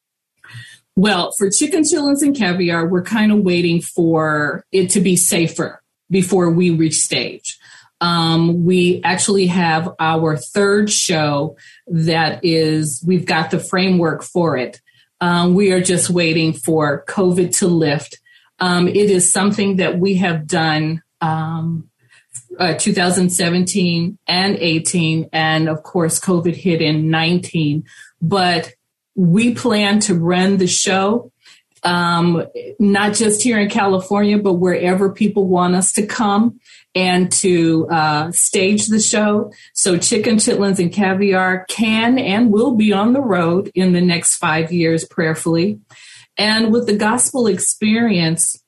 Well, 0.95 1.33
for 1.39 1.51
chicken 1.51 1.83
chitlins 1.83 2.23
and 2.23 2.37
caviar, 2.37 2.87
we're 2.87 3.03
kind 3.03 3.33
of 3.33 3.39
waiting 3.39 3.81
for 3.81 4.65
it 4.73 4.91
to 4.91 5.01
be 5.01 5.17
safer 5.17 5.83
before 6.11 6.51
we 6.51 6.71
reach 6.71 6.97
stage. 6.97 7.59
Um, 8.03 8.65
we 8.65 9.01
actually 9.05 9.47
have 9.47 9.95
our 9.99 10.37
third 10.37 10.91
show 10.91 11.57
that 11.87 12.45
is, 12.45 13.03
we've 13.07 13.25
got 13.25 13.51
the 13.51 13.59
framework 13.59 14.23
for 14.23 14.57
it. 14.59 14.81
Um, 15.21 15.55
we 15.55 15.73
are 15.73 15.81
just 15.81 16.11
waiting 16.11 16.53
for 16.53 17.05
COVID 17.07 17.57
to 17.59 17.69
lift 17.69 18.19
um, 18.63 18.87
it 18.87 19.11
is 19.11 19.33
something 19.33 19.77
that 19.77 19.99
we 19.99 20.15
have 20.19 20.47
done 20.47 21.03
um, 21.21 21.91
uh, 22.61 22.75
2017 22.75 24.19
and 24.29 24.57
18, 24.57 25.29
and 25.33 25.69
of 25.69 25.83
course, 25.83 26.21
COVID 26.21 26.55
hit 26.55 26.81
in 26.81 27.11
19. 27.11 27.83
But 28.21 28.73
we 29.17 29.55
plan 29.55 29.99
to 30.01 30.15
run 30.15 30.59
the 30.59 30.69
show, 30.69 31.33
um, 31.83 32.47
not 32.79 33.15
just 33.15 33.43
here 33.43 33.59
in 33.59 33.69
California, 33.69 34.39
but 34.39 34.55
wherever 34.55 35.13
people 35.13 35.49
want 35.49 35.75
us 35.75 35.93
to 35.95 36.07
come 36.07 36.61
and 36.95 37.33
to 37.33 37.89
uh, 37.89 38.31
stage 38.33 38.89
the 38.89 39.01
show. 39.01 39.53
So 39.73 39.97
chicken 39.97 40.37
chitlins 40.37 40.79
and 40.79 40.93
caviar 40.93 41.65
can 41.69 42.19
and 42.19 42.53
will 42.53 42.75
be 42.75 42.93
on 42.93 43.13
the 43.13 43.21
road 43.21 43.71
in 43.75 43.93
the 43.93 44.01
next 44.01 44.37
five 44.37 44.73
years, 44.73 45.05
prayerfully. 45.05 45.81
And 46.37 46.73
with 46.73 46.87
the 46.87 46.97
gospel 46.97 47.47
experience, 47.47 48.63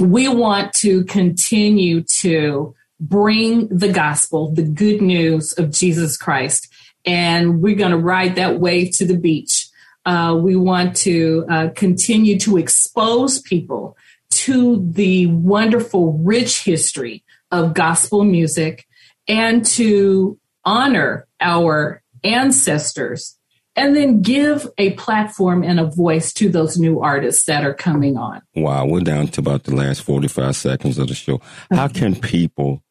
we 0.00 0.28
want 0.28 0.72
to 0.74 1.04
continue 1.04 2.02
to 2.02 2.74
bring 2.98 3.68
the 3.68 3.92
gospel, 3.92 4.52
the 4.52 4.62
good 4.62 5.02
news 5.02 5.52
of 5.58 5.70
Jesus 5.70 6.16
Christ, 6.16 6.68
and 7.04 7.60
we're 7.60 7.74
going 7.74 7.90
to 7.90 7.98
ride 7.98 8.36
that 8.36 8.60
wave 8.60 8.92
to 8.96 9.04
the 9.04 9.16
beach. 9.16 9.68
Uh, 10.04 10.38
we 10.40 10.56
want 10.56 10.96
to 10.96 11.44
uh, 11.48 11.68
continue 11.74 12.38
to 12.38 12.56
expose 12.56 13.40
people 13.42 13.96
to 14.42 14.84
the 14.90 15.26
wonderful, 15.26 16.14
rich 16.18 16.64
history 16.64 17.22
of 17.50 17.74
gospel 17.74 18.24
music 18.24 18.86
and 19.28 19.64
to 19.64 20.38
honor 20.64 21.28
our 21.40 22.02
ancestors 22.24 23.38
and 23.76 23.96
then 23.96 24.20
give 24.20 24.66
a 24.78 24.90
platform 24.92 25.62
and 25.62 25.78
a 25.78 25.86
voice 25.86 26.32
to 26.34 26.48
those 26.48 26.76
new 26.76 27.00
artists 27.00 27.44
that 27.44 27.64
are 27.64 27.72
coming 27.72 28.16
on. 28.16 28.42
Wow, 28.54 28.86
we're 28.86 29.00
down 29.00 29.28
to 29.28 29.40
about 29.40 29.64
the 29.64 29.74
last 29.74 30.02
45 30.02 30.56
seconds 30.56 30.98
of 30.98 31.08
the 31.08 31.14
show. 31.14 31.40
How 31.70 31.88
can 31.88 32.16
people 32.16 32.82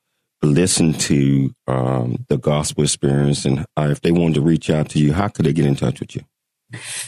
listen 0.41 0.93
to 0.93 1.53
um, 1.67 2.25
the 2.29 2.37
gospel 2.37 2.83
experience 2.83 3.45
and 3.45 3.65
uh, 3.77 3.89
if 3.91 4.01
they 4.01 4.11
wanted 4.11 4.35
to 4.35 4.41
reach 4.41 4.69
out 4.69 4.89
to 4.89 4.99
you, 4.99 5.13
how 5.13 5.27
could 5.27 5.45
they 5.45 5.53
get 5.53 5.65
in 5.65 5.75
touch 5.75 5.99
with 5.99 6.15
you? 6.15 6.23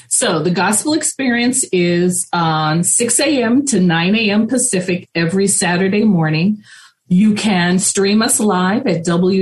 So 0.10 0.40
the 0.40 0.52
gospel 0.52 0.94
experience 0.94 1.64
is 1.72 2.28
on 2.34 2.84
6 2.84 3.20
a.m. 3.20 3.66
to 3.68 3.80
9 3.80 4.16
a.m. 4.16 4.48
Pacific 4.48 5.10
every 5.16 5.48
Saturday 5.48 6.04
morning. 6.04 6.64
You 7.08 7.36
can 7.36 7.80
stream 7.80 8.22
us 8.22 8.40
live 8.40 8.88
at 8.88 9.06
www.kpfa.org 9.06 9.40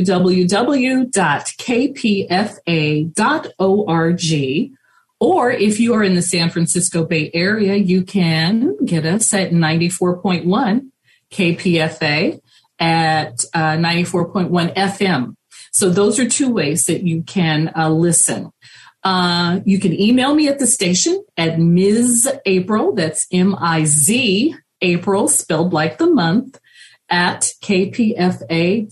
Or 5.19 5.51
if 5.51 5.79
you 5.79 5.93
are 5.93 6.03
in 6.03 6.15
the 6.15 6.21
San 6.21 6.49
Francisco 6.49 7.05
Bay 7.05 7.29
Area, 7.33 7.75
you 7.75 8.03
can 8.03 8.77
get 8.83 9.05
us 9.05 9.33
at 9.33 9.51
94.1 9.51 10.89
KPFA 11.31 12.41
at 12.79 13.45
uh, 13.53 13.77
94.1 13.77 14.73
FM. 14.75 15.35
So 15.71 15.89
those 15.89 16.19
are 16.19 16.27
two 16.27 16.51
ways 16.51 16.85
that 16.85 17.03
you 17.03 17.23
can 17.23 17.71
uh, 17.75 17.89
listen. 17.89 18.51
Uh, 19.03 19.61
you 19.65 19.79
can 19.79 19.93
email 19.93 20.35
me 20.35 20.47
at 20.47 20.59
the 20.59 20.67
station 20.67 21.23
at 21.37 21.59
Ms. 21.59 22.29
April, 22.45 22.93
that's 22.93 23.27
M 23.31 23.55
I 23.59 23.85
Z 23.85 24.55
April, 24.81 25.27
spelled 25.27 25.73
like 25.73 25.97
the 25.97 26.07
month, 26.07 26.59
at 27.09 27.41
kpfa.org. 27.61 28.87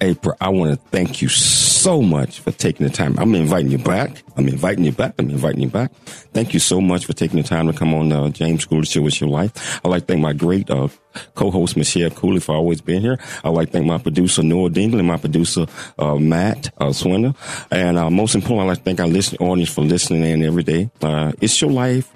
April, 0.00 0.36
I 0.40 0.48
want 0.50 0.70
to 0.72 0.88
thank 0.90 1.22
you 1.22 1.28
so 1.28 1.75
much 1.86 2.40
for 2.40 2.50
taking 2.50 2.84
the 2.84 2.92
time. 2.92 3.16
I'm 3.16 3.32
inviting 3.36 3.70
you 3.70 3.78
back. 3.78 4.24
I'm 4.36 4.48
inviting 4.48 4.82
you 4.82 4.90
back. 4.90 5.14
I'm 5.18 5.30
inviting 5.30 5.60
you 5.60 5.68
back. 5.68 5.92
Thank 6.34 6.52
you 6.52 6.58
so 6.58 6.80
much 6.80 7.06
for 7.06 7.12
taking 7.12 7.40
the 7.40 7.46
time 7.46 7.68
to 7.68 7.72
come 7.72 7.94
on 7.94 8.10
uh, 8.10 8.28
James 8.30 8.64
Cooley 8.64 8.86
Show 8.86 9.02
with 9.02 9.20
your 9.20 9.30
life. 9.30 9.80
I'd 9.84 9.88
like 9.88 10.02
to 10.02 10.06
thank 10.06 10.20
my 10.20 10.32
great 10.32 10.68
uh, 10.68 10.88
co-host 11.36 11.76
Michelle 11.76 12.10
Cooley 12.10 12.40
for 12.40 12.56
always 12.56 12.80
being 12.80 13.02
here. 13.02 13.18
I'd 13.44 13.50
like 13.50 13.68
to 13.68 13.72
thank 13.74 13.86
my 13.86 13.98
producer 13.98 14.42
Noah 14.42 14.70
Dingley 14.70 14.98
and 14.98 15.06
my 15.06 15.16
producer 15.16 15.66
uh, 15.96 16.16
Matt 16.16 16.72
uh, 16.78 16.86
Swinner. 16.86 17.36
And 17.70 17.96
uh, 17.98 18.10
most 18.10 18.34
importantly, 18.34 18.64
I'd 18.64 18.68
like 18.68 18.78
to 18.78 18.84
thank 18.84 19.00
our 19.00 19.06
listening 19.06 19.48
audience 19.48 19.72
for 19.72 19.82
listening 19.82 20.24
in 20.24 20.42
every 20.42 20.64
day. 20.64 20.90
Uh, 21.00 21.30
it's 21.40 21.60
your 21.60 21.70
life. 21.70 22.12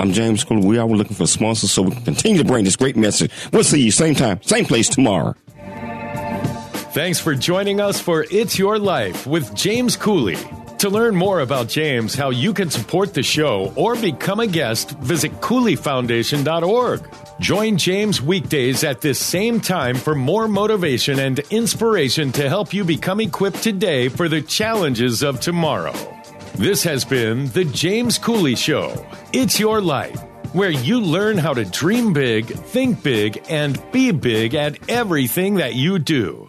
I'm 0.00 0.12
James 0.12 0.42
Cooley. 0.42 0.66
We 0.66 0.78
are 0.78 0.86
looking 0.86 1.16
for 1.16 1.28
sponsors 1.28 1.70
so 1.70 1.82
we 1.82 1.92
can 1.92 2.02
continue 2.02 2.42
to 2.42 2.44
bring 2.44 2.64
this 2.64 2.74
great 2.74 2.96
message. 2.96 3.30
We'll 3.52 3.62
see 3.62 3.82
you 3.82 3.92
same 3.92 4.16
time, 4.16 4.42
same 4.42 4.64
place 4.64 4.88
tomorrow. 4.88 5.36
Thanks 6.96 7.20
for 7.20 7.34
joining 7.34 7.78
us 7.78 8.00
for 8.00 8.24
It's 8.30 8.58
Your 8.58 8.78
Life 8.78 9.26
with 9.26 9.54
James 9.54 9.98
Cooley. 9.98 10.38
To 10.78 10.88
learn 10.88 11.14
more 11.14 11.40
about 11.40 11.68
James, 11.68 12.14
how 12.14 12.30
you 12.30 12.54
can 12.54 12.70
support 12.70 13.12
the 13.12 13.22
show, 13.22 13.70
or 13.76 13.96
become 13.96 14.40
a 14.40 14.46
guest, 14.46 14.92
visit 14.92 15.30
CooleyFoundation.org. 15.42 17.10
Join 17.38 17.76
James 17.76 18.22
weekdays 18.22 18.82
at 18.82 19.02
this 19.02 19.20
same 19.20 19.60
time 19.60 19.96
for 19.96 20.14
more 20.14 20.48
motivation 20.48 21.18
and 21.18 21.38
inspiration 21.50 22.32
to 22.32 22.48
help 22.48 22.72
you 22.72 22.82
become 22.82 23.20
equipped 23.20 23.62
today 23.62 24.08
for 24.08 24.30
the 24.30 24.40
challenges 24.40 25.22
of 25.22 25.38
tomorrow. 25.38 25.92
This 26.54 26.82
has 26.84 27.04
been 27.04 27.48
The 27.48 27.66
James 27.66 28.16
Cooley 28.16 28.56
Show. 28.56 29.06
It's 29.34 29.60
Your 29.60 29.82
Life, 29.82 30.18
where 30.54 30.70
you 30.70 31.02
learn 31.02 31.36
how 31.36 31.52
to 31.52 31.66
dream 31.66 32.14
big, 32.14 32.46
think 32.46 33.02
big, 33.02 33.44
and 33.50 33.78
be 33.92 34.12
big 34.12 34.54
at 34.54 34.88
everything 34.88 35.56
that 35.56 35.74
you 35.74 35.98
do. 35.98 36.48